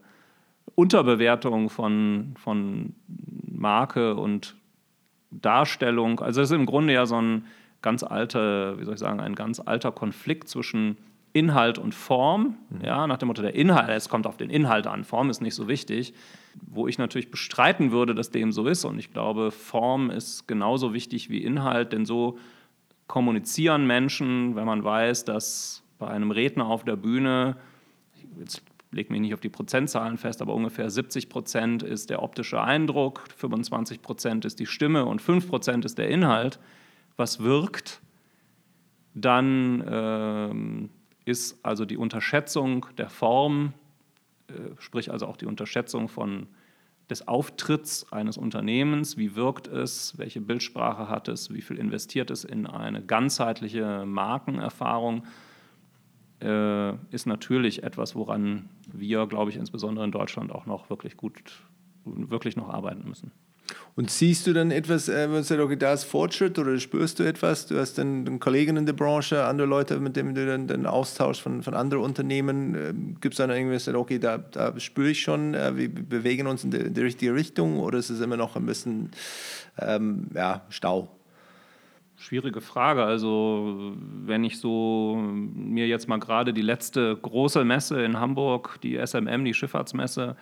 Unterbewertung 0.76 1.70
von, 1.70 2.34
von 2.38 2.96
Marke 3.64 4.16
und 4.16 4.56
Darstellung. 5.32 6.20
Also 6.20 6.42
es 6.42 6.52
ist 6.52 6.56
im 6.56 6.68
Grunde 6.68 6.94
ja 6.94 7.08
so 7.08 7.20
ein 7.20 7.46
ganz 7.82 8.04
alter, 8.04 8.80
wie 8.80 8.84
soll 8.84 8.94
ich 8.94 9.00
sagen, 9.00 9.20
ein 9.20 9.34
ganz 9.34 9.60
alter 9.60 9.92
Konflikt 9.92 10.48
zwischen 10.50 10.98
Inhalt 11.32 11.80
und 11.80 11.96
Form. 11.96 12.58
Mhm. 12.70 12.86
Ja, 12.86 13.08
nach 13.08 13.18
dem 13.18 13.28
Motto, 13.28 13.42
der 13.42 13.56
Inhalt, 13.56 13.90
es 13.90 14.10
kommt 14.10 14.28
auf 14.28 14.38
den 14.38 14.50
Inhalt 14.50 14.86
an, 14.86 15.04
Form 15.04 15.30
ist 15.30 15.42
nicht 15.42 15.56
so 15.56 15.68
wichtig. 15.68 16.14
Wo 16.62 16.88
ich 16.88 17.00
natürlich 17.00 17.32
bestreiten 17.32 17.92
würde, 17.92 18.14
dass 18.14 18.30
dem 18.30 18.52
so 18.52 18.68
ist. 18.68 18.86
Und 18.86 19.00
ich 19.00 19.12
glaube, 19.12 19.50
Form 19.50 20.12
ist 20.12 20.48
genauso 20.48 20.94
wichtig 20.94 21.32
wie 21.32 21.44
Inhalt, 21.44 21.94
denn 21.94 22.06
so 22.06 22.38
kommunizieren 23.08 23.88
Menschen, 23.88 24.56
wenn 24.56 24.66
man 24.66 24.84
weiß, 24.84 25.26
dass 25.26 25.84
bei 25.98 26.08
einem 26.08 26.30
Redner 26.30 26.68
auf 26.68 26.84
der 26.84 26.96
Bühne, 26.96 27.58
jetzt 28.40 28.62
lege 28.94 29.12
mich 29.12 29.22
nicht 29.22 29.34
auf 29.34 29.40
die 29.40 29.50
Prozentzahlen 29.50 30.18
fest, 30.18 30.42
aber 30.42 30.54
ungefähr 30.54 30.90
70 30.90 31.30
Prozent 31.30 31.84
ist 31.84 32.10
der 32.10 32.22
optische 32.22 32.62
Eindruck, 32.62 33.24
25 33.36 34.02
Prozent 34.02 34.46
ist 34.46 34.60
die 34.60 34.66
Stimme 34.66 35.06
und 35.06 35.22
5 35.22 35.48
Prozent 35.48 35.86
ist 35.86 35.98
der 35.98 36.10
Inhalt, 36.10 36.60
was 37.18 37.42
wirkt, 37.42 38.02
dann 39.14 39.84
ähm, 39.88 40.90
ist 41.26 41.64
also 41.64 41.86
die 41.86 41.98
Unterschätzung 41.98 42.88
der 42.98 43.10
Form, 43.10 43.74
äh, 44.48 44.54
sprich 44.80 45.12
also 45.12 45.28
auch 45.28 45.38
die 45.38 45.46
Unterschätzung 45.46 46.08
von, 46.08 46.48
des 47.10 47.28
Auftritts 47.28 48.12
eines 48.12 48.38
Unternehmens, 48.38 49.18
wie 49.18 49.36
wirkt 49.36 49.68
es, 49.68 50.18
welche 50.18 50.42
Bildsprache 50.42 51.10
hat 51.10 51.28
es, 51.28 51.54
wie 51.54 51.62
viel 51.62 51.78
investiert 51.78 52.32
es 52.32 52.44
in 52.44 52.66
eine 52.66 53.04
ganzheitliche 53.04 54.06
Markenerfahrung, 54.06 55.24
äh, 56.44 56.94
ist 57.12 57.26
natürlich 57.26 57.84
etwas, 57.84 58.16
woran 58.16 58.70
wir, 58.92 59.26
glaube 59.28 59.52
ich, 59.52 59.58
insbesondere 59.58 60.06
in 60.06 60.12
Deutschland 60.12 60.52
auch 60.52 60.66
noch 60.66 60.90
wirklich 60.90 61.18
gut, 61.18 61.64
wirklich 62.06 62.56
noch 62.56 62.70
arbeiten 62.70 63.08
müssen. 63.08 63.32
Und 63.96 64.10
siehst 64.10 64.48
du 64.48 64.54
dann 64.54 64.72
etwas, 64.72 65.08
äh, 65.08 65.30
wenn 65.30 65.38
du 65.38 65.44
sagst, 65.44 65.82
da 65.82 65.94
ist 65.94 66.04
Fortschritt 66.04 66.58
oder 66.58 66.78
spürst 66.80 67.20
du 67.20 67.24
etwas? 67.24 67.68
Du 67.68 67.78
hast 67.78 67.98
dann 67.98 68.40
Kollegen 68.40 68.76
in 68.76 68.86
der 68.86 68.94
Branche, 68.94 69.46
andere 69.46 69.68
Leute, 69.68 70.00
mit 70.00 70.16
denen 70.16 70.34
du 70.34 70.46
dann, 70.46 70.68
dann 70.68 70.86
austauschst 70.86 71.42
von, 71.42 71.62
von 71.62 71.74
anderen 71.74 72.04
Unternehmen. 72.04 72.76
Ähm, 72.76 73.18
Gibt 73.22 73.36
es 73.36 73.38
dann 73.38 73.52
irgendwas, 73.52 73.88
okay, 73.88 74.20
da, 74.20 74.38
da 74.38 74.78
spüre 74.80 75.12
ich 75.12 75.22
schon, 75.22 75.54
äh, 75.54 75.76
wir 75.78 75.94
bewegen 75.94 76.48
uns 76.48 76.64
in 76.64 76.72
die, 76.72 76.78
in 76.78 76.94
die, 76.94 77.02
richtige 77.02 77.36
Richtung 77.36 77.80
oder 77.80 78.00
ist 78.00 78.10
es 78.10 78.20
immer 78.20 78.38
noch 78.38 78.56
ein 78.56 78.66
bisschen 78.66 79.12
ähm, 79.80 80.28
ja, 80.34 80.62
Stau? 80.70 81.10
Schwierige 82.24 82.62
Frage. 82.62 83.04
Also, 83.04 83.98
wenn 83.98 84.46
ich 84.46 84.58
so 84.58 85.22
mir 85.22 85.88
jetzt 85.88 86.08
mal 86.08 86.20
gerade 86.20 86.54
die 86.54 86.62
letzte 86.62 87.18
große 87.18 87.66
Messe 87.66 88.02
in 88.02 88.18
Hamburg, 88.18 88.80
die 88.82 88.96
SMM, 88.96 89.44
die 89.44 89.54
Schifffahrtsmesse, 89.54 90.38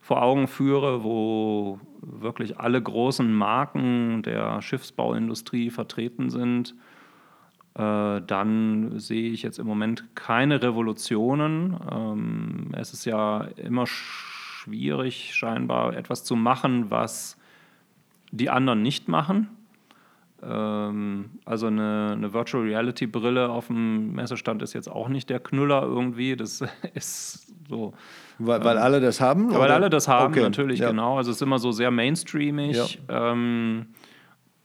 vor 0.00 0.22
Augen 0.22 0.46
führe, 0.46 1.02
wo 1.02 1.80
wirklich 2.00 2.60
alle 2.60 2.80
großen 2.80 3.34
Marken 3.34 4.22
der 4.22 4.62
Schiffsbauindustrie 4.62 5.70
vertreten 5.70 6.30
sind, 6.30 6.76
äh, 7.74 8.22
dann 8.24 8.96
sehe 9.00 9.32
ich 9.32 9.42
jetzt 9.42 9.58
im 9.58 9.66
Moment 9.66 10.04
keine 10.14 10.62
Revolutionen. 10.62 11.76
Ähm, 11.90 12.70
es 12.76 12.92
ist 12.92 13.04
ja 13.04 13.48
immer 13.56 13.88
schwierig, 13.88 15.34
scheinbar 15.34 15.96
etwas 15.96 16.22
zu 16.22 16.36
machen, 16.36 16.88
was 16.92 17.36
die 18.30 18.48
anderen 18.48 18.80
nicht 18.82 19.08
machen. 19.08 19.55
Ähm, 20.42 21.30
also 21.44 21.68
eine, 21.68 22.12
eine, 22.12 22.32
Virtual 22.32 22.62
Reality 22.62 23.06
Brille 23.06 23.48
auf 23.48 23.68
dem 23.68 24.12
Messestand 24.12 24.62
ist 24.62 24.74
jetzt 24.74 24.90
auch 24.90 25.08
nicht 25.08 25.30
der 25.30 25.40
Knüller 25.40 25.82
irgendwie. 25.82 26.36
Das 26.36 26.62
ist 26.94 27.52
so. 27.68 27.94
Weil, 28.38 28.62
weil 28.62 28.78
alle 28.78 29.00
das 29.00 29.20
haben? 29.20 29.52
Weil 29.54 29.70
alle 29.70 29.88
das 29.88 30.08
haben, 30.08 30.34
okay. 30.34 30.42
natürlich, 30.42 30.80
ja. 30.80 30.90
genau. 30.90 31.16
Also 31.16 31.30
es 31.30 31.38
ist 31.38 31.42
immer 31.42 31.58
so 31.58 31.72
sehr 31.72 31.90
mainstreamig. 31.90 32.98
Ja. 33.08 33.32
Ähm, 33.32 33.86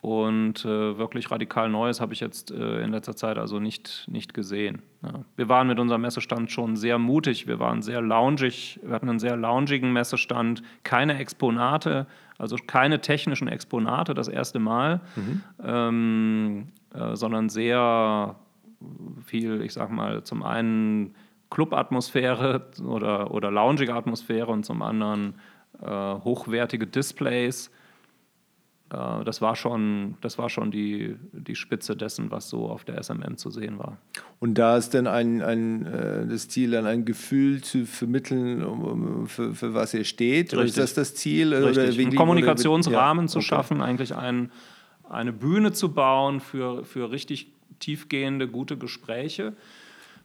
und 0.02 0.66
äh, 0.66 0.97
wirklich 0.97 1.30
radikal 1.30 1.70
Neues 1.70 2.02
habe 2.02 2.14
ich 2.14 2.20
jetzt 2.22 2.49
äh, 2.49 2.82
in 2.82 2.89
letzter 2.89 3.16
Zeit 3.16 3.38
also 3.38 3.60
nicht, 3.60 4.08
nicht 4.10 4.34
gesehen. 4.34 4.82
Ja. 5.04 5.24
Wir 5.36 5.47
waren 5.47 5.68
mit 5.68 5.80
unserem 5.80 6.02
Messestand 6.02 6.52
schon 6.52 6.76
sehr 6.76 6.97
mutig, 6.97 7.45
wir 7.45 7.60
waren 7.60 7.84
sehr 7.84 8.02
loungig, 8.02 8.80
wir 8.82 8.95
hatten 8.95 9.10
einen 9.10 9.20
sehr 9.20 9.38
loungigen 9.38 9.93
Messestand, 9.93 10.64
keine 10.84 11.20
Exponate, 11.20 12.08
also 12.39 12.56
keine 12.66 12.99
technischen 13.02 13.47
Exponate 13.47 14.16
das 14.16 14.28
erste 14.28 14.58
Mal, 14.58 15.02
mhm. 15.16 15.43
ähm, 15.64 16.68
äh, 16.95 17.16
sondern 17.16 17.49
sehr 17.49 18.36
viel, 19.24 19.62
ich 19.62 19.74
sag 19.74 19.91
mal, 19.91 20.24
zum 20.24 20.41
einen 20.41 21.14
Club-Atmosphäre 21.52 22.70
oder, 22.84 23.30
oder 23.30 23.52
loungige 23.52 23.93
Atmosphäre 23.93 24.52
und 24.52 24.66
zum 24.66 24.82
anderen 24.82 25.36
äh, 25.80 25.86
hochwertige 25.86 26.88
Displays 26.88 27.70
das 28.92 29.42
war 29.42 29.56
schon, 29.56 30.16
das 30.22 30.38
war 30.38 30.50
schon 30.50 30.70
die, 30.70 31.16
die 31.32 31.56
Spitze 31.56 31.96
dessen, 31.96 32.30
was 32.30 32.50
so 32.50 32.68
auf 32.68 32.84
der 32.84 33.02
SMM 33.02 33.38
zu 33.38 33.50
sehen 33.50 33.80
war. 33.80 33.98
Und 34.39 34.56
da 34.56 34.76
ist 34.76 34.94
dann 34.94 35.08
ein, 35.08 35.42
ein, 35.42 35.86
äh, 35.86 36.28
das 36.28 36.50
Ziel, 36.50 36.72
dann 36.72 36.86
ein 36.86 37.06
Gefühl 37.06 37.62
zu 37.62 37.86
vermitteln, 37.86 38.64
um, 38.64 39.28
für, 39.28 39.56
für 39.56 39.74
was 39.74 39.94
ihr 39.94 40.04
steht? 40.04 40.54
Richtig. 40.54 40.70
ist 40.70 40.78
das 40.78 40.94
das 40.94 41.16
Ziel? 41.16 41.54
Richtig. 41.54 41.89
Oder 41.89 42.02
Einen 42.02 42.16
Kommunikationsrahmen 42.16 43.26
ja. 43.26 43.32
zu 43.32 43.42
schaffen, 43.42 43.80
okay. 43.80 43.89
eigentlich 43.89 44.16
ein, 44.16 44.52
eine 45.10 45.32
Bühne 45.32 45.72
zu 45.72 45.94
bauen 45.94 46.42
für, 46.42 46.84
für 46.84 47.12
richtig 47.12 47.48
tiefgehende, 47.80 48.48
gute 48.48 48.78
Gespräche 48.78 49.54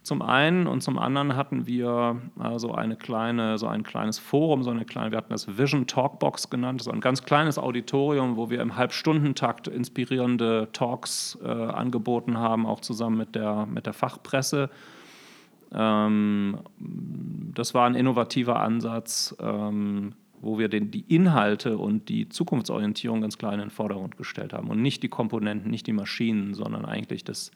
zum 0.07 0.23
einen 0.23 0.69
und 0.69 0.83
zum 0.83 0.99
anderen 0.99 1.35
hatten 1.35 1.67
wir 1.67 2.21
äh, 2.41 2.61
so 2.61 2.73
eine 2.73 2.95
kleine, 2.95 3.59
so 3.59 3.67
ein 3.67 3.83
kleines 3.83 4.21
Forum, 4.21 4.63
so 4.63 4.71
eine 4.71 4.85
kleine, 4.85 5.11
wir 5.11 5.19
hatten 5.19 5.33
das 5.33 5.59
Vision 5.59 5.89
Talkbox 5.89 6.49
genannt, 6.49 6.81
so 6.81 6.93
ein 6.93 7.01
ganz 7.01 7.25
kleines 7.25 7.59
Auditorium, 7.59 8.37
wo 8.37 8.49
wir 8.49 8.61
im 8.61 8.77
Halbstundentakt 8.77 9.67
inspirierende 9.67 10.69
Talks 10.73 11.37
äh, 11.45 11.49
angeboten 11.49 12.39
haben, 12.39 12.67
auch 12.67 12.81
zusammen 12.81 13.17
mit 13.17 13.35
der, 13.35 13.67
mit 13.67 13.87
der 13.87 13.95
Fachpresse. 13.95 14.71
Ähm, 15.75 16.59
das 16.79 17.75
war 17.75 17.89
ein 17.89 17.97
innovativer 17.97 18.61
Ansatz, 18.61 19.35
ähm, 19.41 20.13
wo 20.41 20.57
wir 20.57 20.69
den, 20.69 20.93
die 20.93 21.05
Inhalte 21.09 21.79
und 21.79 22.09
die 22.09 22.29
Zukunftsorientierung 22.29 23.23
ganz 23.23 23.39
klein 23.39 23.55
in 23.55 23.67
den 23.67 23.71
Vordergrund 23.71 24.17
gestellt 24.17 24.53
haben 24.53 24.71
und 24.71 24.81
nicht 24.81 25.03
die 25.03 25.09
Komponenten, 25.09 25.69
nicht 25.69 25.89
die 25.89 25.93
Maschinen, 25.93 26.55
sondern 26.55 26.85
eigentlich 26.85 27.25
das 27.25 27.51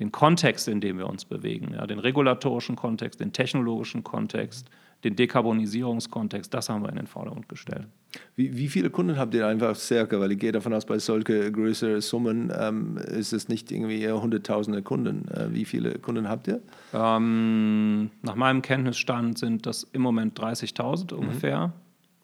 den 0.00 0.12
Kontext, 0.12 0.68
in 0.68 0.80
dem 0.80 0.98
wir 0.98 1.08
uns 1.08 1.24
bewegen, 1.24 1.74
ja, 1.74 1.86
den 1.86 1.98
regulatorischen 1.98 2.76
Kontext, 2.76 3.20
den 3.20 3.32
technologischen 3.32 4.04
Kontext, 4.04 4.68
den 5.04 5.14
Dekarbonisierungskontext, 5.14 6.52
das 6.52 6.68
haben 6.68 6.82
wir 6.82 6.88
in 6.88 6.96
den 6.96 7.06
Vordergrund 7.06 7.48
gestellt. 7.48 7.86
Wie, 8.34 8.56
wie 8.56 8.68
viele 8.68 8.90
Kunden 8.90 9.16
habt 9.16 9.34
ihr 9.34 9.46
einfach 9.46 9.76
circa? 9.76 10.18
Weil 10.18 10.32
ich 10.32 10.38
gehe 10.38 10.50
davon 10.50 10.72
aus, 10.72 10.86
bei 10.86 10.98
solchen 10.98 11.52
größeren 11.52 12.00
Summen 12.00 12.52
ähm, 12.58 12.96
ist 12.96 13.32
es 13.32 13.48
nicht 13.48 13.70
irgendwie 13.70 14.08
hunderttausende 14.10 14.82
Kunden. 14.82 15.28
Äh, 15.28 15.52
wie 15.52 15.64
viele 15.64 15.98
Kunden 15.98 16.28
habt 16.28 16.48
ihr? 16.48 16.60
Ähm, 16.92 18.10
nach 18.22 18.34
meinem 18.34 18.62
Kenntnisstand 18.62 19.38
sind 19.38 19.66
das 19.66 19.84
im 19.92 20.02
Moment 20.02 20.38
30.000 20.38 21.12
mhm. 21.14 21.20
ungefähr. 21.20 21.66
Mhm. 21.68 21.72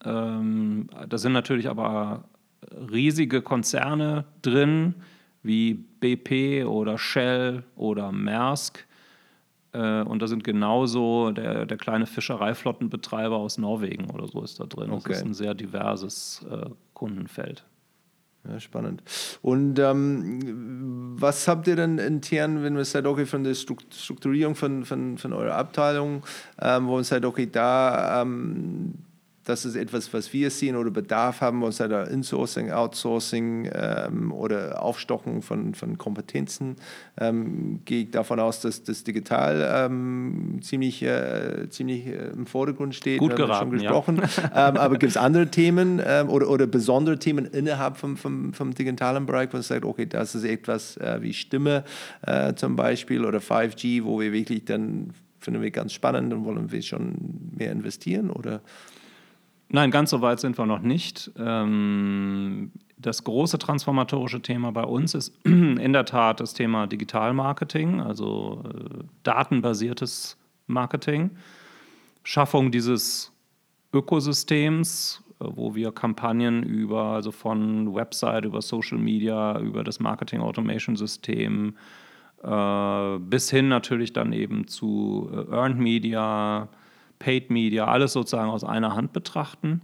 Ähm, 0.06 0.86
da 1.08 1.18
sind 1.18 1.32
natürlich 1.32 1.68
aber 1.68 2.24
riesige 2.90 3.42
Konzerne 3.42 4.24
drin, 4.42 4.94
wie 5.44 5.74
BP 5.74 6.64
oder 6.66 6.98
Shell 6.98 7.62
oder 7.76 8.10
Maersk 8.10 8.84
äh, 9.74 10.02
und 10.02 10.22
da 10.22 10.26
sind 10.28 10.44
genauso 10.44 11.32
der, 11.32 11.66
der 11.66 11.76
kleine 11.76 12.06
Fischereiflottenbetreiber 12.06 13.36
aus 13.36 13.58
Norwegen 13.58 14.10
oder 14.10 14.28
so 14.28 14.42
ist 14.42 14.60
da 14.60 14.64
drin. 14.64 14.90
Okay. 14.90 15.08
Das 15.08 15.18
ist 15.18 15.24
ein 15.24 15.34
sehr 15.34 15.54
diverses 15.54 16.46
äh, 16.50 16.70
Kundenfeld. 16.94 17.64
Ja, 18.48 18.60
spannend. 18.60 19.02
Und 19.42 19.78
ähm, 19.78 21.14
was 21.18 21.48
habt 21.48 21.66
ihr 21.66 21.76
denn 21.76 21.98
intern, 21.98 22.62
wenn 22.62 22.76
wir 22.76 22.84
sagt, 22.84 23.06
okay, 23.06 23.24
von 23.24 23.42
der 23.42 23.54
Strukturierung 23.54 24.54
von, 24.54 24.84
von, 24.84 25.16
von 25.16 25.32
eurer 25.32 25.56
Abteilung, 25.56 26.22
ähm, 26.60 26.86
wo 26.86 26.94
man 26.94 27.04
sagt, 27.04 27.24
okay, 27.24 27.48
da 27.50 28.20
ähm, 28.20 28.94
das 29.44 29.64
ist 29.66 29.76
etwas, 29.76 30.12
was 30.14 30.32
wir 30.32 30.50
sehen 30.50 30.74
oder 30.74 30.90
Bedarf 30.90 31.40
haben, 31.42 31.60
wo 31.60 31.68
es 31.68 31.76
da 31.76 32.04
Insourcing, 32.04 32.70
Outsourcing 32.70 33.70
ähm, 33.72 34.32
oder 34.32 34.82
Aufstocken 34.82 35.42
von, 35.42 35.74
von 35.74 35.98
Kompetenzen. 35.98 36.76
Ähm, 37.18 37.80
gehe 37.84 38.04
ich 38.04 38.10
davon 38.10 38.40
aus, 38.40 38.60
dass 38.60 38.82
das 38.82 39.04
digital 39.04 39.86
ähm, 39.86 40.60
ziemlich, 40.62 41.02
äh, 41.02 41.68
ziemlich 41.68 42.06
äh, 42.06 42.30
im 42.32 42.46
Vordergrund 42.46 42.94
steht. 42.94 43.18
Gut 43.18 43.36
geraten, 43.36 43.70
schon 43.70 43.78
gesprochen. 43.78 44.16
Ja. 44.16 44.24
Ähm, 44.54 44.76
aber 44.76 44.98
gibt 44.98 45.10
es 45.10 45.16
andere 45.16 45.48
Themen 45.48 46.00
ähm, 46.04 46.28
oder, 46.28 46.48
oder 46.48 46.66
besondere 46.66 47.18
Themen 47.18 47.44
innerhalb 47.46 47.96
vom, 47.96 48.16
vom, 48.16 48.52
vom 48.52 48.72
digitalen 48.72 49.26
Bereich, 49.26 49.48
wo 49.52 49.56
man 49.56 49.62
sagt, 49.62 49.84
okay, 49.84 50.06
das 50.06 50.34
ist 50.34 50.44
etwas 50.44 50.96
äh, 50.98 51.18
wie 51.20 51.32
Stimme 51.32 51.84
äh, 52.22 52.54
zum 52.54 52.76
Beispiel 52.76 53.24
oder 53.24 53.38
5G, 53.38 54.04
wo 54.04 54.20
wir 54.20 54.32
wirklich 54.32 54.64
dann 54.64 55.10
finden 55.40 55.62
wir 55.62 55.70
ganz 55.70 55.92
spannend 55.92 56.32
und 56.32 56.44
wollen 56.44 56.72
wir 56.72 56.82
schon 56.82 57.50
mehr 57.56 57.72
investieren 57.72 58.30
oder 58.30 58.60
Nein, 59.74 59.90
ganz 59.90 60.10
so 60.10 60.20
weit 60.20 60.38
sind 60.38 60.56
wir 60.56 60.66
noch 60.66 60.82
nicht. 60.82 61.32
Ähm, 61.36 62.70
das 62.96 63.24
große 63.24 63.58
transformatorische 63.58 64.40
Thema 64.40 64.70
bei 64.70 64.84
uns 64.84 65.14
ist 65.14 65.34
in 65.44 65.92
der 65.92 66.04
Tat 66.04 66.38
das 66.38 66.54
Thema 66.54 66.86
Digitalmarketing, 66.86 68.00
also 68.00 68.62
äh, 68.68 69.02
datenbasiertes 69.24 70.36
Marketing, 70.68 71.30
Schaffung 72.22 72.70
dieses 72.70 73.32
Ökosystems, 73.92 75.24
äh, 75.40 75.44
wo 75.48 75.74
wir 75.74 75.90
Kampagnen 75.90 76.62
über, 76.62 77.06
also 77.06 77.32
von 77.32 77.96
Website, 77.96 78.44
über 78.44 78.62
Social 78.62 78.98
Media, 78.98 79.58
über 79.58 79.82
das 79.82 79.98
Marketing 79.98 80.38
Automation 80.38 80.94
System 80.94 81.74
äh, 82.44 83.18
bis 83.18 83.50
hin 83.50 83.66
natürlich 83.66 84.12
dann 84.12 84.32
eben 84.32 84.68
zu 84.68 85.28
Earned 85.50 85.80
Media, 85.80 86.68
Paid 87.24 87.48
Media, 87.48 87.86
alles 87.86 88.12
sozusagen 88.12 88.50
aus 88.50 88.64
einer 88.64 88.94
Hand 88.94 89.14
betrachten. 89.14 89.80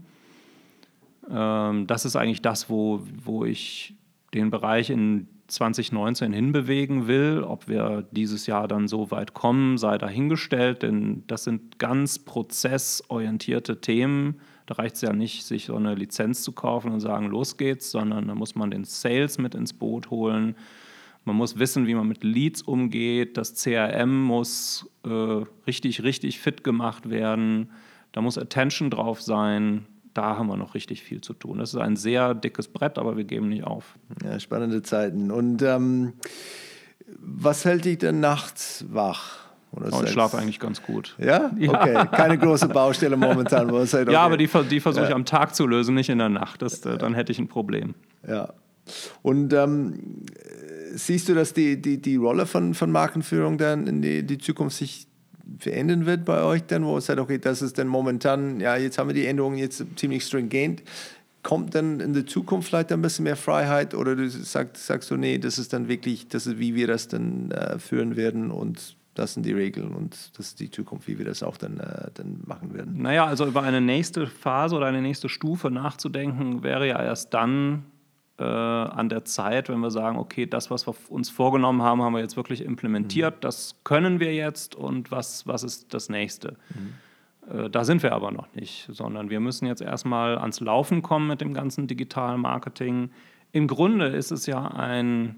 Ähm, 1.30 1.86
das 1.86 2.04
ist 2.04 2.14
eigentlich 2.14 2.42
das, 2.42 2.68
wo, 2.68 3.00
wo 3.24 3.46
ich 3.46 3.94
den 4.34 4.50
Bereich 4.50 4.90
in 4.90 5.26
2019 5.46 6.34
hinbewegen 6.34 7.06
will. 7.06 7.42
Ob 7.42 7.66
wir 7.66 8.06
dieses 8.10 8.46
Jahr 8.46 8.68
dann 8.68 8.88
so 8.88 9.10
weit 9.10 9.32
kommen, 9.32 9.78
sei 9.78 9.96
dahingestellt, 9.96 10.82
denn 10.82 11.24
das 11.28 11.44
sind 11.44 11.78
ganz 11.78 12.18
prozessorientierte 12.18 13.80
Themen. 13.80 14.42
Da 14.66 14.74
reicht 14.74 14.96
es 14.96 15.00
ja 15.00 15.14
nicht, 15.14 15.46
sich 15.46 15.64
so 15.64 15.76
eine 15.76 15.94
Lizenz 15.94 16.42
zu 16.42 16.52
kaufen 16.52 16.92
und 16.92 17.00
sagen, 17.00 17.26
los 17.26 17.56
geht's, 17.56 17.90
sondern 17.90 18.28
da 18.28 18.34
muss 18.34 18.54
man 18.54 18.70
den 18.70 18.84
Sales 18.84 19.38
mit 19.38 19.54
ins 19.54 19.72
Boot 19.72 20.10
holen. 20.10 20.56
Man 21.24 21.36
muss 21.36 21.58
wissen, 21.58 21.86
wie 21.86 21.94
man 21.94 22.08
mit 22.08 22.24
Leads 22.24 22.62
umgeht. 22.62 23.36
Das 23.36 23.54
CRM 23.54 24.22
muss 24.22 24.90
äh, 25.04 25.44
richtig, 25.66 26.02
richtig 26.02 26.40
fit 26.40 26.64
gemacht 26.64 27.10
werden. 27.10 27.70
Da 28.12 28.20
muss 28.20 28.38
Attention 28.38 28.90
drauf 28.90 29.20
sein. 29.20 29.86
Da 30.14 30.36
haben 30.36 30.48
wir 30.48 30.56
noch 30.56 30.74
richtig 30.74 31.02
viel 31.02 31.20
zu 31.20 31.34
tun. 31.34 31.58
Das 31.58 31.74
ist 31.74 31.80
ein 31.80 31.96
sehr 31.96 32.34
dickes 32.34 32.68
Brett, 32.68 32.98
aber 32.98 33.16
wir 33.16 33.24
geben 33.24 33.48
nicht 33.48 33.64
auf. 33.64 33.96
Ja, 34.24 34.40
spannende 34.40 34.82
Zeiten. 34.82 35.30
Und 35.30 35.62
ähm, 35.62 36.14
was 37.18 37.64
hält 37.64 37.84
dich 37.84 37.98
denn 37.98 38.20
nachts 38.20 38.84
wach? 38.88 39.50
Oder 39.72 39.90
oh, 39.92 40.02
ich 40.02 40.10
schlafe 40.10 40.36
eigentlich 40.36 40.58
ganz 40.58 40.82
gut. 40.82 41.14
Ja? 41.18 41.52
ja? 41.58 41.70
Okay. 41.70 42.08
Keine 42.10 42.38
große 42.38 42.68
Baustelle 42.68 43.16
momentan. 43.16 43.70
Halt, 43.70 43.94
okay. 43.94 44.06
Ja, 44.12 44.22
aber 44.22 44.36
die, 44.36 44.48
die 44.68 44.80
versuche 44.80 45.04
ich 45.04 45.10
ja. 45.10 45.16
am 45.16 45.24
Tag 45.24 45.54
zu 45.54 45.66
lösen, 45.66 45.94
nicht 45.94 46.08
in 46.08 46.18
der 46.18 46.28
Nacht. 46.28 46.62
Das, 46.62 46.84
äh, 46.84 46.98
dann 46.98 47.14
hätte 47.14 47.30
ich 47.30 47.38
ein 47.38 47.48
Problem. 47.48 47.94
Ja. 48.26 48.52
Und 49.22 49.52
ähm, 49.52 50.24
siehst 50.94 51.28
du, 51.28 51.34
dass 51.34 51.52
die, 51.52 51.80
die, 51.80 52.00
die 52.00 52.16
Rolle 52.16 52.46
von, 52.46 52.74
von 52.74 52.90
Markenführung 52.90 53.58
dann 53.58 53.86
in 53.86 54.02
die, 54.02 54.22
die 54.24 54.38
Zukunft 54.38 54.76
sich 54.76 55.06
verändern 55.58 56.06
wird 56.06 56.24
bei 56.24 56.42
euch 56.42 56.62
dann, 56.64 56.84
wo 56.84 56.96
es 56.98 57.06
sagt, 57.06 57.20
okay, 57.20 57.38
das 57.38 57.62
ist 57.62 57.78
dann 57.78 57.88
momentan, 57.88 58.60
ja, 58.60 58.76
jetzt 58.76 58.98
haben 58.98 59.08
wir 59.08 59.14
die 59.14 59.26
Änderungen 59.26 59.58
jetzt 59.58 59.84
ziemlich 59.96 60.24
stringent. 60.24 60.82
Kommt 61.42 61.74
dann 61.74 62.00
in 62.00 62.12
der 62.12 62.26
Zukunft 62.26 62.68
vielleicht 62.68 62.92
ein 62.92 63.00
bisschen 63.00 63.24
mehr 63.24 63.36
Freiheit 63.36 63.94
oder 63.94 64.14
du 64.14 64.28
sagst, 64.28 64.86
sagst 64.86 65.10
du, 65.10 65.16
nee, 65.16 65.38
das 65.38 65.58
ist 65.58 65.72
dann 65.72 65.88
wirklich, 65.88 66.28
das 66.28 66.46
ist, 66.46 66.58
wie 66.58 66.74
wir 66.74 66.86
das 66.86 67.08
dann 67.08 67.50
äh, 67.50 67.78
führen 67.78 68.16
werden 68.16 68.50
und 68.50 68.96
das 69.14 69.34
sind 69.34 69.44
die 69.44 69.52
Regeln 69.52 69.94
und 69.94 70.14
das 70.36 70.48
ist 70.48 70.60
die 70.60 70.70
Zukunft, 70.70 71.08
wie 71.08 71.18
wir 71.18 71.24
das 71.24 71.42
auch 71.42 71.56
dann, 71.56 71.80
äh, 71.80 72.10
dann 72.14 72.42
machen 72.46 72.74
werden. 72.74 73.00
Naja, 73.02 73.24
also 73.26 73.46
über 73.46 73.62
eine 73.62 73.80
nächste 73.80 74.26
Phase 74.26 74.76
oder 74.76 74.86
eine 74.86 75.02
nächste 75.02 75.28
Stufe 75.28 75.70
nachzudenken, 75.70 76.62
wäre 76.62 76.86
ja 76.86 77.02
erst 77.02 77.34
dann 77.34 77.84
äh, 78.40 78.44
an 78.44 79.10
der 79.10 79.24
Zeit, 79.26 79.68
wenn 79.68 79.80
wir 79.80 79.90
sagen, 79.90 80.18
okay, 80.18 80.46
das, 80.46 80.70
was 80.70 80.86
wir 80.86 80.94
uns 81.10 81.28
vorgenommen 81.28 81.82
haben, 81.82 82.02
haben 82.02 82.14
wir 82.14 82.20
jetzt 82.20 82.36
wirklich 82.36 82.64
implementiert, 82.64 83.36
mhm. 83.36 83.40
das 83.42 83.76
können 83.84 84.18
wir 84.18 84.34
jetzt 84.34 84.74
und 84.74 85.10
was, 85.10 85.46
was 85.46 85.62
ist 85.62 85.92
das 85.92 86.08
nächste? 86.08 86.56
Mhm. 86.70 87.54
Äh, 87.64 87.70
da 87.70 87.84
sind 87.84 88.02
wir 88.02 88.12
aber 88.12 88.30
noch 88.30 88.48
nicht, 88.54 88.88
sondern 88.90 89.28
wir 89.28 89.40
müssen 89.40 89.66
jetzt 89.66 89.82
erstmal 89.82 90.38
ans 90.38 90.60
Laufen 90.60 91.02
kommen 91.02 91.28
mit 91.28 91.42
dem 91.42 91.52
ganzen 91.52 91.86
digitalen 91.86 92.40
Marketing. 92.40 93.10
Im 93.52 93.66
Grunde 93.66 94.06
ist 94.06 94.30
es 94.30 94.46
ja 94.46 94.66
ein, 94.68 95.36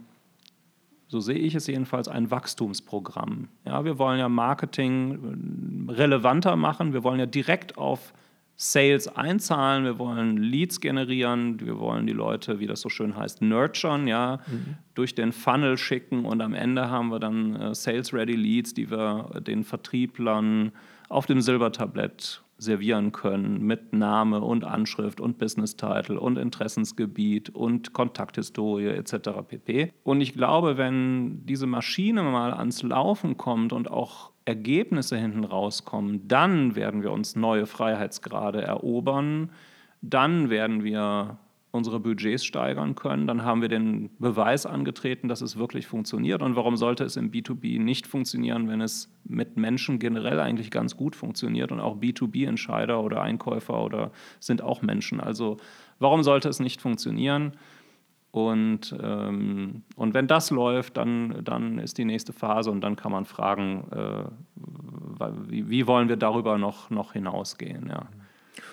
so 1.09 1.18
sehe 1.18 1.38
ich 1.38 1.57
es 1.57 1.66
jedenfalls, 1.66 2.07
ein 2.07 2.30
Wachstumsprogramm. 2.30 3.48
Ja, 3.64 3.84
wir 3.84 3.98
wollen 3.98 4.20
ja 4.20 4.28
Marketing 4.28 5.88
äh, 5.88 5.92
relevanter 5.92 6.55
machen, 6.55 6.92
wir 6.92 7.03
wollen 7.03 7.18
ja 7.18 7.26
direkt 7.26 7.76
auf 7.76 8.12
Sales 8.57 9.09
einzahlen, 9.09 9.84
wir 9.84 9.98
wollen 9.98 10.36
Leads 10.36 10.80
generieren, 10.80 11.59
wir 11.61 11.78
wollen 11.78 12.07
die 12.07 12.12
Leute, 12.12 12.61
wie 12.61 12.66
das 12.66 12.80
so 12.80 12.88
schön 12.88 13.16
heißt, 13.16 13.42
nurturen, 13.42 14.07
ja, 14.07 14.40
mhm. 14.46 14.76
durch 14.94 15.14
den 15.14 15.32
Funnel 15.32 15.76
schicken 15.76 16.24
und 16.24 16.40
am 16.40 16.55
Ende 16.55 16.88
haben 16.90 17.09
wir 17.09 17.18
dann 17.18 17.57
äh, 17.57 17.74
Sales-Ready 17.74 18.36
Leads, 18.36 18.74
die 18.74 18.90
wir 18.90 19.30
den 19.40 19.64
Vertrieblern 19.64 20.72
auf 21.09 21.26
dem 21.26 21.40
Silbertablett 21.40 22.42
servieren 22.62 23.12
können 23.12 23.62
mit 23.62 23.92
Name 23.92 24.40
und 24.40 24.64
Anschrift 24.64 25.20
und 25.20 25.38
Business 25.38 25.76
Title 25.76 26.18
und 26.18 26.38
Interessensgebiet 26.38 27.50
und 27.50 27.92
Kontakthistorie 27.92 28.86
etc. 28.86 29.30
pp. 29.46 29.92
Und 30.05 30.20
ich 30.20 30.32
glaube, 30.32 30.78
wenn 30.78 31.44
diese 31.44 31.66
Maschine 31.66 32.22
mal 32.22 32.53
ans 32.53 32.82
Laufen 32.82 33.36
kommt 33.36 33.72
und 33.72 33.90
auch 33.90 34.32
Ergebnisse 34.45 35.16
hinten 35.16 35.45
rauskommen, 35.45 36.26
dann 36.28 36.74
werden 36.74 37.03
wir 37.03 37.12
uns 37.12 37.36
neue 37.36 37.66
Freiheitsgrade 37.66 38.62
erobern, 38.62 39.51
dann 40.01 40.51
werden 40.51 40.82
wir 40.82 41.38
unsere 41.72 42.01
Budgets 42.01 42.45
steigern 42.45 42.95
können, 42.95 43.26
dann 43.26 43.45
haben 43.45 43.62
wir 43.62 43.68
den 43.68 44.11
Beweis 44.18 44.66
angetreten, 44.66 45.28
dass 45.28 45.40
es 45.40 45.57
wirklich 45.57 45.86
funktioniert. 45.86 46.43
Und 46.43 46.55
warum 46.55 46.76
sollte 46.76 47.03
es 47.05 47.16
im 47.16 47.30
B2B 47.30 47.80
nicht 47.80 48.07
funktionieren, 48.07 48.68
wenn 48.68 48.82
es 48.82 49.11
mit 49.24 49.57
Menschen 49.57 49.99
generell 49.99 50.38
eigentlich 50.38 50.70
ganz 50.70 50.97
gut 50.97 51.16
funktioniert 51.16 51.72
und 51.72 51.80
auch 51.80 51.97
B2B-Entscheider 51.97 53.03
oder 53.03 53.22
Einkäufer 53.22 53.82
oder 53.82 54.12
sind 54.38 54.61
auch 54.61 54.82
Menschen. 54.82 55.18
Also 55.18 55.57
warum 55.99 56.22
sollte 56.22 56.51
es 56.51 56.61
nicht 56.61 56.82
funktionieren? 56.82 57.53
Und, 58.33 58.97
ähm, 59.01 59.83
und 59.95 60.14
wenn 60.14 60.26
das 60.26 60.51
läuft, 60.51 60.97
dann, 60.97 61.45
dann 61.45 61.78
ist 61.78 61.99
die 61.99 62.07
nächste 62.07 62.33
Phase 62.33 62.70
und 62.70 62.80
dann 62.80 62.97
kann 62.97 63.12
man 63.12 63.26
fragen, 63.26 63.85
äh, 63.93 64.24
wie, 65.49 65.68
wie, 65.68 65.87
wollen 65.87 66.09
wir 66.09 66.16
darüber 66.16 66.57
noch, 66.57 66.89
noch 66.89 67.12
hinausgehen. 67.12 67.89
Ja. 67.91 68.07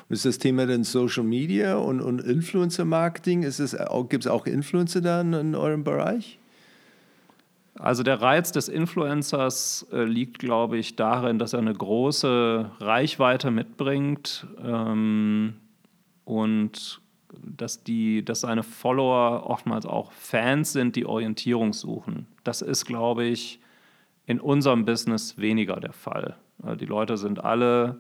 Ist 0.07 0.23
das 0.23 0.39
Thema 0.39 0.65
denn 0.65 0.85
Social 0.85 1.25
Media 1.25 1.75
und, 1.75 1.99
und 1.99 2.21
Influencer-Marketing? 2.21 3.41
Gibt 3.41 4.25
es 4.25 4.27
auch 4.27 4.45
Influencer 4.45 5.01
da 5.01 5.19
in, 5.19 5.33
in 5.33 5.55
eurem 5.55 5.83
Bereich? 5.83 6.39
Also 7.77 8.03
der 8.03 8.21
Reiz 8.21 8.53
des 8.53 8.69
Influencers 8.69 9.87
äh, 9.91 10.03
liegt, 10.03 10.39
glaube 10.39 10.77
ich, 10.77 10.95
darin, 10.95 11.37
dass 11.37 11.51
er 11.51 11.59
eine 11.59 11.73
große 11.73 12.71
Reichweite 12.79 13.51
mitbringt 13.51 14.47
ähm, 14.63 15.55
und 16.23 17.01
dass, 17.33 17.83
die, 17.83 18.23
dass 18.23 18.41
seine 18.41 18.63
Follower 18.63 19.45
oftmals 19.45 19.85
auch 19.85 20.11
Fans 20.11 20.73
sind, 20.73 20.95
die 20.95 21.05
Orientierung 21.05 21.73
suchen. 21.73 22.27
Das 22.43 22.61
ist, 22.61 22.85
glaube 22.85 23.25
ich, 23.25 23.59
in 24.25 24.39
unserem 24.39 24.85
Business 24.85 25.37
weniger 25.37 25.79
der 25.79 25.93
Fall. 25.93 26.35
Die 26.79 26.85
Leute 26.85 27.17
sind 27.17 27.43
alle 27.43 27.99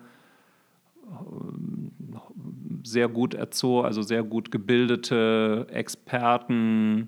sehr 2.83 3.07
gut 3.07 3.33
erzogen, 3.33 3.85
also 3.85 4.01
sehr 4.01 4.23
gut 4.23 4.51
gebildete 4.51 5.67
Experten. 5.71 7.07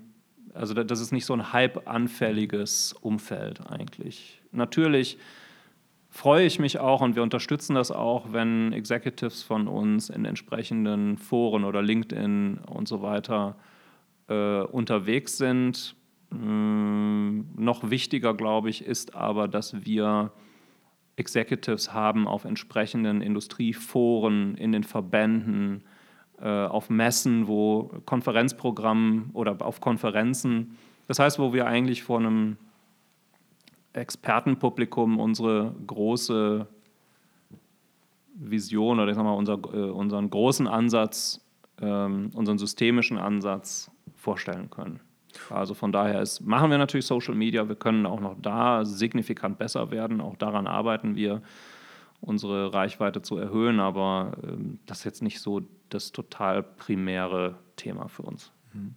Also 0.54 0.74
das 0.74 1.00
ist 1.00 1.12
nicht 1.12 1.24
so 1.24 1.34
ein 1.34 1.52
hype-anfälliges 1.52 2.94
Umfeld 3.00 3.70
eigentlich. 3.70 4.40
Natürlich 4.50 5.18
freue 6.12 6.44
ich 6.44 6.58
mich 6.58 6.78
auch 6.78 7.00
und 7.00 7.16
wir 7.16 7.22
unterstützen 7.22 7.74
das 7.74 7.90
auch, 7.90 8.32
wenn 8.32 8.72
Executives 8.74 9.42
von 9.42 9.66
uns 9.66 10.10
in 10.10 10.26
entsprechenden 10.26 11.16
Foren 11.16 11.64
oder 11.64 11.82
LinkedIn 11.82 12.58
und 12.58 12.86
so 12.86 13.00
weiter 13.00 13.56
äh, 14.28 14.60
unterwegs 14.60 15.38
sind. 15.38 15.96
Ähm, 16.30 17.48
noch 17.56 17.90
wichtiger, 17.90 18.34
glaube 18.34 18.68
ich, 18.68 18.84
ist 18.84 19.14
aber, 19.14 19.48
dass 19.48 19.86
wir 19.86 20.32
Executives 21.16 21.94
haben 21.94 22.28
auf 22.28 22.44
entsprechenden 22.44 23.22
Industrieforen, 23.22 24.54
in 24.56 24.72
den 24.72 24.84
Verbänden, 24.84 25.82
äh, 26.40 26.46
auf 26.46 26.90
Messen, 26.90 27.48
wo 27.48 27.90
Konferenzprogramm 28.04 29.30
oder 29.32 29.56
auf 29.60 29.80
Konferenzen, 29.80 30.76
das 31.08 31.18
heißt, 31.18 31.38
wo 31.38 31.52
wir 31.54 31.66
eigentlich 31.66 32.02
vor 32.02 32.18
einem 32.18 32.58
Expertenpublikum 33.92 35.18
unsere 35.18 35.74
große 35.86 36.66
Vision 38.34 38.98
oder 38.98 39.10
ich 39.10 39.16
sag 39.16 39.24
mal, 39.24 39.32
unser, 39.32 39.54
äh, 39.54 39.90
unseren 39.90 40.30
großen 40.30 40.66
Ansatz, 40.66 41.44
ähm, 41.80 42.30
unseren 42.34 42.58
systemischen 42.58 43.18
Ansatz 43.18 43.90
vorstellen 44.16 44.70
können. 44.70 45.00
Also 45.50 45.74
von 45.74 45.92
daher 45.92 46.20
ist, 46.20 46.40
machen 46.40 46.70
wir 46.70 46.78
natürlich 46.78 47.06
Social 47.06 47.34
Media, 47.34 47.68
wir 47.68 47.76
können 47.76 48.06
auch 48.06 48.20
noch 48.20 48.36
da 48.40 48.84
signifikant 48.84 49.58
besser 49.58 49.90
werden, 49.90 50.20
auch 50.20 50.36
daran 50.36 50.66
arbeiten 50.66 51.14
wir, 51.14 51.42
unsere 52.20 52.72
Reichweite 52.72 53.20
zu 53.20 53.36
erhöhen, 53.36 53.80
aber 53.80 54.32
ähm, 54.44 54.78
das 54.86 54.98
ist 54.98 55.04
jetzt 55.04 55.22
nicht 55.22 55.40
so 55.40 55.62
das 55.88 56.12
total 56.12 56.62
primäre 56.62 57.56
Thema 57.76 58.08
für 58.08 58.22
uns. 58.22 58.52
Mhm. 58.72 58.94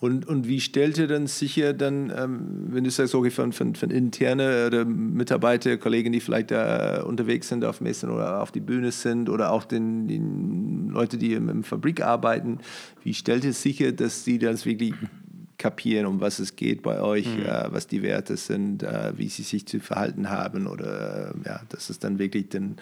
Und, 0.00 0.28
und 0.28 0.46
wie 0.46 0.60
stellt 0.60 0.96
ihr 0.98 1.08
dann 1.08 1.26
sicher, 1.26 1.72
dann, 1.72 2.12
ähm, 2.16 2.66
wenn 2.68 2.84
du 2.84 2.90
sagst, 2.90 3.14
okay, 3.14 3.30
von, 3.30 3.52
von, 3.52 3.74
von 3.74 3.90
interne 3.90 4.66
oder 4.66 4.84
Mitarbeiter, 4.84 5.76
Kollegen, 5.76 6.12
die 6.12 6.20
vielleicht 6.20 6.52
da 6.52 7.02
unterwegs 7.02 7.48
sind 7.48 7.64
auf 7.64 7.80
Messen 7.80 8.10
oder 8.10 8.40
auf 8.40 8.52
die 8.52 8.60
Bühne 8.60 8.92
sind 8.92 9.28
oder 9.28 9.50
auch 9.50 9.64
den, 9.64 10.06
den 10.06 10.88
Leute, 10.90 11.18
die 11.18 11.32
im, 11.32 11.48
im 11.48 11.64
Fabrik 11.64 12.00
arbeiten, 12.00 12.58
wie 13.02 13.12
stellt 13.12 13.44
ihr 13.44 13.52
sicher, 13.52 13.90
dass 13.90 14.24
sie 14.24 14.38
das 14.38 14.66
wirklich 14.66 14.94
kapieren, 15.58 16.06
um 16.06 16.20
was 16.20 16.38
es 16.38 16.54
geht 16.54 16.82
bei 16.82 17.00
euch, 17.00 17.26
mhm. 17.26 17.44
äh, 17.44 17.72
was 17.72 17.88
die 17.88 18.02
Werte 18.02 18.36
sind, 18.36 18.84
äh, 18.84 19.12
wie 19.16 19.28
sie 19.28 19.42
sich 19.42 19.66
zu 19.66 19.80
verhalten 19.80 20.30
haben 20.30 20.68
oder 20.68 21.30
äh, 21.30 21.48
ja, 21.48 21.60
dass 21.68 21.90
es 21.90 21.98
dann 21.98 22.20
wirklich 22.20 22.48
den 22.48 22.76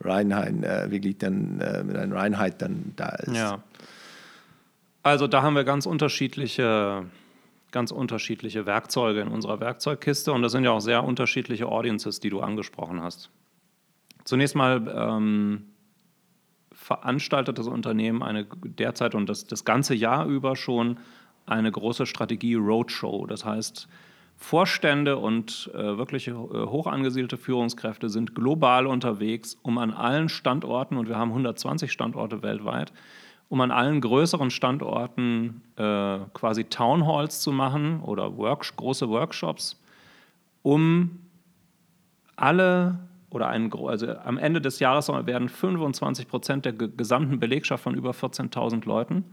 Reinheit, 0.00 0.64
äh, 0.64 0.90
wirklich 0.90 1.18
dann 1.18 1.60
äh, 1.60 1.84
mit 1.84 1.96
einer 1.96 2.14
Reinheit 2.14 2.62
dann 2.62 2.92
da 2.96 3.10
ist. 3.10 3.36
Ja. 3.36 3.62
Also 5.02 5.26
da 5.26 5.42
haben 5.42 5.54
wir 5.54 5.64
ganz 5.64 5.86
unterschiedliche, 5.86 7.06
ganz 7.72 7.90
unterschiedliche 7.90 8.66
Werkzeuge 8.66 9.20
in 9.20 9.28
unserer 9.28 9.60
Werkzeugkiste 9.60 10.32
und 10.32 10.42
das 10.42 10.52
sind 10.52 10.64
ja 10.64 10.70
auch 10.70 10.80
sehr 10.80 11.02
unterschiedliche 11.04 11.66
Audiences, 11.66 12.20
die 12.20 12.30
du 12.30 12.40
angesprochen 12.40 13.02
hast. 13.02 13.30
Zunächst 14.24 14.54
mal 14.54 14.86
ähm, 14.94 15.66
veranstaltet 16.72 17.58
das 17.58 17.66
Unternehmen 17.66 18.22
eine 18.22 18.46
derzeit 18.64 19.14
und 19.14 19.28
das, 19.28 19.46
das 19.46 19.64
ganze 19.64 19.94
Jahr 19.94 20.26
über 20.26 20.54
schon 20.54 20.98
eine 21.46 21.72
große 21.72 22.06
Strategie 22.06 22.54
Roadshow. 22.54 23.26
Das 23.26 23.44
heißt, 23.44 23.88
Vorstände 24.36 25.18
und 25.18 25.70
äh, 25.74 25.98
wirklich 25.98 26.28
äh, 26.28 26.32
hoch 26.32 26.86
angesiedelte 26.86 27.36
Führungskräfte 27.36 28.08
sind 28.08 28.34
global 28.34 28.86
unterwegs, 28.86 29.56
um 29.62 29.78
an 29.78 29.92
allen 29.92 30.28
Standorten, 30.28 30.96
und 30.96 31.08
wir 31.08 31.16
haben 31.16 31.30
120 31.30 31.92
Standorte 31.92 32.42
weltweit, 32.42 32.92
um 33.52 33.60
an 33.60 33.70
allen 33.70 34.00
größeren 34.00 34.48
Standorten 34.50 35.60
äh, 35.76 36.20
quasi 36.32 36.64
Townhalls 36.64 37.42
zu 37.42 37.52
machen 37.52 38.00
oder 38.00 38.38
Work 38.38 38.74
große 38.76 39.10
Workshops, 39.10 39.78
um 40.62 41.20
alle 42.34 42.98
oder 43.28 43.48
ein, 43.48 43.70
also 43.70 44.16
am 44.16 44.38
Ende 44.38 44.62
des 44.62 44.78
Jahres 44.78 45.08
werden 45.08 45.50
25 45.50 46.28
Prozent 46.28 46.64
der 46.64 46.72
gesamten 46.72 47.38
Belegschaft 47.38 47.82
von 47.82 47.94
über 47.94 48.12
14.000 48.12 48.86
Leuten 48.86 49.26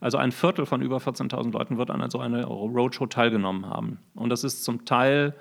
also 0.00 0.18
ein 0.18 0.30
Viertel 0.30 0.64
von 0.64 0.80
über 0.80 0.98
14.000 0.98 1.50
Leuten 1.50 1.76
wird 1.76 1.90
an 1.90 2.08
so 2.08 2.20
einer 2.20 2.44
Roadshow 2.44 3.06
teilgenommen 3.06 3.66
haben. 3.66 3.98
Und 4.14 4.28
das 4.28 4.44
ist 4.44 4.62
zum 4.62 4.84
Teil 4.84 5.34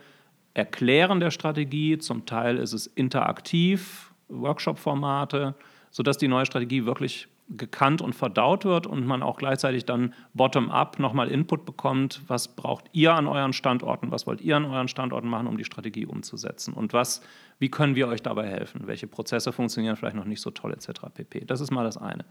Erklären 0.55 1.19
der 1.19 1.29
Strategie, 1.29 1.99
zum 1.99 2.25
Teil 2.25 2.57
ist 2.57 2.73
es 2.73 2.87
interaktiv, 2.87 4.11
Workshop-Formate, 4.29 5.53
sodass 5.91 6.17
die 6.17 6.27
neue 6.27 6.47
Strategie 6.47 6.85
wirklich 6.85 7.27
gekannt 7.49 8.01
und 8.01 8.13
verdaut 8.13 8.65
wird 8.65 8.87
und 8.87 9.05
man 9.05 9.23
auch 9.23 9.37
gleichzeitig 9.37 9.85
dann 9.85 10.13
bottom-up 10.33 10.99
nochmal 10.99 11.29
Input 11.29 11.65
bekommt, 11.65 12.21
was 12.27 12.55
braucht 12.55 12.85
ihr 12.91 13.13
an 13.13 13.27
euren 13.27 13.53
Standorten, 13.53 14.11
was 14.11 14.27
wollt 14.27 14.41
ihr 14.41 14.57
an 14.57 14.65
euren 14.65 14.89
Standorten 14.89 15.29
machen, 15.29 15.47
um 15.47 15.57
die 15.57 15.63
Strategie 15.63 16.05
umzusetzen 16.05 16.73
und 16.73 16.91
was, 16.91 17.21
wie 17.59 17.69
können 17.69 17.95
wir 17.95 18.09
euch 18.09 18.21
dabei 18.21 18.47
helfen, 18.47 18.81
welche 18.85 19.07
Prozesse 19.07 19.53
funktionieren 19.53 19.95
vielleicht 19.95 20.15
noch 20.15 20.25
nicht 20.25 20.41
so 20.41 20.51
toll 20.51 20.73
etc. 20.73 20.89
pp. 21.13 21.45
Das 21.45 21.61
ist 21.61 21.71
mal 21.71 21.83
das 21.83 21.97
eine. 21.97 22.25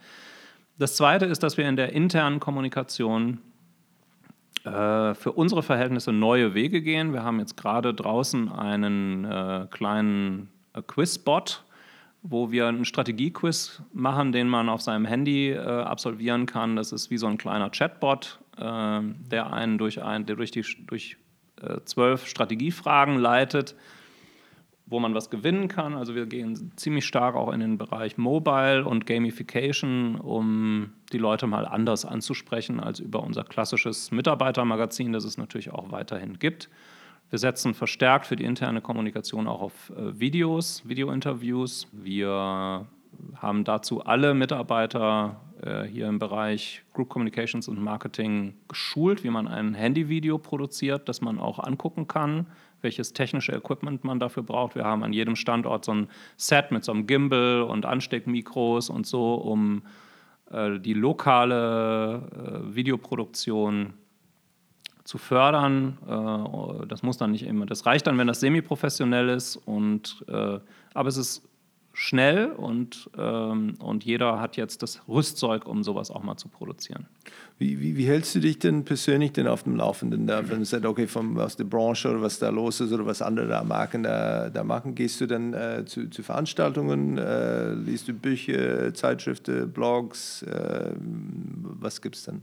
Das 0.79 0.97
Zweite 0.97 1.25
ist, 1.25 1.43
dass 1.43 1.57
wir 1.57 1.67
in 1.67 1.77
der 1.77 1.93
internen 1.93 2.39
Kommunikation 2.39 3.41
äh, 4.65 5.15
für 5.15 5.33
unsere 5.33 5.63
Verhältnisse 5.63 6.13
neue 6.13 6.53
Wege 6.53 6.83
gehen. 6.83 7.13
Wir 7.13 7.23
haben 7.23 7.39
jetzt 7.39 7.57
gerade 7.57 7.95
draußen 7.95 8.51
einen 8.51 9.25
äh, 9.25 9.67
kleinen 9.71 10.51
äh, 10.75 10.83
Quizbot, 10.83 11.65
wo 12.23 12.51
wir 12.51 12.67
einen 12.67 12.85
Strategiequiz 12.85 13.83
machen, 13.93 14.33
den 14.33 14.49
man 14.49 14.69
auf 14.69 14.83
seinem 14.83 15.05
Handy 15.05 15.51
äh, 15.51 15.59
absolvieren 15.59 16.47
kann. 16.47 16.77
Das 16.77 16.93
ist 16.93 17.11
wie 17.11 17.19
so 17.19 17.27
ein 17.27 17.39
kleiner 17.39 17.71
Chatbot, 17.71 18.41
äh, 18.57 19.01
der 19.03 19.53
einen 19.53 19.79
durch, 19.79 20.03
ein, 20.03 20.27
der 20.27 20.37
durch, 20.37 20.51
die, 20.51 20.65
durch 20.87 21.17
äh, 21.61 21.81
zwölf 21.85 22.27
Strategiefragen 22.27 23.19
leitet 23.19 23.77
wo 24.87 25.01
man 25.01 25.15
was 25.15 25.31
gewinnen 25.31 25.69
kann. 25.69 25.95
Also 25.95 26.15
wir 26.15 26.27
gehen 26.27 26.73
ziemlich 26.77 27.05
stark 27.05 27.35
auch 27.35 27.53
in 27.53 27.61
den 27.61 27.77
Bereich 27.77 28.17
Mobile 28.17 28.85
und 28.85 29.05
Gamification, 29.05 30.15
um 30.17 30.93
die 31.13 31.19
Leute 31.19 31.49
mal 31.49 31.67
anders 31.67 32.05
anzusprechen 32.05 32.79
als 32.79 33.01
über 33.01 33.23
unser 33.23 33.43
klassisches 33.43 34.13
Mitarbeitermagazin, 34.13 35.13
das 35.13 35.25
es 35.25 35.39
natürlich 35.39 35.71
auch 35.71 35.91
weiterhin 35.91 36.39
gibt. 36.39 36.71
Wir 37.31 37.39
setzen 37.39 37.75
verstärkt 37.75 38.27
für 38.27 38.37
die 38.37 38.45
interne 38.45 38.81
Kommunikation 38.81 39.49
auch 39.49 39.61
auf 39.61 39.91
äh, 39.91 40.19
Videos, 40.19 40.89
Videointerviews. 40.89 41.89
Wir 41.93 42.87
haben 43.37 43.65
dazu 43.65 44.05
alle 44.05 44.35
Mitarbeiter 44.35 45.41
äh, 45.63 45.85
hier 45.85 46.09
im 46.09 46.19
Bereich 46.19 46.83
Group 46.93 47.09
Communications 47.09 47.67
und 47.69 47.81
Marketing 47.81 48.55
geschult, 48.69 49.25
wie 49.25 49.31
man 49.31 49.49
ein 49.49 49.75
Handyvideo 49.75 50.39
produziert, 50.39 51.09
das 51.09 51.21
man 51.21 51.39
auch 51.39 51.59
angucken 51.59 52.07
kann 52.07 52.47
welches 52.87 53.13
technische 53.13 53.53
Equipment 53.53 54.05
man 54.05 54.21
dafür 54.21 54.43
braucht. 54.43 54.75
Wir 54.75 54.85
haben 54.85 55.03
an 55.03 55.13
jedem 55.13 55.37
Standort 55.37 55.85
so 55.85 55.93
ein 55.93 56.09
Set 56.37 56.71
mit 56.71 56.85
so 56.85 56.93
einem 56.93 57.07
Gimbal 57.07 57.63
und 57.63 57.85
Ansteckmikros 57.87 58.91
und 58.91 59.07
so, 59.07 59.35
um 59.35 59.83
äh, 60.51 60.79
die 60.79 60.95
lokale 60.95 62.23
äh, 62.71 62.75
Videoproduktion 62.75 63.95
zu 65.07 65.19
fördern. 65.19 65.99
Äh, 66.07 66.87
das 66.87 67.03
muss 67.03 67.17
dann 67.17 67.33
nicht 67.33 67.47
immer, 67.47 67.65
das 67.65 67.87
reicht 67.87 68.07
dann, 68.07 68.19
wenn 68.19 68.27
das 68.27 68.41
semi-professionell 68.41 69.29
ist. 69.31 69.57
Und, 69.57 70.25
äh, 70.29 70.59
aber 70.95 71.09
es 71.09 71.17
ist 71.17 71.43
schnell 71.99 72.49
und, 72.49 73.09
ähm, 73.17 73.75
und 73.79 74.05
jeder 74.05 74.39
hat 74.39 74.59
jetzt 74.59 74.83
das 74.83 75.01
Rüstzeug, 75.09 75.67
um 75.67 75.83
sowas 75.83 76.11
auch 76.11 76.23
mal 76.23 76.37
zu 76.37 76.49
produzieren. 76.49 77.07
Wie, 77.59 77.81
wie, 77.81 77.97
wie 77.97 78.07
hältst 78.07 78.35
du 78.35 78.41
dich 78.41 78.59
denn 78.59 78.85
persönlich 78.85 79.33
denn 79.33 79.47
auf 79.47 79.63
dem 79.63 79.77
Laufenden 79.77 80.27
da, 80.27 80.47
wenn 80.47 80.59
du 80.59 80.67
sagst, 80.67 80.85
okay, 80.85 81.07
vom, 81.07 81.39
aus 81.39 81.57
der 81.57 81.65
Branche 81.65 82.11
oder 82.11 82.21
was 82.21 82.39
da 82.39 82.51
los 82.51 82.81
ist 82.81 82.93
oder 82.93 83.07
was 83.07 83.23
andere 83.23 83.49
da 83.49 83.65
Marken 83.65 84.03
da, 84.03 84.51
da 84.51 84.63
machen, 84.63 84.95
gehst 84.95 85.23
du 85.23 85.27
dann 85.27 85.55
äh, 85.55 85.85
zu, 85.87 86.11
zu, 86.11 86.23
Veranstaltungen, 86.23 87.17
äh, 87.17 87.73
liest 87.73 88.09
du 88.09 88.13
Bücher, 88.13 88.93
Zeitschriften, 88.93 89.73
Blogs, 89.73 90.43
äh, 90.43 90.93
was 90.99 91.99
es 92.13 92.25
dann? 92.25 92.43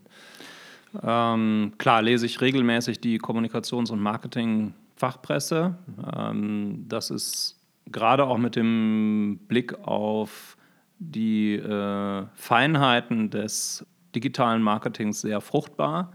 Ähm, 1.02 1.74
klar, 1.78 2.02
lese 2.02 2.26
ich 2.26 2.40
regelmäßig 2.42 3.02
die 3.02 3.20
Kommunikations- 3.20 3.92
und 3.92 4.00
Marketing-Fachpresse. 4.00 5.76
Ähm, 6.16 6.86
das 6.88 7.10
ist 7.10 7.60
gerade 7.92 8.26
auch 8.26 8.38
mit 8.38 8.56
dem 8.56 9.40
Blick 9.48 9.74
auf 9.80 10.58
die 11.00 11.56
äh, 11.56 12.26
Feinheiten 12.36 13.30
des 13.30 13.86
digitalen 14.16 14.62
Marketings 14.62 15.22
sehr 15.22 15.42
fruchtbar. 15.42 16.12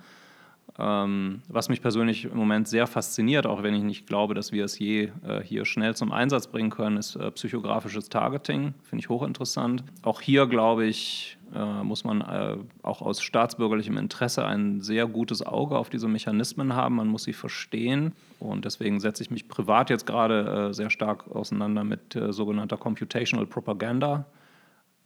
Ähm, 0.79 1.43
was 1.49 1.69
mich 1.69 1.83
persönlich 1.83 2.27
im 2.27 2.37
Moment 2.37 2.69
sehr 2.69 2.87
fasziniert, 2.87 3.47
auch 3.47 3.65
wenn 3.65 3.75
ich 3.75 3.83
nicht 3.83 4.07
glaube, 4.07 4.35
dass 4.35 4.53
wir 4.53 4.65
es 4.65 4.79
je 4.79 5.11
äh, 5.27 5.43
hier 5.43 5.65
schnell 5.65 5.97
zum 5.97 6.13
Einsatz 6.13 6.47
bringen 6.47 6.71
können, 6.71 6.99
ist 6.99 7.17
äh, 7.17 7.33
psychografisches 7.33 8.09
Targeting. 8.09 8.75
Finde 8.85 9.01
ich 9.01 9.09
hochinteressant. 9.09 9.83
Auch 10.03 10.21
hier, 10.21 10.47
glaube 10.47 10.87
ich, 10.87 11.37
äh, 11.55 11.83
muss 11.83 12.05
man 12.05 12.21
äh, 12.21 12.57
auch 12.83 13.03
aus 13.03 13.23
staatsbürgerlichem 13.23 13.97
Interesse 13.97 14.45
ein 14.45 14.81
sehr 14.81 15.07
gutes 15.07 15.45
Auge 15.45 15.77
auf 15.77 15.91
diese 15.91 16.09
Mechanismen 16.09 16.75
haben. 16.75 16.97
Man 16.97 17.09
muss 17.09 17.25
sie 17.25 17.33
verstehen. 17.33 18.13
Und 18.39 18.65
deswegen 18.65 19.01
setze 19.01 19.23
ich 19.23 19.31
mich 19.31 19.49
privat 19.49 19.91
jetzt 19.91 20.07
gerade 20.07 20.69
äh, 20.71 20.75
sehr 20.75 20.91
stark 20.91 21.31
auseinander 21.31 21.85
mit 21.85 22.15
äh, 22.17 22.33
sogenannter 22.33 22.77
Computational 22.77 23.47
Propaganda 23.47 24.27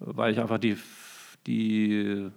weil 0.07 0.33
ich 0.33 0.41
einfach 0.41 0.59
die, 0.59 0.77
die 1.47 2.31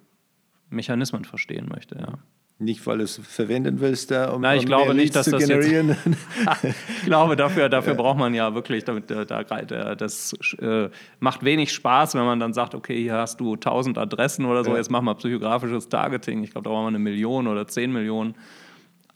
Mechanismen 0.69 1.25
verstehen 1.25 1.67
möchte. 1.69 1.97
Ja. 1.99 2.19
Nicht, 2.57 2.87
weil 2.87 2.99
du 2.99 3.03
es 3.03 3.17
verwenden 3.17 3.81
willst, 3.81 4.11
da, 4.11 4.31
um, 4.31 4.41
Nein, 4.41 4.59
ich 4.59 4.63
um 4.63 4.67
glaube 4.67 4.93
nicht, 4.93 5.13
dass 5.13 5.25
das 5.25 5.45
generieren. 5.45 5.89
Jetzt, 5.89 6.63
ich 7.01 7.05
glaube, 7.05 7.35
dafür, 7.35 7.67
dafür 7.67 7.93
ja. 7.93 8.01
braucht 8.01 8.17
man 8.17 8.33
ja 8.33 8.55
wirklich, 8.55 8.85
damit, 8.85 9.11
da, 9.11 9.25
da, 9.25 9.95
das 9.95 10.31
äh, 10.61 10.89
macht 11.19 11.43
wenig 11.43 11.73
Spaß, 11.73 12.15
wenn 12.15 12.23
man 12.23 12.39
dann 12.39 12.53
sagt, 12.53 12.73
okay, 12.73 13.01
hier 13.01 13.15
hast 13.15 13.41
du 13.41 13.55
1000 13.55 13.97
Adressen 13.97 14.45
oder 14.45 14.63
so, 14.63 14.71
ja. 14.71 14.77
jetzt 14.77 14.89
machen 14.89 15.03
wir 15.03 15.15
psychografisches 15.15 15.89
Targeting. 15.89 16.43
Ich 16.43 16.51
glaube, 16.51 16.63
da 16.63 16.69
brauchen 16.69 16.85
wir 16.85 16.89
eine 16.89 16.99
Million 16.99 17.47
oder 17.47 17.67
10 17.67 17.91
Millionen. 17.91 18.35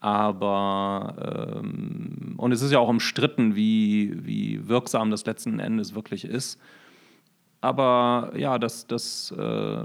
Aber, 0.01 1.61
ähm, 1.63 2.33
und 2.35 2.51
es 2.51 2.61
ist 2.61 2.73
ja 2.73 2.79
auch 2.79 2.89
umstritten, 2.89 3.55
wie, 3.55 4.17
wie 4.25 4.67
wirksam 4.67 5.11
das 5.11 5.25
letzten 5.25 5.59
Endes 5.59 5.95
wirklich 5.95 6.25
ist. 6.25 6.59
Aber 7.61 8.33
ja, 8.35 8.59
das, 8.59 8.85
das, 8.85 9.33
äh, 9.37 9.83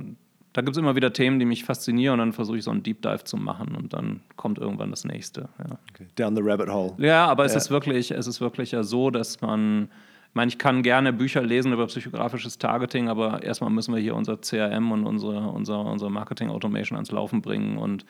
da 0.54 0.62
gibt 0.62 0.76
es 0.76 0.80
immer 0.80 0.94
wieder 0.94 1.12
Themen, 1.12 1.40
die 1.40 1.44
mich 1.44 1.64
faszinieren 1.64 2.14
und 2.14 2.18
dann 2.20 2.32
versuche 2.32 2.56
ich 2.56 2.64
so 2.64 2.70
einen 2.70 2.84
Deep 2.84 3.02
Dive 3.02 3.24
zu 3.24 3.36
machen 3.36 3.74
und 3.74 3.92
dann 3.92 4.20
kommt 4.36 4.58
irgendwann 4.58 4.90
das 4.90 5.04
nächste. 5.04 5.48
Ja. 5.58 5.78
Okay. 5.90 6.06
Down 6.14 6.36
the 6.36 6.42
rabbit 6.42 6.68
hole. 6.68 6.94
Ja, 6.98 7.26
aber 7.26 7.44
es 7.44 7.56
ist 7.56 7.70
wirklich, 7.70 8.12
es 8.12 8.28
ist 8.28 8.40
wirklich 8.40 8.70
ja 8.70 8.84
so, 8.84 9.10
dass 9.10 9.40
man, 9.40 9.88
ich 10.28 10.34
meine, 10.34 10.48
ich 10.48 10.58
kann 10.58 10.84
gerne 10.84 11.12
Bücher 11.12 11.42
lesen 11.42 11.72
über 11.72 11.88
psychografisches 11.88 12.58
Targeting, 12.58 13.08
aber 13.08 13.42
erstmal 13.42 13.70
müssen 13.70 13.92
wir 13.92 14.00
hier 14.00 14.14
unser 14.14 14.36
CRM 14.36 14.92
und 14.92 15.04
unsere, 15.06 15.40
unser, 15.48 15.84
unsere 15.84 16.12
Marketing 16.12 16.50
Automation 16.50 16.96
ans 16.96 17.10
Laufen 17.10 17.42
bringen 17.42 17.76
und 17.76 18.06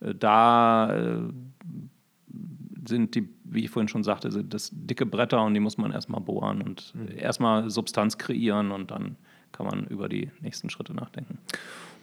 äh, 0.00 0.14
da 0.14 0.94
äh, 0.94 1.22
sind 2.86 3.16
die, 3.16 3.28
wie 3.42 3.64
ich 3.64 3.70
vorhin 3.70 3.88
schon 3.88 4.04
sagte, 4.04 4.30
sind 4.30 4.54
das 4.54 4.70
dicke 4.72 5.04
Bretter 5.04 5.42
und 5.42 5.52
die 5.52 5.60
muss 5.60 5.78
man 5.78 5.90
erstmal 5.90 6.20
bohren 6.20 6.62
und 6.62 6.94
mhm. 6.94 7.08
erstmal 7.18 7.68
Substanz 7.70 8.18
kreieren 8.18 8.70
und 8.70 8.92
dann 8.92 9.16
kann 9.58 9.66
man 9.66 9.86
über 9.88 10.08
die 10.08 10.30
nächsten 10.40 10.70
Schritte 10.70 10.94
nachdenken. 10.94 11.38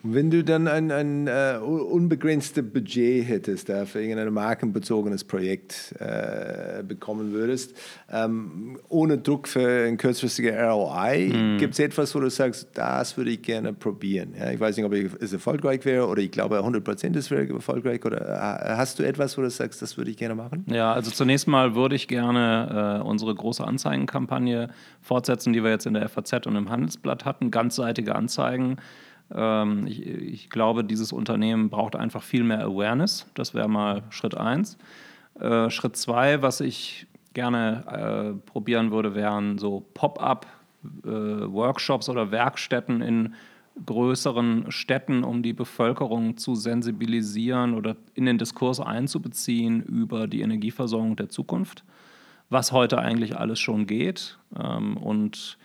Wenn 0.07 0.29
du 0.29 0.43
dann 0.43 0.67
ein, 0.67 0.91
ein 0.91 1.27
uh, 1.27 1.65
unbegrenztes 1.65 2.63
Budget 2.71 3.27
hättest, 3.27 3.69
uh, 3.69 3.85
für 3.85 4.01
irgendein 4.01 4.31
markenbezogenes 4.31 5.23
Projekt 5.23 5.95
uh, 5.99 6.83
bekommen 6.83 7.31
würdest, 7.31 7.75
ähm, 8.11 8.77
ohne 8.87 9.17
Druck 9.17 9.47
für 9.47 9.87
ein 9.87 9.97
kurzfristiger 9.97 10.69
ROI, 10.69 11.29
mm. 11.33 11.57
gibt 11.57 11.73
es 11.73 11.79
etwas, 11.79 12.13
wo 12.13 12.19
du 12.19 12.29
sagst, 12.29 12.69
das 12.75 13.17
würde 13.17 13.31
ich 13.31 13.41
gerne 13.41 13.73
probieren? 13.73 14.35
Ja, 14.37 14.51
ich 14.51 14.59
weiß 14.59 14.77
nicht, 14.77 14.85
ob 14.85 14.93
es 14.93 15.33
erfolgreich 15.33 15.83
wäre 15.85 16.07
oder 16.07 16.21
ich 16.21 16.29
glaube 16.29 16.59
100% 16.59 17.17
es 17.17 17.31
wäre 17.31 17.47
erfolgreich. 17.47 18.05
Oder 18.05 18.75
hast 18.77 18.99
du 18.99 19.03
etwas, 19.03 19.37
wo 19.37 19.41
du 19.41 19.49
sagst, 19.49 19.81
das 19.81 19.97
würde 19.97 20.11
ich 20.11 20.17
gerne 20.17 20.35
machen? 20.35 20.65
Ja, 20.69 20.93
also 20.93 21.09
zunächst 21.09 21.47
mal 21.47 21.73
würde 21.73 21.95
ich 21.95 22.07
gerne 22.07 23.03
unsere 23.05 23.33
große 23.33 23.65
Anzeigenkampagne 23.65 24.69
fortsetzen, 25.01 25.53
die 25.53 25.63
wir 25.63 25.71
jetzt 25.71 25.87
in 25.87 25.95
der 25.95 26.07
FAZ 26.09 26.45
und 26.45 26.55
im 26.55 26.69
Handelsblatt 26.69 27.25
hatten, 27.25 27.49
ganzseitige 27.49 28.15
Anzeigen 28.15 28.77
ähm, 29.33 29.87
ich, 29.87 30.05
ich, 30.05 30.49
glaube, 30.49 30.83
dieses 30.83 31.11
Unternehmen 31.11 31.69
braucht 31.69 31.95
einfach 31.95 32.23
viel 32.23 32.43
mehr 32.43 32.63
Awareness. 32.63 33.25
Das 33.33 33.53
wäre 33.53 33.67
mal 33.67 34.03
Schritt 34.09 34.37
eins. 34.37 34.77
Äh, 35.39 35.69
Schritt 35.69 35.97
zwei, 35.97 36.41
was 36.41 36.61
ich 36.61 37.07
gerne 37.33 37.83
äh, 37.87 38.33
probieren 38.49 38.91
würde, 38.91 39.15
wären 39.15 39.57
so 39.57 39.85
Pop-up-Workshops 39.93 42.07
äh, 42.07 42.11
oder 42.11 42.31
Werkstätten 42.31 43.01
in 43.01 43.33
größeren 43.85 44.71
Städten, 44.71 45.25
um 45.25 45.43
die 45.43 45.53
Bevölkerung 45.53 46.37
zu 46.37 46.55
sensibilisieren 46.55 47.73
oder 47.73 47.97
in 48.13 48.25
den 48.25 48.37
Diskurs 48.37 48.79
einzubeziehen 48.79 49.83
über 49.83 50.27
die 50.27 50.39
Energieversorgung 50.41 51.17
der 51.17 51.27
Zukunft, 51.27 51.83
was 52.49 52.71
heute 52.71 52.99
eigentlich 52.99 53.35
alles 53.35 53.59
schon 53.59 53.85
geht. 53.85 54.37
Ähm, 54.57 54.95
und 54.95 55.57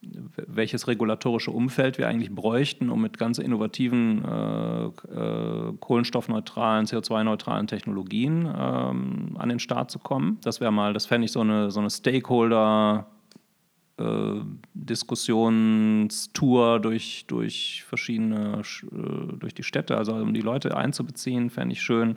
welches 0.00 0.86
regulatorische 0.86 1.50
Umfeld 1.50 1.98
wir 1.98 2.08
eigentlich 2.08 2.32
bräuchten, 2.32 2.90
um 2.90 3.02
mit 3.02 3.18
ganz 3.18 3.38
innovativen, 3.38 4.24
äh, 4.24 4.86
äh, 4.86 5.72
kohlenstoffneutralen, 5.80 6.86
CO2-neutralen 6.86 7.66
Technologien 7.66 8.46
ähm, 8.46 9.36
an 9.38 9.48
den 9.48 9.58
Start 9.58 9.90
zu 9.90 9.98
kommen. 9.98 10.38
Das 10.42 10.60
wäre 10.60 10.72
mal, 10.72 10.92
das 10.92 11.06
fände 11.06 11.24
ich 11.24 11.32
so 11.32 11.40
eine, 11.40 11.70
so 11.70 11.80
eine 11.80 11.90
Stakeholder- 11.90 13.06
äh, 13.98 14.40
Diskussionstour 14.74 16.78
durch, 16.78 17.24
durch 17.26 17.82
verschiedene, 17.84 18.62
äh, 18.62 19.36
durch 19.36 19.54
die 19.54 19.64
Städte, 19.64 19.96
also 19.96 20.14
um 20.14 20.34
die 20.34 20.40
Leute 20.40 20.76
einzubeziehen, 20.76 21.50
fände 21.50 21.72
ich 21.72 21.82
schön 21.82 22.14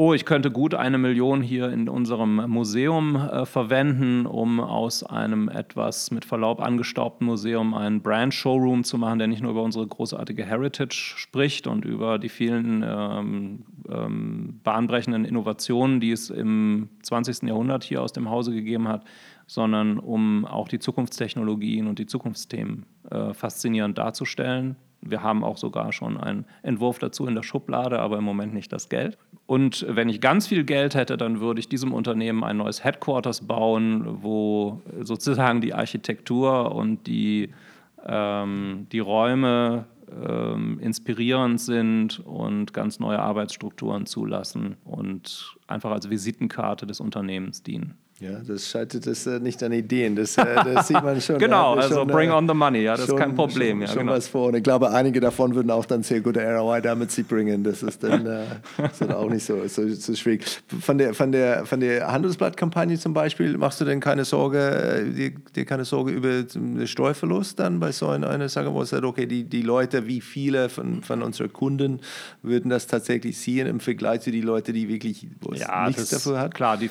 oh, 0.00 0.14
ich 0.14 0.24
könnte 0.24 0.50
gut 0.50 0.74
eine 0.74 0.96
Million 0.96 1.42
hier 1.42 1.70
in 1.70 1.86
unserem 1.86 2.36
Museum 2.50 3.16
äh, 3.16 3.44
verwenden, 3.44 4.24
um 4.24 4.58
aus 4.58 5.02
einem 5.04 5.50
etwas 5.50 6.10
mit 6.10 6.24
Verlaub 6.24 6.62
angestaubten 6.62 7.26
Museum 7.26 7.74
einen 7.74 8.00
Brand-Showroom 8.00 8.82
zu 8.82 8.96
machen, 8.96 9.18
der 9.18 9.28
nicht 9.28 9.42
nur 9.42 9.50
über 9.50 9.62
unsere 9.62 9.86
großartige 9.86 10.42
Heritage 10.42 10.94
spricht 11.18 11.66
und 11.66 11.84
über 11.84 12.18
die 12.18 12.30
vielen 12.30 12.82
ähm, 12.82 13.64
ähm, 13.90 14.60
bahnbrechenden 14.64 15.26
Innovationen, 15.26 16.00
die 16.00 16.12
es 16.12 16.30
im 16.30 16.88
20. 17.02 17.42
Jahrhundert 17.42 17.84
hier 17.84 18.00
aus 18.00 18.14
dem 18.14 18.30
Hause 18.30 18.52
gegeben 18.52 18.88
hat, 18.88 19.04
sondern 19.46 19.98
um 19.98 20.46
auch 20.46 20.68
die 20.68 20.78
Zukunftstechnologien 20.78 21.86
und 21.86 21.98
die 21.98 22.06
Zukunftsthemen 22.06 22.86
äh, 23.10 23.34
faszinierend 23.34 23.98
darzustellen. 23.98 24.76
Wir 25.02 25.22
haben 25.22 25.44
auch 25.44 25.58
sogar 25.58 25.92
schon 25.92 26.16
einen 26.16 26.46
Entwurf 26.62 26.98
dazu 26.98 27.26
in 27.26 27.34
der 27.34 27.42
Schublade, 27.42 27.98
aber 27.98 28.16
im 28.16 28.24
Moment 28.24 28.54
nicht 28.54 28.72
das 28.72 28.88
Geld. 28.88 29.18
Und 29.50 29.84
wenn 29.88 30.08
ich 30.08 30.20
ganz 30.20 30.46
viel 30.46 30.62
Geld 30.62 30.94
hätte, 30.94 31.16
dann 31.16 31.40
würde 31.40 31.58
ich 31.58 31.68
diesem 31.68 31.92
Unternehmen 31.92 32.44
ein 32.44 32.58
neues 32.58 32.84
Headquarters 32.84 33.48
bauen, 33.48 34.22
wo 34.22 34.80
sozusagen 35.00 35.60
die 35.60 35.74
Architektur 35.74 36.72
und 36.72 37.08
die, 37.08 37.50
ähm, 38.06 38.86
die 38.92 39.00
Räume 39.00 39.86
ähm, 40.08 40.78
inspirierend 40.78 41.60
sind 41.60 42.20
und 42.20 42.72
ganz 42.72 43.00
neue 43.00 43.18
Arbeitsstrukturen 43.18 44.06
zulassen 44.06 44.76
und 44.84 45.56
einfach 45.66 45.90
als 45.90 46.08
Visitenkarte 46.08 46.86
des 46.86 47.00
Unternehmens 47.00 47.64
dienen. 47.64 47.98
Ja, 48.20 48.32
das 48.46 48.68
scheitert 48.68 49.06
das 49.06 49.26
äh, 49.26 49.40
nicht 49.40 49.62
an 49.62 49.72
Ideen, 49.72 50.14
das, 50.14 50.36
äh, 50.36 50.44
das 50.74 50.88
sieht 50.88 51.02
man 51.02 51.18
schon. 51.22 51.38
genau, 51.38 51.74
also 51.76 51.94
schon, 51.94 52.08
bring 52.08 52.28
äh, 52.28 52.34
on 52.34 52.46
the 52.46 52.52
money, 52.52 52.82
ja, 52.82 52.94
das 52.94 53.06
schon, 53.06 53.14
ist 53.14 53.20
kein 53.20 53.34
Problem. 53.34 53.78
Schon, 53.78 53.80
ja, 53.80 53.86
schon 53.86 53.98
genau. 54.00 54.12
was 54.12 54.28
vor. 54.28 54.48
Und 54.48 54.56
ich 54.56 54.62
glaube, 54.62 54.90
einige 54.90 55.20
davon 55.20 55.54
würden 55.54 55.70
auch 55.70 55.86
dann 55.86 56.02
sehr 56.02 56.20
gute 56.20 56.40
ROI 56.40 56.82
damit 56.82 57.10
sie 57.12 57.22
bringen. 57.22 57.64
Das 57.64 57.82
ist 57.82 58.04
dann, 58.04 58.26
äh, 58.26 58.42
ist 58.84 59.00
dann 59.00 59.12
auch 59.12 59.30
nicht 59.30 59.46
so, 59.46 59.66
so, 59.68 59.88
so, 59.88 60.14
schwierig. 60.14 60.44
Von 60.82 60.98
der, 60.98 61.14
von 61.14 61.32
der, 61.32 61.64
von 61.64 61.80
der 61.80 62.12
Handelsblattkampagne 62.12 62.98
zum 62.98 63.14
Beispiel, 63.14 63.56
machst 63.56 63.80
du 63.80 63.86
denn 63.86 64.00
keine 64.00 64.26
Sorge, 64.26 64.58
äh, 64.58 65.10
dir, 65.10 65.32
dir 65.56 65.64
keine 65.64 65.86
Sorge 65.86 66.12
über 66.12 66.42
den 66.42 66.86
Steuerverlust 66.86 67.58
dann 67.58 67.80
bei 67.80 67.90
so 67.90 68.08
einer, 68.08 68.50
Sache, 68.50 68.74
wo 68.74 68.82
es 68.82 68.90
sagt, 68.90 69.04
okay, 69.04 69.24
die, 69.24 69.44
die 69.44 69.62
Leute, 69.62 70.06
wie 70.06 70.20
viele 70.20 70.68
von, 70.68 71.02
von 71.02 71.22
unseren 71.22 71.54
Kunden 71.54 72.00
würden 72.42 72.68
das 72.68 72.86
tatsächlich 72.86 73.38
sehen 73.38 73.66
im 73.66 73.80
Vergleich 73.80 74.20
zu 74.20 74.30
den 74.30 74.42
Leuten, 74.42 74.74
die 74.74 74.90
wirklich 74.90 75.26
ja, 75.54 75.86
nichts 75.86 76.10
dafür 76.10 76.38
hat? 76.38 76.54
Klar, 76.54 76.76
die, 76.76 76.90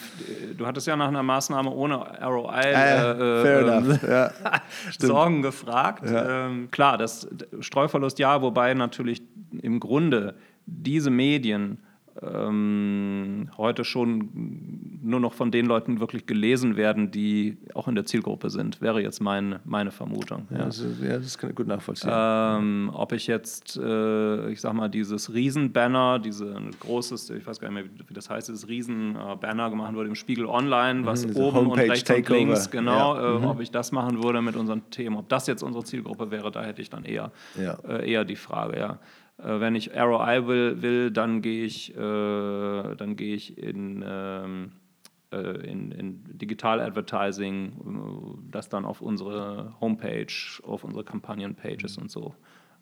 du 0.58 0.66
hattest 0.66 0.88
ja 0.88 0.96
nach 0.96 1.10
einer 1.10 1.19
Maßnahme 1.24 1.70
ohne 1.72 1.96
ROI 2.22 2.62
äh, 2.62 3.44
äh, 3.44 4.10
ja, 4.10 4.32
Sorgen 4.98 5.42
gefragt. 5.42 6.04
Ähm, 6.06 6.70
klar, 6.72 6.98
das 6.98 7.28
Streuverlust 7.60 8.20
ja, 8.20 8.42
wobei 8.42 8.74
natürlich 8.74 9.22
im 9.62 9.80
Grunde 9.80 10.36
diese 10.66 11.10
Medien 11.10 11.80
ähm, 12.22 13.50
heute 13.58 13.84
schon 13.84 14.30
nur 15.02 15.20
noch 15.20 15.34
von 15.34 15.52
den 15.52 15.66
Leuten 15.66 16.00
wirklich 16.00 16.26
gelesen 16.26 16.76
werden, 16.76 17.12
die 17.12 17.58
auch 17.74 17.88
in 17.88 17.96
der 17.96 18.06
Zielgruppe 18.06 18.50
sind, 18.50 18.82
wäre 18.82 19.02
jetzt 19.02 19.22
mein, 19.22 19.60
meine 19.64 19.92
Vermutung. 19.92 20.48
Ja, 20.50 20.58
ja. 20.58 20.66
Das, 20.66 20.80
ist, 20.80 21.02
ja 21.02 21.18
das, 21.18 21.38
kann 21.38 21.50
ich 21.50 21.56
gut 21.56 21.68
nachvollziehen. 21.68 22.12
Ähm, 22.14 22.92
ob 22.94 23.14
ich 23.14 23.28
jetzt, 23.28 23.78
äh, 23.78 24.50
ich 24.52 24.62
sag 24.62 24.74
mal, 24.74 24.90
dieses 24.90 25.34
Riesenbanner, 25.34 26.20
diese 26.20 26.56
großes, 26.80 27.30
ich 27.32 27.46
weiß 27.46 27.60
gar 27.60 27.70
nicht 27.72 27.76
mehr, 27.76 27.86
wie, 27.86 28.10
wie 28.10 28.14
das 28.14 28.30
heißt, 28.30 28.50
dieses 28.50 28.68
Riesenbanner 28.68 29.70
gemacht 29.70 29.94
würde 29.94 30.10
im 30.10 30.16
Spiegel 30.16 30.46
Online, 30.46 31.06
was 31.06 31.26
mhm, 31.26 31.36
oben 31.36 31.68
und 31.68 31.80
rechts 31.80 32.04
Takeover. 32.04 32.40
und 32.40 32.48
links, 32.48 32.70
genau, 32.70 33.16
ja. 33.16 33.36
äh, 33.36 33.40
mhm. 33.40 33.46
ob 33.46 33.62
ich 33.62 33.72
das 33.72 33.92
machen 33.92 34.22
würde 34.24 34.42
mit 34.42 34.56
unseren 34.56 34.90
Themen, 34.90 35.18
ob 35.18 35.30
das 35.30 35.48
jetzt 35.48 35.64
unsere 35.64 35.84
Zielgruppe 35.84 36.32
wäre, 36.32 36.52
da 36.52 36.64
hätte 36.64 36.82
ich 36.82 36.90
dann 36.90 37.06
eher, 37.06 37.32
äh, 37.58 38.12
eher 38.12 38.26
die 38.26 38.36
Frage, 38.36 38.78
ja. 38.78 39.00
Äh, 39.44 39.60
wenn 39.60 39.76
ich 39.76 39.96
ROI 39.96 40.48
will, 40.48 40.82
will 40.82 41.12
dann 41.12 41.42
gehe 41.42 41.66
ich, 41.66 41.96
äh, 41.96 42.96
dann 42.96 43.16
gehe 43.16 43.36
ich 43.36 43.58
in, 43.58 44.04
ähm, 44.08 44.72
äh, 45.32 45.38
in, 45.70 45.92
in, 45.92 46.24
Digital 46.38 46.80
Advertising, 46.82 48.48
das 48.52 48.70
dann 48.70 48.86
auf 48.86 49.02
unsere 49.02 49.74
Homepage, 49.80 50.34
auf 50.64 50.84
unsere 50.84 51.04
Kampagnenpages 51.04 51.98
und 51.98 52.10
so 52.10 52.34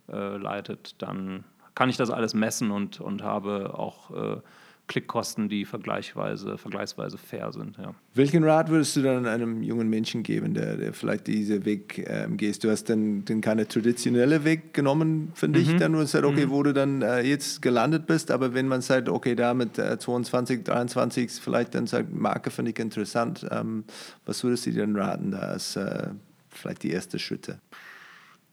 leitet. 0.09 1.01
Dann 1.01 1.43
kann 1.75 1.89
ich 1.89 1.97
das 1.97 2.11
alles 2.11 2.33
messen 2.33 2.71
und, 2.71 3.01
und 3.01 3.23
habe 3.23 3.77
auch 3.77 4.41
Klickkosten, 4.87 5.49
die 5.49 5.65
vergleichsweise, 5.65 6.57
vergleichsweise 6.57 7.17
fair 7.17 7.51
sind. 7.51 7.77
Ja. 7.77 7.93
Welchen 8.13 8.43
Rat 8.43 8.69
würdest 8.69 8.95
du 8.95 9.01
dann 9.01 9.25
einem 9.25 9.61
jungen 9.61 9.89
Menschen 9.89 10.23
geben, 10.23 10.53
der, 10.53 10.77
der 10.77 10.93
vielleicht 10.93 11.27
diesen 11.27 11.65
Weg 11.65 12.05
ähm, 12.07 12.37
gehst? 12.37 12.63
Du 12.63 12.71
hast 12.71 12.85
dann, 12.85 13.25
dann 13.25 13.41
keine 13.41 13.67
traditionelle 13.67 14.45
Weg 14.45 14.73
genommen, 14.73 15.31
finde 15.35 15.59
mhm. 15.59 15.65
ich, 15.65 15.75
dann, 15.77 15.93
wo 15.93 15.99
du 15.99 16.07
sagst, 16.07 16.25
okay, 16.25 16.45
mhm. 16.45 16.51
wo 16.51 16.63
du 16.63 16.73
dann 16.73 17.01
äh, 17.01 17.21
jetzt 17.21 17.61
gelandet 17.61 18.07
bist, 18.07 18.31
aber 18.31 18.53
wenn 18.53 18.67
man 18.67 18.81
sagt, 18.81 19.09
okay, 19.09 19.35
da 19.35 19.53
mit 19.53 19.77
äh, 19.77 19.99
22, 19.99 20.63
23 20.63 21.31
vielleicht 21.31 21.75
dann 21.75 21.85
sagt, 21.85 22.13
Marke 22.13 22.49
finde 22.49 22.71
ich 22.71 22.79
interessant, 22.79 23.45
ähm, 23.51 23.83
was 24.25 24.43
würdest 24.43 24.65
du 24.65 24.71
dir 24.71 24.81
dann 24.81 24.95
raten, 24.95 25.31
da 25.31 25.53
ist 25.53 25.75
äh, 25.75 26.07
vielleicht 26.49 26.83
die 26.83 26.91
erste 26.91 27.19
Schritte? 27.19 27.59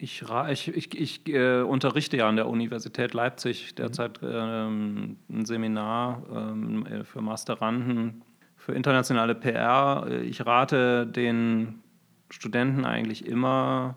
Ich, 0.05 0.69
ich, 0.69 0.95
ich, 1.01 1.27
äh, 1.29 1.63
unterrichte 1.63 2.19
ja 2.19 2.29
an 2.29 2.37
der 2.37 2.47
Universität 2.47 3.15
Leipzig 3.15 3.75
derzeit 3.75 4.21
ähm, 4.23 5.17
ein 5.31 5.47
Seminar 5.47 6.23
ähm, 6.31 6.85
für 7.05 7.23
Masteranden 7.23 8.23
für 8.55 8.75
internationale 8.75 9.35
PR. 9.35 10.07
Ich 10.23 10.45
rate 10.45 11.07
den 11.07 11.83
Studenten 12.29 12.85
eigentlich 12.85 13.25
immer, 13.25 13.97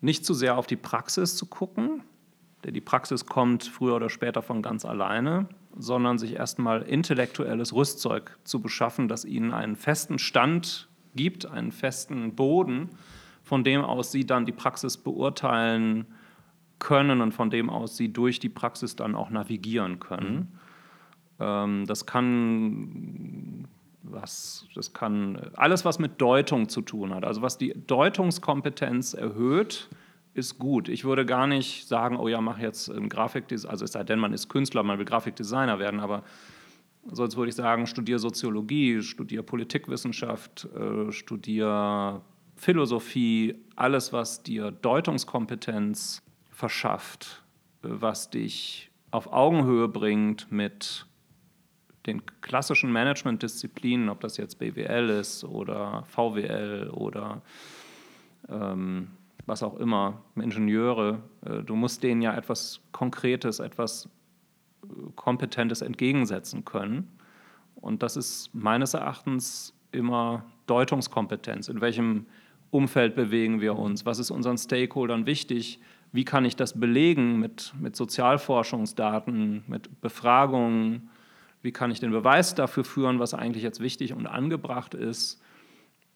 nicht 0.00 0.24
zu 0.24 0.32
sehr 0.32 0.56
auf 0.56 0.66
die 0.66 0.76
Praxis 0.76 1.36
zu 1.36 1.44
gucken, 1.44 2.02
denn 2.64 2.72
die 2.72 2.80
Praxis 2.80 3.26
kommt 3.26 3.64
früher 3.64 3.96
oder 3.96 4.08
später 4.08 4.40
von 4.40 4.62
ganz 4.62 4.86
alleine, 4.86 5.48
sondern 5.76 6.16
sich 6.16 6.32
erstmal 6.32 6.80
intellektuelles 6.80 7.74
Rüstzeug 7.74 8.38
zu 8.44 8.62
beschaffen, 8.62 9.08
das 9.08 9.26
ihnen 9.26 9.52
einen 9.52 9.76
festen 9.76 10.18
Stand 10.18 10.88
gibt, 11.14 11.44
einen 11.44 11.72
festen 11.72 12.34
Boden, 12.34 12.88
von 13.44 13.62
dem 13.62 13.82
aus 13.82 14.10
sie 14.10 14.26
dann 14.26 14.46
die 14.46 14.52
Praxis 14.52 14.96
beurteilen 14.96 16.06
können 16.78 17.20
und 17.20 17.32
von 17.32 17.50
dem 17.50 17.70
aus 17.70 17.96
sie 17.96 18.12
durch 18.12 18.40
die 18.40 18.48
Praxis 18.48 18.96
dann 18.96 19.14
auch 19.14 19.30
navigieren 19.30 20.00
können. 20.00 20.58
Mhm. 21.38 21.86
das 21.86 22.06
kann 22.06 23.68
was, 24.02 24.66
das 24.74 24.92
kann 24.92 25.50
alles, 25.54 25.84
was 25.84 25.98
mit 25.98 26.20
Deutung 26.20 26.68
zu 26.68 26.82
tun 26.82 27.14
hat. 27.14 27.24
Also 27.24 27.42
was 27.42 27.58
die 27.58 27.74
Deutungskompetenz 27.86 29.14
erhöht, 29.14 29.88
ist 30.34 30.58
gut. 30.58 30.88
Ich 30.88 31.04
würde 31.04 31.24
gar 31.24 31.46
nicht 31.46 31.88
sagen, 31.88 32.16
oh 32.16 32.28
ja, 32.28 32.40
mach 32.40 32.58
jetzt 32.58 32.88
ein 32.88 33.08
Grafikdesign, 33.08 33.70
also 33.70 33.84
es 33.84 33.92
sei 33.92 34.04
denn, 34.04 34.18
man 34.18 34.32
ist 34.32 34.48
Künstler, 34.48 34.82
man 34.82 34.98
will 34.98 35.04
Grafikdesigner 35.04 35.78
werden, 35.78 36.00
aber 36.00 36.22
sonst 37.10 37.36
würde 37.36 37.50
ich 37.50 37.54
sagen, 37.54 37.86
studier 37.86 38.18
Soziologie, 38.18 39.00
studier 39.02 39.42
Politikwissenschaft, 39.42 40.68
äh, 40.74 41.12
studier 41.12 42.20
Philosophie, 42.64 43.56
alles, 43.76 44.14
was 44.14 44.42
dir 44.42 44.70
Deutungskompetenz 44.70 46.22
verschafft, 46.50 47.44
äh, 47.82 47.88
was 47.90 48.30
dich 48.30 48.90
auf 49.10 49.30
Augenhöhe 49.30 49.86
bringt 49.86 50.50
mit 50.50 51.04
den 52.06 52.22
klassischen 52.40 52.90
Management-Disziplinen, 52.90 54.08
ob 54.08 54.20
das 54.22 54.38
jetzt 54.38 54.58
BWL 54.58 55.10
ist 55.10 55.44
oder 55.44 56.04
VWL 56.06 56.88
oder 56.90 57.42
ähm, 58.48 59.08
was 59.44 59.62
auch 59.62 59.76
immer, 59.76 60.22
Ingenieure, 60.34 61.22
äh, 61.44 61.62
du 61.62 61.76
musst 61.76 62.02
denen 62.02 62.22
ja 62.22 62.34
etwas 62.34 62.80
Konkretes, 62.92 63.58
etwas 63.58 64.08
äh, 64.84 64.86
Kompetentes 65.16 65.82
entgegensetzen 65.82 66.64
können. 66.64 67.18
Und 67.74 68.02
das 68.02 68.16
ist 68.16 68.54
meines 68.54 68.94
Erachtens 68.94 69.74
immer 69.92 70.46
Deutungskompetenz. 70.66 71.68
In 71.68 71.82
welchem 71.82 72.24
Umfeld 72.74 73.14
bewegen 73.14 73.60
wir 73.60 73.78
uns? 73.78 74.04
Was 74.04 74.18
ist 74.18 74.32
unseren 74.32 74.58
Stakeholdern 74.58 75.26
wichtig? 75.26 75.78
Wie 76.10 76.24
kann 76.24 76.44
ich 76.44 76.56
das 76.56 76.78
belegen 76.78 77.38
mit, 77.38 77.72
mit 77.80 77.94
Sozialforschungsdaten, 77.94 79.62
mit 79.68 80.00
Befragungen? 80.00 81.08
Wie 81.62 81.70
kann 81.70 81.92
ich 81.92 82.00
den 82.00 82.10
Beweis 82.10 82.56
dafür 82.56 82.84
führen, 82.84 83.20
was 83.20 83.32
eigentlich 83.32 83.62
jetzt 83.62 83.78
wichtig 83.78 84.12
und 84.12 84.26
angebracht 84.26 84.94
ist? 84.94 85.40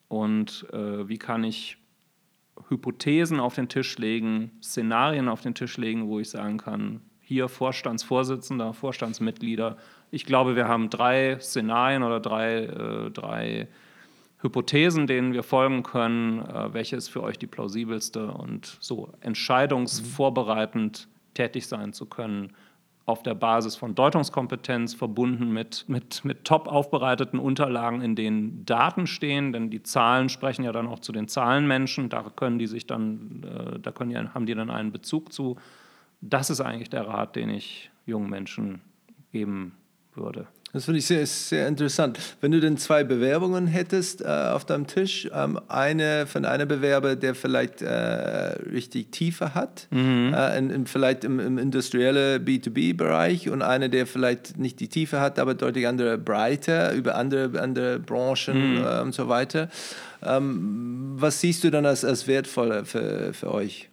Und 0.09 0.67
äh, 0.73 1.09
wie 1.09 1.19
kann 1.19 1.45
ich 1.45 1.79
Hypothesen 2.69 3.39
auf 3.39 3.55
den 3.55 3.69
Tisch 3.69 3.97
legen, 3.97 4.51
Szenarien 4.61 5.29
auf 5.29 5.43
den 5.43 5.55
Tisch 5.55 5.77
legen, 5.77 6.09
wo 6.09 6.19
ich 6.19 6.29
sagen 6.29 6.59
kann, 6.59 7.03
hier 7.21 7.49
Vorstandsvorsitzender, 7.49 8.73
Vorstandsmitglieder. 8.73 9.77
Ich 10.11 10.25
glaube, 10.25 10.57
wir 10.57 10.67
haben 10.67 10.91
drei 10.91 11.39
Szenarien 11.39 12.03
oder 12.03 12.19
drei, 12.19 12.65
äh, 12.65 13.11
drei 13.13 13.69
Hypothesen, 14.41 15.07
denen 15.07 15.33
wir 15.33 15.43
folgen 15.43 15.83
können. 15.83 16.41
Äh, 16.41 16.73
welche 16.73 16.97
ist 16.97 17.09
für 17.09 17.23
euch 17.23 17.39
die 17.39 17.47
plausibelste? 17.47 18.31
Und 18.31 18.77
so 18.81 19.13
entscheidungsvorbereitend 19.21 21.09
tätig 21.35 21.67
sein 21.67 21.93
zu 21.93 22.07
können 22.07 22.53
auf 23.09 23.23
der 23.23 23.35
Basis 23.35 23.75
von 23.75 23.95
Deutungskompetenz 23.95 24.93
verbunden 24.93 25.51
mit, 25.51 25.87
mit, 25.89 26.27
mit 26.27 26.45
top 26.45 26.69
aufbereiteten 26.69 27.39
Unterlagen, 27.39 28.03
in 28.03 28.15
denen 28.15 28.67
Daten 28.67 29.07
stehen, 29.07 29.55
denn 29.55 29.71
die 29.71 29.83
Zahlen 29.83 30.29
sprechen 30.29 30.63
ja 30.63 30.73
dann 30.73 30.87
auch 30.87 30.99
zu 30.99 31.11
den 31.13 31.27
Zahlenmenschen, 31.27 32.11
da 32.11 32.23
können 32.37 32.59
die 32.59 32.67
sich 32.67 32.87
dann, 32.87 33.45
äh, 33.45 33.79
da 33.79 33.93
können 33.93 34.11
die, 34.11 34.17
haben 34.17 34.45
die 34.45 34.55
dann 34.55 34.69
einen 34.69 34.93
Bezug 34.93 35.33
zu. 35.33 35.57
Das 36.21 36.51
ist 36.51 36.61
eigentlich 36.61 36.91
der 36.91 37.07
Rat, 37.07 37.35
den 37.35 37.49
ich 37.49 37.91
jungen 38.05 38.29
Menschen 38.29 38.83
geben 39.33 39.73
würde. 40.15 40.47
Das 40.73 40.85
finde 40.85 40.99
ich 40.99 41.07
sehr, 41.07 41.27
sehr 41.27 41.67
interessant. 41.67 42.19
Wenn 42.43 42.53
du 42.53 42.61
denn 42.61 42.77
zwei 42.77 43.03
Bewerbungen 43.03 43.67
hättest 43.67 44.21
äh, 44.21 44.27
auf 44.27 44.67
deinem 44.67 44.87
Tisch, 44.87 45.29
ähm, 45.33 45.59
eine 45.69 46.27
von 46.27 46.45
einem 46.45 46.69
Bewerber, 46.69 47.17
der 47.17 47.35
vielleicht 47.35 47.81
äh, 47.81 47.89
richtig 47.89 49.11
Tiefe 49.11 49.55
hat, 49.55 49.87
mhm. 49.91 50.35
äh, 50.35 50.59
in, 50.59 50.71
in, 50.71 50.87
vielleicht 50.87 51.25
im, 51.25 51.41
im 51.41 51.57
industriellen 51.57 52.45
B2B-Bereich 52.45 53.49
und 53.49 53.63
eine, 53.63 53.89
der 53.89 54.07
vielleicht 54.07 54.59
nicht 54.59 54.79
die 54.81 54.89
Tiefe 54.89 55.21
hat, 55.21 55.39
aber 55.39 55.55
deutlich 55.55 55.87
andere 55.87 56.19
Breite 56.19 56.93
über 56.95 57.15
andere, 57.15 57.61
andere 57.61 57.99
Branchen 57.99 58.77
mhm. 58.77 58.85
Äh, 58.85 59.01
und 59.01 59.15
so 59.15 59.29
weiter. 59.29 59.71
Ähm, 60.23 61.13
was 61.15 61.41
siehst 61.41 61.65
du 61.65 61.71
dann 61.71 61.87
als, 61.87 62.05
als 62.05 62.27
wertvoll 62.27 62.85
für, 62.85 63.33
für 63.33 63.55
euch? 63.55 63.89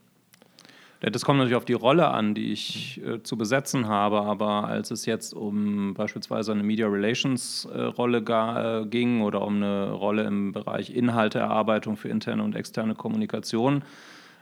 Das 1.11 1.23
kommt 1.23 1.37
natürlich 1.37 1.57
auf 1.57 1.65
die 1.65 1.73
Rolle 1.73 2.07
an, 2.07 2.33
die 2.33 2.51
ich 2.51 2.99
äh, 3.05 3.21
zu 3.21 3.37
besetzen 3.37 3.87
habe, 3.87 4.21
aber 4.21 4.67
als 4.67 4.89
es 4.89 5.05
jetzt 5.05 5.33
um 5.33 5.93
beispielsweise 5.93 6.51
eine 6.51 6.63
Media 6.63 6.87
Relations 6.87 7.65
äh, 7.65 7.81
Rolle 7.81 8.19
äh, 8.19 8.87
ging 8.87 9.21
oder 9.21 9.45
um 9.45 9.57
eine 9.57 9.91
Rolle 9.91 10.23
im 10.23 10.51
Bereich 10.51 10.89
Inhalteerarbeitung 10.89 11.95
für 11.95 12.09
interne 12.09 12.41
und 12.41 12.55
externe 12.55 12.95
Kommunikation, 12.95 13.83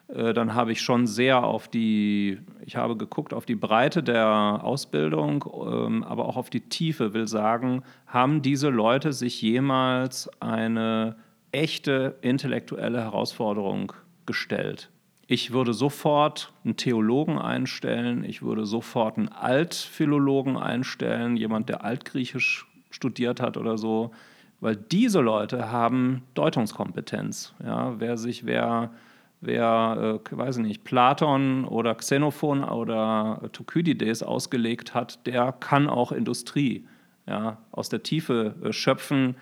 äh, 0.08 0.34
dann 0.34 0.54
habe 0.54 0.72
ich 0.72 0.82
schon 0.82 1.06
sehr 1.06 1.44
auf 1.44 1.68
die, 1.68 2.40
ich 2.66 2.78
habe 2.78 2.96
geguckt 2.96 3.34
auf 3.34 3.46
die 3.46 3.56
Breite 3.56 4.02
der 4.02 4.62
Ausbildung, 4.64 5.44
ähm, 5.54 6.04
aber 6.04 6.30
auch 6.30 6.38
auf 6.38 6.50
die 6.50 6.62
Tiefe, 6.62 7.14
will 7.14 7.28
sagen, 7.28 7.84
haben 8.08 8.42
diese 8.42 8.70
Leute 8.70 9.12
sich 9.12 9.42
jemals 9.42 10.30
eine 10.40 11.18
echte 11.52 12.16
intellektuelle 12.22 13.02
Herausforderung 13.02 13.92
gestellt? 14.26 14.93
Ich 15.26 15.52
würde 15.52 15.74
sofort 15.74 16.52
einen 16.66 16.76
Theologen 16.76 17.40
einstellen, 17.40 18.24
ich 18.26 18.42
würde 18.42 18.66
sofort 18.66 19.18
einen 19.18 19.30
Altphilologen 19.30 20.58
einstellen, 20.58 21.38
jemand, 21.38 21.70
der 21.70 21.86
Altgriechisch 21.86 22.68
studiert 22.90 23.42
hat 23.42 23.58
oder 23.58 23.78
so, 23.78 24.12
weil 24.60 24.76
diese 24.76 25.22
Leute 25.22 25.72
haben 25.72 26.24
Deutungskompetenz. 26.34 27.54
Ja, 27.64 28.00
wer 28.00 28.18
sich, 28.18 28.46
wer, 28.46 28.92
wer, 29.40 30.20
äh, 30.32 30.38
weiß 30.38 30.58
ich 30.58 30.64
nicht, 30.64 30.84
Platon 30.84 31.66
oder 31.66 31.96
Xenophon 31.96 32.64
oder 32.64 33.42
Thukydides 33.54 34.24
ausgelegt 34.24 34.94
hat, 34.94 35.26
der 35.26 35.54
kann 35.54 35.90
auch 35.90 36.12
Industrie 36.12 36.86
ja, 37.26 37.58
aus 37.72 37.90
der 37.90 38.04
Tiefe 38.04 38.56
äh, 38.64 38.74
schöpfen, 38.74 39.36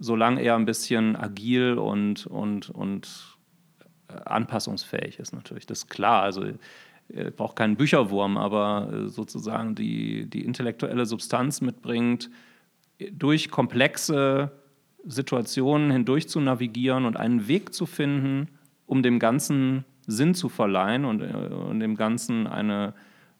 solange 0.00 0.42
er 0.42 0.56
ein 0.56 0.64
bisschen 0.64 1.16
agil 1.16 1.74
und, 1.74 2.26
und, 2.26 2.70
und 2.70 3.37
anpassungsfähig 4.08 5.18
ist 5.18 5.32
natürlich. 5.32 5.66
Das 5.66 5.78
ist 5.80 5.88
klar. 5.88 6.22
Also 6.22 6.44
er 7.08 7.30
braucht 7.30 7.56
keinen 7.56 7.76
Bücherwurm, 7.76 8.36
aber 8.36 8.90
äh, 8.92 9.08
sozusagen 9.08 9.74
die, 9.74 10.28
die 10.28 10.44
intellektuelle 10.44 11.06
Substanz 11.06 11.60
mitbringt, 11.60 12.30
durch 13.12 13.50
komplexe 13.50 14.50
Situationen 15.04 15.90
hindurch 15.90 16.28
zu 16.28 16.40
navigieren 16.40 17.04
und 17.04 17.16
einen 17.16 17.48
Weg 17.48 17.72
zu 17.72 17.86
finden, 17.86 18.48
um 18.86 19.02
dem 19.02 19.18
Ganzen 19.18 19.84
Sinn 20.06 20.34
zu 20.34 20.48
verleihen 20.48 21.04
und, 21.04 21.20
äh, 21.20 21.32
und 21.32 21.80
dem 21.80 21.96
Ganzen 21.96 22.46
eine, 22.46 22.94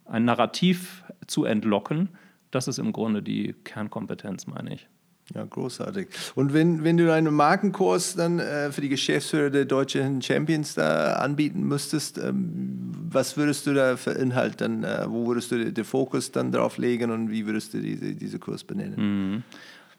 ein 0.04 0.24
Narrativ 0.24 1.04
zu 1.26 1.44
entlocken. 1.44 2.10
Das 2.50 2.68
ist 2.68 2.78
im 2.78 2.92
Grunde 2.92 3.22
die 3.22 3.54
Kernkompetenz, 3.64 4.46
meine 4.46 4.74
ich. 4.74 4.88
Ja, 5.34 5.44
großartig. 5.44 6.08
Und 6.36 6.54
wenn, 6.54 6.84
wenn 6.84 6.96
du 6.96 7.12
einen 7.12 7.34
Markenkurs 7.34 8.14
dann 8.14 8.38
äh, 8.38 8.72
für 8.72 8.80
die 8.80 8.88
Geschäftsführer 8.88 9.50
der 9.50 9.66
deutschen 9.66 10.22
Champions 10.22 10.74
da 10.74 11.14
anbieten 11.14 11.64
müsstest, 11.64 12.16
ähm, 12.16 12.92
was 13.10 13.36
würdest 13.36 13.66
du 13.66 13.74
da 13.74 13.96
für 13.96 14.12
Inhalt 14.12 14.60
dann, 14.60 14.84
äh, 14.84 15.04
wo 15.06 15.26
würdest 15.26 15.52
du 15.52 15.70
den 15.70 15.84
Fokus 15.84 16.32
dann 16.32 16.50
drauf 16.50 16.78
legen 16.78 17.10
und 17.10 17.30
wie 17.30 17.44
würdest 17.44 17.74
du 17.74 17.80
diese, 17.80 18.14
diese 18.14 18.38
Kurs 18.38 18.64
benennen? 18.64 18.94
Mhm. 18.96 19.42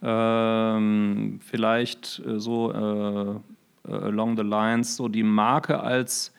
Ähm, 0.01 1.39
vielleicht 1.45 2.21
äh, 2.25 2.39
so 2.39 2.71
äh, 2.71 3.89
äh, 3.89 3.93
along 3.93 4.37
the 4.37 4.43
lines, 4.43 4.95
so 4.95 5.07
die 5.07 5.23
Marke 5.23 5.79
als 5.79 6.31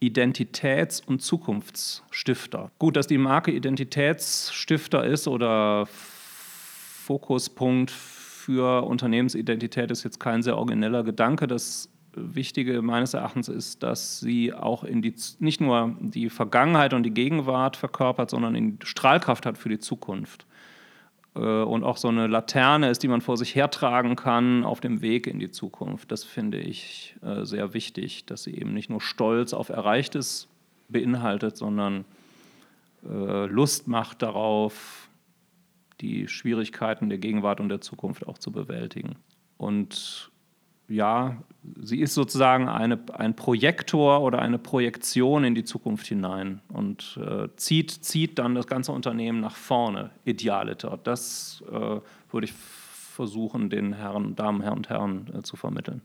Identitäts- 0.00 1.02
und 1.04 1.20
Zukunftsstifter. 1.20 2.70
Gut, 2.78 2.96
dass 2.96 3.08
die 3.08 3.18
Marke 3.18 3.50
Identitätsstifter 3.50 5.04
ist 5.04 5.26
oder 5.26 5.86
Fokuspunkt 5.86 7.90
für 8.48 8.84
Unternehmensidentität 8.84 9.90
ist 9.90 10.04
jetzt 10.04 10.20
kein 10.20 10.42
sehr 10.42 10.56
origineller 10.56 11.04
Gedanke. 11.04 11.46
Das 11.46 11.90
Wichtige 12.14 12.80
meines 12.80 13.12
Erachtens 13.12 13.48
ist, 13.48 13.82
dass 13.82 14.20
sie 14.20 14.54
auch 14.54 14.84
in 14.84 15.02
die, 15.02 15.14
nicht 15.38 15.60
nur 15.60 15.94
die 16.00 16.30
Vergangenheit 16.30 16.94
und 16.94 17.02
die 17.02 17.12
Gegenwart 17.12 17.76
verkörpert, 17.76 18.30
sondern 18.30 18.54
in 18.54 18.78
Strahlkraft 18.82 19.44
hat 19.44 19.58
für 19.58 19.68
die 19.68 19.78
Zukunft. 19.78 20.46
äh, 21.34 21.40
und 21.40 21.84
auch 21.84 21.98
so 21.98 22.08
eine 22.08 22.26
Laterne 22.26 22.88
ist, 22.88 23.02
die 23.02 23.08
man 23.08 23.20
vor 23.20 23.36
sich 23.36 23.54
hertragen 23.54 24.16
kann 24.16 24.64
auf 24.64 24.80
dem 24.80 25.02
Weg 25.02 25.26
in 25.26 25.38
die 25.38 25.50
Zukunft. 25.50 26.10
Das 26.10 26.24
finde 26.24 26.56
ich 26.56 27.16
äh, 27.20 27.44
sehr 27.44 27.74
wichtig, 27.74 28.24
dass 28.24 28.44
sie 28.44 28.54
eben 28.54 28.72
nicht 28.72 28.88
nur 28.88 29.02
Stolz 29.02 29.52
auf 29.52 29.68
Erreichtes 29.68 30.48
beinhaltet, 30.88 31.58
sondern 31.58 32.06
äh, 33.06 33.44
Lust 33.44 33.88
macht 33.88 34.22
darauf, 34.22 35.07
die 36.00 36.28
Schwierigkeiten 36.28 37.08
der 37.08 37.18
Gegenwart 37.18 37.60
und 37.60 37.68
der 37.68 37.80
Zukunft 37.80 38.26
auch 38.26 38.38
zu 38.38 38.52
bewältigen. 38.52 39.16
Und 39.56 40.30
ja, 40.88 41.36
sie 41.80 42.00
ist 42.00 42.14
sozusagen 42.14 42.68
eine, 42.68 42.98
ein 43.12 43.36
Projektor 43.36 44.22
oder 44.22 44.40
eine 44.40 44.58
Projektion 44.58 45.44
in 45.44 45.54
die 45.54 45.64
Zukunft 45.64 46.06
hinein 46.06 46.62
und 46.68 47.18
äh, 47.22 47.48
zieht, 47.56 47.90
zieht 47.90 48.38
dann 48.38 48.54
das 48.54 48.66
ganze 48.66 48.92
Unternehmen 48.92 49.40
nach 49.40 49.56
vorne, 49.56 50.10
idealiter. 50.24 50.98
Das 51.02 51.62
äh, 51.70 52.00
würde 52.30 52.44
ich 52.44 52.52
versuchen, 52.52 53.68
den 53.68 53.92
Herren, 53.92 54.34
Damen, 54.34 54.62
Herren 54.62 54.78
und 54.78 54.88
Herren 54.88 55.26
äh, 55.34 55.42
zu 55.42 55.56
vermitteln. 55.56 56.00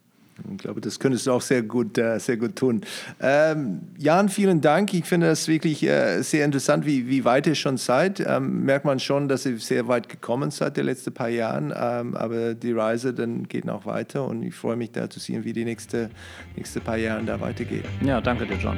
Ich 0.51 0.57
glaube, 0.57 0.81
das 0.81 0.99
könntest 0.99 1.27
du 1.27 1.31
auch 1.31 1.41
sehr 1.41 1.63
gut, 1.63 1.97
äh, 1.97 2.19
sehr 2.19 2.37
gut 2.37 2.55
tun. 2.55 2.81
Ähm, 3.21 3.81
Jan, 3.97 4.29
vielen 4.29 4.61
Dank. 4.61 4.93
Ich 4.93 5.05
finde 5.05 5.27
das 5.27 5.47
wirklich 5.47 5.83
äh, 5.83 6.21
sehr 6.21 6.45
interessant, 6.45 6.85
wie, 6.85 7.07
wie 7.07 7.23
weit 7.25 7.47
ihr 7.47 7.55
schon 7.55 7.77
seid. 7.77 8.19
Ähm, 8.19 8.63
merkt 8.63 8.85
man 8.85 8.99
schon, 8.99 9.27
dass 9.27 9.45
ihr 9.45 9.57
sehr 9.59 9.87
weit 9.87 10.09
gekommen 10.09 10.51
seid 10.51 10.77
die 10.77 10.81
letzten 10.81 11.13
paar 11.13 11.29
Jahren. 11.29 11.73
Ähm, 11.75 12.15
aber 12.15 12.53
die 12.55 12.71
Reise 12.71 13.13
dann 13.13 13.47
geht 13.47 13.65
noch 13.65 13.85
weiter 13.85 14.27
und 14.27 14.43
ich 14.43 14.55
freue 14.55 14.75
mich 14.75 14.91
da 14.91 15.09
zu 15.09 15.19
sehen, 15.19 15.43
wie 15.43 15.53
die 15.53 15.65
nächsten 15.65 16.09
nächste 16.55 16.79
paar 16.79 16.97
Jahre 16.97 17.23
da 17.23 17.39
weitergeht. 17.39 17.85
Ja, 18.01 18.21
danke 18.21 18.45
dir, 18.45 18.57
John. 18.57 18.77